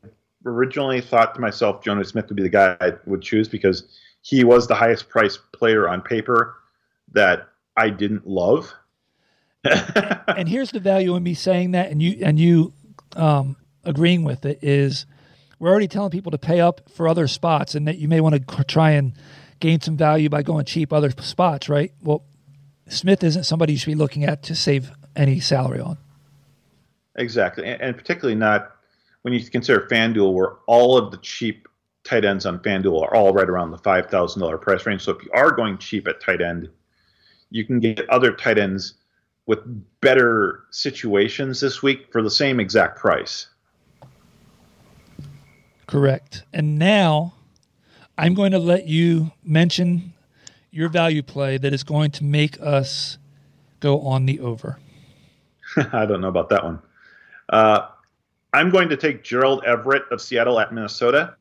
originally 0.47 1.03
thought 1.03 1.35
to 1.35 1.41
myself 1.43 1.85
Jonas 1.85 2.09
Smith 2.09 2.29
would 2.29 2.37
be 2.37 2.43
the 2.43 2.49
guy 2.49 2.79
I 2.81 2.93
would 3.05 3.21
choose 3.21 3.47
because 3.47 3.85
he 4.23 4.43
was 4.43 4.67
the 4.67 4.75
highest 4.75 5.11
priced 5.11 5.41
player 5.53 5.87
on 5.87 6.01
paper 6.01 6.55
that 7.15 7.49
I 7.77 7.91
didn't 7.91 8.27
love. 8.27 8.73
and 9.65 10.49
here's 10.49 10.71
the 10.71 10.81
value 10.81 11.17
in 11.17 11.23
me 11.23 11.33
saying 11.33 11.71
that 11.71 11.91
and 11.91 12.03
you 12.03 12.19
and 12.23 12.39
you 12.39 12.73
um, 13.17 13.57
agreeing 13.83 14.23
with 14.23 14.45
it 14.45 14.59
is 14.63 15.07
we're 15.59 15.71
already 15.71 15.89
telling 15.89 16.11
people 16.11 16.31
to 16.31 16.39
pay 16.39 16.61
up 16.61 16.83
for 16.91 17.09
other 17.09 17.27
spots 17.27 17.75
and 17.75 17.89
that 17.89 17.97
you 17.97 18.07
may 18.07 18.21
want 18.21 18.35
to 18.35 18.65
try 18.65 18.91
and 18.91 19.15
gain 19.61 19.81
some 19.81 19.97
value 19.97 20.29
by 20.29 20.43
going 20.43 20.67
cheap 20.67 20.93
other 20.93 21.11
spots 21.23 21.71
right 21.71 21.93
well 22.03 22.25
smith 22.89 23.25
isn't 23.25 23.45
somebody 23.45 23.73
you 23.73 23.79
should 23.79 23.87
be 23.87 23.95
looking 23.95 24.25
at 24.25 24.43
to 24.43 24.55
save 24.55 24.91
any 25.17 25.41
salary 25.41 25.81
on 25.81 25.97
exactly, 27.17 27.67
and, 27.67 27.81
and 27.81 27.97
particularly 27.97 28.35
not 28.35 28.73
when 29.23 29.33
you 29.33 29.43
consider 29.45 29.87
FanDuel, 29.91 30.35
where 30.35 30.57
all 30.67 30.99
of 30.99 31.11
the 31.11 31.17
cheap 31.19 31.67
tight 32.05 32.25
ends 32.25 32.45
on 32.45 32.59
FanDuel 32.59 33.03
are 33.03 33.15
all 33.15 33.33
right 33.33 33.49
around 33.49 33.71
the 33.71 33.79
five 33.79 34.11
thousand 34.11 34.41
dollar 34.43 34.59
price 34.59 34.85
range. 34.87 35.03
So 35.03 35.13
if 35.13 35.25
you 35.25 35.31
are 35.33 35.51
going 35.51 35.79
cheap 35.79 36.07
at 36.09 36.21
tight 36.21 36.43
end, 36.43 36.69
you 37.51 37.65
can 37.65 37.81
get 37.81 38.09
other 38.11 38.33
tight 38.33 38.59
ends 38.59 38.95
with 39.47 39.59
better 40.01 40.65
situations 40.71 41.61
this 41.61 41.83
week 41.83 42.11
for 42.11 42.23
the 42.23 42.31
same 42.31 42.61
exact 42.61 42.99
price. 42.99 43.49
correct 45.87 46.45
and 46.55 46.79
now 46.79 47.35
i'm 48.17 48.33
going 48.33 48.53
to 48.53 48.59
let 48.59 48.87
you 48.87 49.31
mention 49.45 50.15
your 50.71 50.89
value 50.89 51.23
play 51.23 51.59
that 51.59 51.75
is 51.75 51.85
going 51.85 52.11
to 52.11 52.25
make 52.25 52.59
us 52.61 53.19
go 53.81 54.01
on 54.01 54.25
the 54.25 54.41
over 54.41 54.79
I 55.93 56.07
don't 56.07 56.21
know 56.21 56.29
about 56.29 56.49
that 56.51 56.65
one. 56.65 56.81
Uh, 57.49 57.89
I'm 58.53 58.71
going 58.71 58.89
to 58.89 58.97
take 58.97 59.25
Gerald 59.25 59.65
Everett 59.65 60.05
of 60.11 60.21
Seattle 60.21 60.61
at 60.61 60.73
Minnesota. 60.73 61.35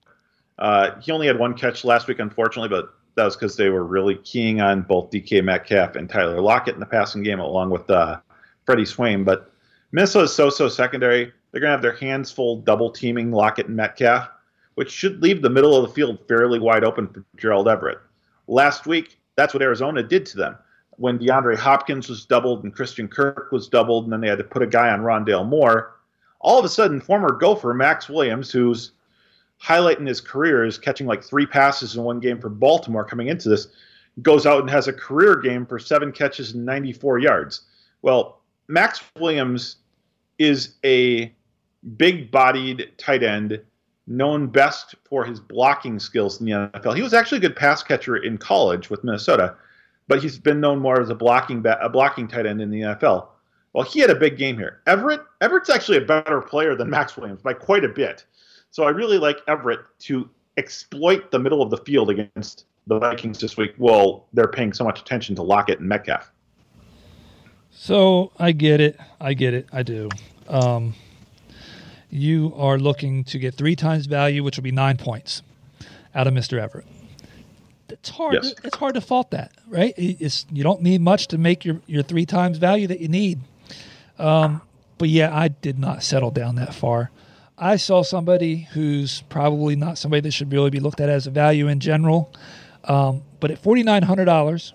Uh, 0.57 0.99
he 0.99 1.11
only 1.11 1.27
had 1.27 1.37
one 1.37 1.53
catch 1.53 1.83
last 1.83 2.07
week, 2.07 2.19
unfortunately, 2.19 2.69
but 2.69 2.93
that 3.15 3.25
was 3.25 3.35
because 3.35 3.55
they 3.55 3.69
were 3.69 3.83
really 3.83 4.15
keying 4.15 4.61
on 4.61 4.81
both 4.81 5.11
DK 5.11 5.43
Metcalf 5.43 5.95
and 5.95 6.09
Tyler 6.09 6.41
Lockett 6.41 6.73
in 6.73 6.79
the 6.79 6.85
passing 6.85 7.23
game, 7.23 7.39
along 7.39 7.69
with 7.69 7.89
uh, 7.89 8.19
Freddie 8.65 8.85
Swain. 8.85 9.23
But 9.23 9.51
Minnesota's 9.91 10.35
so-so 10.35 10.67
secondary. 10.67 11.31
They're 11.51 11.61
going 11.61 11.69
to 11.69 11.75
have 11.75 11.81
their 11.81 11.95
hands 11.95 12.31
full 12.31 12.57
double 12.57 12.89
teaming 12.89 13.31
Lockett 13.31 13.67
and 13.67 13.75
Metcalf, 13.75 14.29
which 14.75 14.91
should 14.91 15.21
leave 15.21 15.41
the 15.41 15.49
middle 15.49 15.75
of 15.75 15.87
the 15.87 15.93
field 15.93 16.19
fairly 16.27 16.59
wide 16.59 16.83
open 16.83 17.07
for 17.07 17.23
Gerald 17.37 17.67
Everett. 17.67 17.99
Last 18.47 18.87
week, 18.87 19.19
that's 19.35 19.53
what 19.53 19.61
Arizona 19.61 20.01
did 20.01 20.25
to 20.27 20.37
them. 20.37 20.57
When 20.97 21.19
DeAndre 21.19 21.57
Hopkins 21.57 22.09
was 22.09 22.25
doubled 22.25 22.63
and 22.63 22.73
Christian 22.73 23.07
Kirk 23.07 23.51
was 23.51 23.67
doubled, 23.67 24.05
and 24.05 24.13
then 24.13 24.21
they 24.21 24.27
had 24.27 24.37
to 24.39 24.43
put 24.43 24.61
a 24.61 24.67
guy 24.67 24.89
on 24.89 25.01
Rondale 25.01 25.47
Moore, 25.47 25.95
all 26.39 26.59
of 26.59 26.65
a 26.65 26.69
sudden, 26.69 26.99
former 26.99 27.31
Gopher 27.31 27.73
Maxx 27.73 28.09
Williams, 28.09 28.51
who's 28.51 28.91
highlighting 29.63 30.07
his 30.07 30.19
career 30.19 30.65
is 30.65 30.77
catching 30.77 31.07
like 31.07 31.23
three 31.23 31.45
passes 31.45 31.95
in 31.95 32.03
one 32.03 32.19
game 32.19 32.39
for 32.39 32.49
Baltimore 32.49 33.05
coming 33.05 33.27
into 33.27 33.49
this, 33.49 33.67
goes 34.21 34.45
out 34.45 34.61
and 34.61 34.69
has 34.69 34.87
a 34.87 34.93
career 34.93 35.37
game 35.37 35.65
for 35.65 35.79
seven 35.79 36.11
catches 36.11 36.53
and 36.53 36.65
94 36.65 37.19
yards. 37.19 37.61
Well, 38.01 38.41
Maxx 38.67 39.01
Williams 39.17 39.77
is 40.37 40.75
a 40.83 41.33
big 41.97 42.31
bodied 42.31 42.91
tight 42.97 43.23
end 43.23 43.61
known 44.05 44.47
best 44.47 44.95
for 45.05 45.23
his 45.23 45.39
blocking 45.39 45.97
skills 45.97 46.39
in 46.39 46.45
the 46.45 46.51
NFL. 46.51 46.95
He 46.95 47.01
was 47.01 47.13
actually 47.13 47.37
a 47.37 47.41
good 47.41 47.55
pass 47.55 47.81
catcher 47.81 48.17
in 48.17 48.37
college 48.37 48.89
with 48.89 49.03
Minnesota, 49.03 49.55
but 50.09 50.21
he's 50.21 50.37
been 50.37 50.59
known 50.59 50.79
more 50.79 50.99
as 50.99 51.09
a 51.09 51.15
blocking 51.15 51.63
a 51.65 51.89
blocking 51.89 52.27
tight 52.27 52.45
end 52.45 52.61
in 52.61 52.69
the 52.69 52.81
NFL. 52.81 53.27
Well, 53.71 53.85
he 53.85 54.01
had 54.01 54.09
a 54.09 54.15
big 54.15 54.37
game 54.37 54.57
here. 54.57 54.81
Everett 54.85 55.21
Everett's 55.41 55.69
actually 55.69 55.97
a 55.97 56.01
better 56.01 56.41
player 56.41 56.75
than 56.75 56.89
Maxx 56.89 57.15
Williams 57.15 57.41
by 57.41 57.53
quite 57.53 57.85
a 57.85 57.89
bit. 57.89 58.25
So 58.73 58.85
I 58.85 58.89
really 58.89 59.19
like 59.19 59.37
Everett 59.47 59.81
to 59.99 60.27
exploit 60.57 61.29
the 61.29 61.37
middle 61.37 61.61
of 61.61 61.69
the 61.69 61.77
field 61.77 62.09
against 62.09 62.65
the 62.87 62.97
Vikings 62.97 63.39
this 63.39 63.55
week. 63.55 63.75
Well, 63.77 64.25
they're 64.33 64.47
paying 64.47 64.73
so 64.73 64.83
much 64.83 64.99
attention 64.99 65.35
to 65.35 65.43
Lockett 65.43 65.79
and 65.79 65.87
Metcalf. 65.87 66.31
So 67.69 68.31
I 68.39 68.51
get 68.51 68.81
it. 68.81 68.99
I 69.21 69.35
get 69.35 69.53
it. 69.53 69.67
I 69.71 69.83
do. 69.83 70.09
Um, 70.47 70.95
you 72.09 72.51
are 72.55 72.79
looking 72.79 73.23
to 73.25 73.37
get 73.37 73.53
three 73.53 73.75
times 73.75 74.07
value, 74.07 74.43
which 74.43 74.57
will 74.57 74.63
be 74.63 74.71
nine 74.71 74.97
points 74.97 75.43
out 76.15 76.25
of 76.25 76.33
Mr. 76.33 76.59
Everett. 76.59 76.87
It's 77.89 78.09
hard. 78.09 78.39
Yes. 78.41 78.55
It's 78.63 78.77
hard 78.77 78.95
to 78.95 79.01
fault 79.01 79.29
that, 79.31 79.51
right? 79.67 79.93
It's 79.97 80.47
you 80.51 80.63
don't 80.63 80.81
need 80.81 80.99
much 80.99 81.27
to 81.27 81.37
make 81.37 81.63
your 81.63 81.79
your 81.85 82.01
three 82.01 82.25
times 82.25 82.57
value 82.57 82.87
that 82.87 83.01
you 83.01 83.07
need. 83.07 83.39
Um, 84.17 84.63
but 84.97 85.09
yeah, 85.09 85.35
I 85.35 85.49
did 85.49 85.77
not 85.77 86.01
settle 86.01 86.31
down 86.31 86.55
that 86.55 86.73
far. 86.73 87.11
I 87.57 87.75
saw 87.75 88.01
somebody 88.01 88.67
who's 88.73 89.21
probably 89.29 89.75
not 89.75 89.97
somebody 89.97 90.21
that 90.21 90.31
should 90.31 90.51
really 90.51 90.69
be 90.69 90.79
looked 90.79 90.99
at 90.99 91.09
as 91.09 91.27
a 91.27 91.31
value 91.31 91.67
in 91.67 91.79
general, 91.79 92.33
um, 92.85 93.23
but 93.39 93.51
at 93.51 93.59
forty 93.59 93.83
nine 93.83 94.03
hundred 94.03 94.25
dollars. 94.25 94.73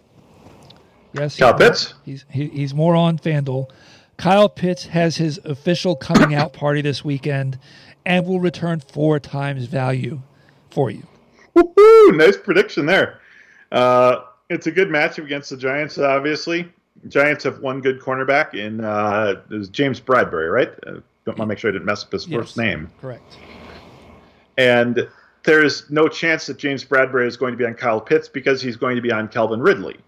Yes, 1.13 1.37
Kyle 1.37 1.57
he's- 1.57 1.69
Pitts? 1.69 1.95
He's 2.05 2.25
he, 2.31 2.49
he's 2.49 2.75
more 2.75 2.95
on 2.95 3.19
FanDuel. 3.19 3.71
Kyle 4.17 4.49
Pitts 4.49 4.87
has 4.87 5.17
his 5.17 5.39
official 5.45 5.97
coming 5.97 6.35
out 6.35 6.53
party 6.53 6.81
this 6.81 7.05
weekend, 7.05 7.59
and 8.07 8.27
will 8.27 8.41
return 8.41 8.81
four 8.81 9.19
times 9.21 9.67
value 9.67 10.21
for 10.71 10.91
you. 10.91 11.07
Woohoo! 11.57 12.17
Nice 12.17 12.37
prediction 12.37 12.87
there. 12.87 13.21
Uh, 13.73 14.21
it's 14.51 14.67
a 14.67 14.71
good 14.71 14.89
matchup 14.89 15.25
against 15.25 15.51
the 15.51 15.57
Giants, 15.57 15.99
obviously. 15.99 16.73
Giants 17.09 17.45
have 17.45 17.61
one 17.61 17.81
good 17.81 18.01
cornerback 18.01 18.55
in 18.55 18.83
uh, 18.85 19.41
James 19.71 20.01
Bradberry, 20.01 20.53
right? 20.53 20.73
Don't 21.29 21.37
want 21.39 21.49
to 21.49 21.53
make 21.53 21.59
sure 21.59 21.69
I 21.69 21.73
didn't 21.73 21.85
mess 21.85 22.05
up 22.05 22.13
his 22.13 22.25
first 22.25 22.57
name. 22.57 22.91
Correct. 23.03 23.37
And 24.57 25.07
there's 25.45 25.91
no 25.91 26.09
chance 26.09 26.47
that 26.47 26.57
James 26.57 26.83
Bradberry 26.83 27.27
is 27.27 27.37
going 27.37 27.53
to 27.53 27.59
be 27.59 27.67
on 27.67 27.75
Kyle 27.75 28.01
Pitts 28.01 28.31
because 28.31 28.63
he's 28.63 28.77
going 28.77 28.97
to 28.97 29.03
be 29.03 29.13
on 29.13 29.29
Calvin 29.29 29.61
Ridley. 29.61 29.99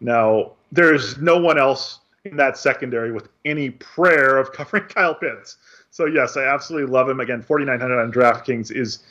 Now, 0.00 0.50
there's 0.72 1.18
no 1.18 1.38
one 1.38 1.56
else 1.56 2.00
in 2.24 2.36
that 2.36 2.58
secondary 2.58 3.12
with 3.12 3.28
any 3.44 3.70
prayer 3.70 4.36
of 4.38 4.52
covering 4.52 4.84
Kyle 4.84 5.14
Pitts. 5.14 5.56
So 5.92 6.06
yes, 6.06 6.36
I 6.36 6.44
absolutely 6.52 6.90
love 6.92 7.08
him. 7.08 7.20
Again, 7.20 7.40
4900 7.40 8.02
on 8.02 8.12
DraftKings 8.12 8.72
is 8.74 9.04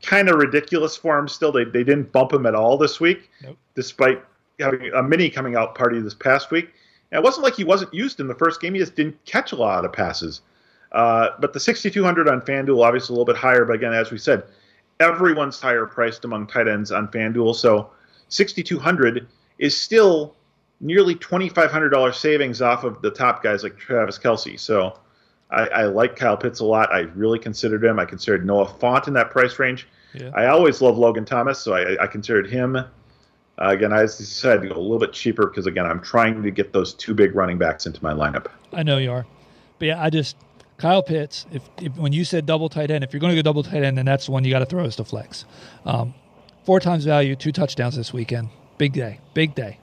kind 0.00 0.28
of 0.28 0.36
ridiculous 0.36 0.96
for 0.96 1.18
him 1.18 1.26
still. 1.26 1.50
They, 1.50 1.64
they 1.64 1.82
didn't 1.82 2.12
bump 2.12 2.32
him 2.32 2.46
at 2.46 2.54
all 2.54 2.78
this 2.78 3.00
week, 3.00 3.28
Nope. 3.42 3.58
despite 3.74 4.24
having 4.60 4.92
a 4.94 5.02
mini 5.02 5.28
coming 5.28 5.56
out 5.56 5.74
party 5.74 6.00
this 6.00 6.14
past 6.14 6.52
week. 6.52 6.70
And 7.10 7.18
it 7.18 7.24
wasn't 7.24 7.42
like 7.42 7.54
he 7.54 7.64
wasn't 7.64 7.92
used 7.92 8.20
in 8.20 8.28
the 8.28 8.34
first 8.34 8.60
game. 8.60 8.74
He 8.74 8.80
just 8.80 8.94
didn't 8.94 9.24
catch 9.24 9.52
a 9.52 9.56
lot 9.56 9.84
of 9.84 9.92
passes. 9.92 10.42
Uh, 10.92 11.30
but 11.38 11.52
the 11.52 11.60
6,200 11.60 12.28
on 12.28 12.40
FanDuel, 12.40 12.84
obviously 12.84 13.14
a 13.14 13.18
little 13.18 13.32
bit 13.32 13.36
higher. 13.36 13.64
But 13.64 13.74
again, 13.74 13.92
as 13.92 14.10
we 14.10 14.18
said, 14.18 14.44
everyone's 15.00 15.60
higher 15.60 15.86
priced 15.86 16.24
among 16.24 16.46
tight 16.46 16.68
ends 16.68 16.90
on 16.90 17.08
FanDuel. 17.08 17.54
So 17.54 17.90
6,200 18.28 19.26
is 19.58 19.76
still 19.76 20.34
nearly 20.80 21.14
$2,500 21.14 22.14
savings 22.14 22.62
off 22.62 22.84
of 22.84 23.02
the 23.02 23.10
top 23.10 23.42
guys 23.42 23.62
like 23.62 23.76
Travis 23.76 24.18
Kelce. 24.18 24.58
So 24.58 24.98
I, 25.50 25.66
I 25.68 25.84
like 25.84 26.16
Kyle 26.16 26.36
Pitts 26.36 26.60
a 26.60 26.64
lot. 26.64 26.92
I 26.92 27.00
really 27.00 27.38
considered 27.38 27.84
him. 27.84 27.98
I 27.98 28.04
considered 28.04 28.46
Noah 28.46 28.66
Fant 28.66 29.08
in 29.08 29.14
that 29.14 29.30
price 29.30 29.58
range. 29.58 29.88
Yeah. 30.14 30.30
I 30.34 30.46
always 30.46 30.80
love 30.80 30.96
Logan 30.96 31.24
Thomas, 31.24 31.58
so 31.58 31.74
I, 31.74 32.02
I 32.02 32.06
considered 32.06 32.48
him. 32.48 32.76
Uh, 32.76 32.84
again, 33.58 33.92
I 33.92 34.02
decided 34.02 34.62
to 34.62 34.68
go 34.68 34.76
a 34.76 34.80
little 34.80 34.98
bit 34.98 35.12
cheaper 35.12 35.46
because, 35.46 35.66
again, 35.66 35.84
I'm 35.84 36.00
trying 36.00 36.42
to 36.42 36.50
get 36.50 36.72
those 36.72 36.94
two 36.94 37.12
big 37.12 37.34
running 37.34 37.58
backs 37.58 37.86
into 37.86 38.02
my 38.02 38.12
lineup. 38.12 38.46
I 38.72 38.82
know 38.82 38.98
you 38.98 39.10
are, 39.10 39.26
but 39.78 39.86
yeah, 39.86 40.02
I 40.02 40.10
just 40.10 40.36
Kyle 40.78 41.02
Pitts. 41.02 41.44
If, 41.52 41.68
if 41.82 41.96
when 41.96 42.12
you 42.12 42.24
said 42.24 42.46
double 42.46 42.68
tight 42.68 42.90
end, 42.90 43.04
if 43.04 43.12
you're 43.12 43.20
going 43.20 43.32
to 43.32 43.36
go 43.36 43.42
double 43.42 43.62
tight 43.62 43.82
end, 43.82 43.98
then 43.98 44.06
that's 44.06 44.26
the 44.26 44.32
one 44.32 44.44
you 44.44 44.50
got 44.50 44.60
to 44.60 44.66
throw 44.66 44.84
as 44.84 44.96
the 44.96 45.04
flex. 45.04 45.44
Um, 45.84 46.14
four 46.64 46.80
times 46.80 47.04
value, 47.04 47.36
two 47.36 47.52
touchdowns 47.52 47.96
this 47.96 48.12
weekend. 48.12 48.48
Big 48.78 48.92
day, 48.92 49.20
big 49.34 49.54
day. 49.54 49.78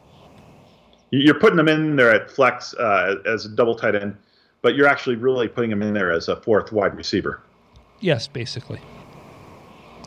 You're 1.12 1.40
putting 1.40 1.58
them 1.58 1.68
in 1.68 1.96
there 1.96 2.12
at 2.12 2.32
flex 2.32 2.74
uh, 2.74 3.16
as 3.26 3.46
a 3.46 3.50
double 3.50 3.76
tight 3.76 3.96
end, 3.96 4.16
but 4.62 4.76
you're 4.76 4.88
actually 4.88 5.18
really 5.18 5.48
putting 5.48 5.70
them 5.70 5.82
in 5.82 5.94
there 5.94 6.12
as 6.12 6.30
a 6.30 6.38
fourth 6.38 6.72
wide 6.72 6.96
receiver. 6.96 7.42
Yes, 8.00 8.28
basically. 8.28 8.82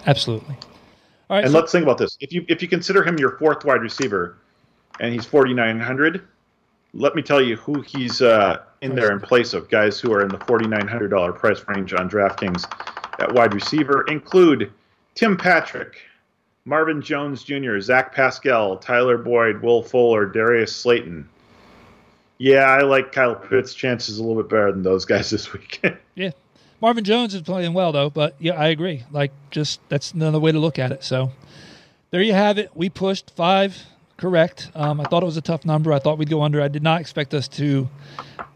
Absolutely. 0.07 0.57
All 1.31 1.37
right. 1.37 1.45
And 1.45 1.53
so- 1.53 1.59
let's 1.59 1.71
think 1.71 1.83
about 1.83 1.99
this: 1.99 2.17
if 2.21 2.33
you 2.33 2.45
if 2.49 2.63
you 2.63 2.69
consider 2.69 3.03
him 3.05 3.19
your 3.19 3.37
fourth 3.39 3.65
wide 3.65 3.83
receiver, 3.83 4.39
and 5.01 5.13
he's 5.13 5.27
4,900, 5.27 6.27
let 6.95 7.15
me 7.15 7.23
tell 7.23 7.41
you 7.41 7.57
who 7.57 7.83
he's 7.83 8.23
uh, 8.23 8.63
in 8.81 8.95
there 8.95 9.13
in 9.13 9.21
place 9.21 9.55
of. 9.55 9.69
Guys 9.69 10.01
who 10.01 10.13
are 10.13 10.23
in 10.23 10.29
the 10.29 10.39
$4,900 10.39 11.37
price 11.37 11.63
range 11.69 11.93
on 11.93 12.09
DraftKings 12.09 12.65
at 13.21 13.33
wide 13.33 13.55
receiver 13.55 14.05
include 14.09 14.73
Tim 15.15 15.37
Patrick, 15.37 15.97
Marvin 16.65 17.03
Jones 17.03 17.43
Jr., 17.45 17.81
Zach 17.81 18.15
Pascal, 18.15 18.77
Tyler 18.77 19.19
Boyd, 19.19 19.63
Will 19.63 19.83
Fuller, 19.83 20.27
Darius 20.27 20.75
Slayton. 20.75 21.29
Yeah, 22.39 22.65
I 22.65 22.83
like 22.83 23.11
Kyle 23.13 23.35
Pitts' 23.35 23.75
chances 23.75 24.19
a 24.19 24.23
little 24.25 24.41
bit 24.43 24.49
better 24.49 24.71
than 24.71 24.83
those 24.83 25.05
guys 25.05 25.31
this 25.31 25.53
week. 25.53 25.83
Yeah. 26.15 26.31
Marvin 26.81 27.03
Jones 27.03 27.35
is 27.35 27.43
playing 27.43 27.75
well 27.75 27.91
though, 27.91 28.09
but 28.09 28.37
yeah, 28.39 28.53
I 28.53 28.69
agree. 28.69 29.03
Like 29.11 29.33
just 29.51 29.81
that's 29.89 30.13
another 30.13 30.39
way 30.39 30.53
to 30.53 30.59
look 30.61 30.79
at 30.79 30.93
it. 30.93 31.03
So 31.03 31.33
there 32.11 32.23
you 32.23 32.33
have 32.33 32.57
it. 32.59 32.71
We 32.75 32.89
pushed 32.89 33.31
five 33.31 33.85
correct. 34.19 34.71
Um, 34.75 35.01
I 35.01 35.05
thought 35.05 35.23
it 35.23 35.27
was 35.27 35.39
a 35.39 35.43
tough 35.43 35.65
number. 35.65 35.93
I 35.95 35.99
thought 35.99 36.19
we'd 36.19 36.29
go 36.29 36.43
under. 36.43 36.61
I 36.61 36.69
did 36.69 36.83
not 36.83 37.01
expect 37.01 37.33
us 37.33 37.49
to 37.49 37.89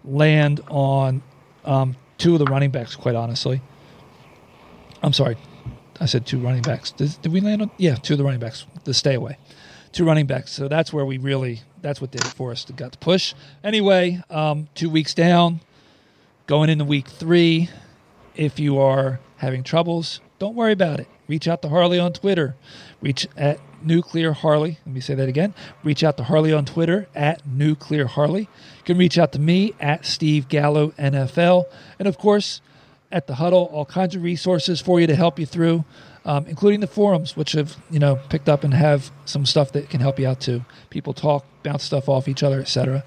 land 0.05 0.61
on 0.69 1.23
um, 1.65 1.97
two 2.19 2.35
of 2.35 2.39
the 2.41 2.45
running 2.45 2.71
backs, 2.71 2.95
quite 2.95 3.15
honestly. 3.15 3.63
I'm 5.03 5.15
sorry. 5.15 5.37
I 6.01 6.07
said 6.07 6.27
two 6.27 6.39
running 6.39 6.63
backs. 6.63 6.91
Did, 6.91 7.17
did 7.23 7.33
we 7.33 7.41
land 7.41 7.63
on? 7.63 7.71
Yeah, 7.79 7.95
two 7.95 8.15
of 8.15 8.19
the 8.19 8.25
running 8.25 8.41
backs. 8.41 8.67
The 8.85 8.93
stay 8.93 9.15
away. 9.15 9.39
Two 9.93 10.05
running 10.05 10.27
backs. 10.27 10.53
So 10.53 10.69
that's 10.69 10.93
where 10.93 11.07
we 11.07 11.19
really, 11.19 11.63
that's 11.81 12.01
what 12.01 12.11
did 12.11 12.23
it 12.23 12.29
for 12.29 12.51
us. 12.51 12.65
Got 12.65 12.93
to 12.93 12.99
push. 12.99 13.35
Anyway, 13.63 14.23
um, 14.31 14.69
two 14.75 14.91
weeks 14.91 15.15
down, 15.15 15.61
going 16.47 16.71
into 16.71 16.85
week 16.85 17.09
three. 17.09 17.71
If 18.35 18.59
you 18.59 18.79
are 18.79 19.21
having 19.37 19.63
troubles, 19.63 20.21
don't 20.39 20.55
worry 20.55 20.73
about 20.73 20.99
it. 20.99 21.07
Reach 21.29 21.47
out 21.47 21.63
to 21.63 21.69
Harley 21.69 21.99
on 21.99 22.13
Twitter. 22.13 22.57
Reach 23.01 23.29
at 23.37 23.61
Nuclear 23.85 24.33
Harley. 24.33 24.79
Let 24.87 24.95
me 24.95 25.01
say 25.01 25.15
that 25.15 25.29
again. 25.29 25.55
Reach 25.83 26.03
out 26.05 26.17
to 26.17 26.25
Harley 26.25 26.53
on 26.53 26.65
Twitter 26.65 27.09
at 27.15 27.47
Nuclear 27.47 28.07
Harley. 28.07 28.43
You 28.43 28.85
can 28.85 28.99
reach 28.99 29.19
out 29.19 29.33
to 29.33 29.39
me 29.39 29.75
at 29.81 30.05
Steve 30.05 30.49
Gallo 30.49 30.91
NFL. 30.93 31.67
And 31.99 32.09
of 32.09 32.19
course, 32.19 32.61
at 33.11 33.27
the 33.27 33.35
huddle, 33.35 33.69
all 33.73 33.85
kinds 33.85 34.17
of 34.17 34.23
resources 34.23 34.81
for 34.81 35.01
you 35.01 35.07
to 35.07 35.15
help 35.15 35.39
you 35.39 35.47
through, 35.47 35.85
um, 36.25 36.47
including 36.47 36.81
the 36.81 36.87
forums, 36.87 37.37
which 37.37 37.53
have 37.53 37.77
you 37.91 37.99
know 37.99 38.19
picked 38.29 38.49
up 38.49 38.65
and 38.65 38.73
have 38.73 39.11
some 39.25 39.45
stuff 39.45 39.73
that 39.73 39.91
can 39.91 40.01
help 40.01 40.19
you 40.19 40.27
out 40.27 40.41
too. 40.41 40.65
People 40.91 41.13
talk, 41.13 41.45
bounce 41.63 41.85
stuff 41.85 42.09
off 42.09 42.27
each 42.27 42.43
other, 42.43 42.61
etc. 42.61 43.05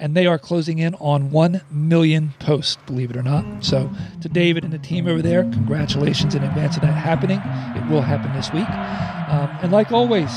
And 0.00 0.16
they 0.16 0.26
are 0.26 0.38
closing 0.38 0.78
in 0.78 0.94
on 0.96 1.32
one 1.32 1.62
million 1.70 2.34
posts, 2.38 2.76
believe 2.86 3.10
it 3.10 3.16
or 3.16 3.22
not. 3.22 3.64
So 3.64 3.90
to 4.20 4.28
David 4.28 4.62
and 4.62 4.72
the 4.72 4.78
team 4.78 5.08
over 5.08 5.20
there, 5.20 5.42
congratulations 5.42 6.34
in 6.36 6.44
advance 6.44 6.76
of 6.76 6.82
that 6.82 6.92
happening. 6.92 7.40
It 7.74 7.90
will 7.90 8.02
happen 8.02 8.32
this 8.32 8.52
week. 8.52 8.68
Um, 8.68 9.50
and 9.60 9.72
like 9.72 9.90
always, 9.90 10.30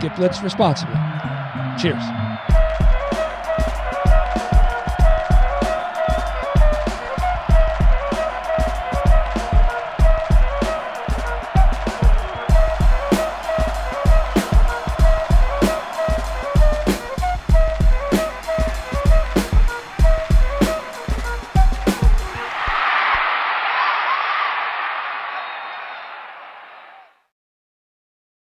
get 0.00 0.16
blitz 0.16 0.42
responsibly. 0.42 0.96
Cheers. 1.78 2.31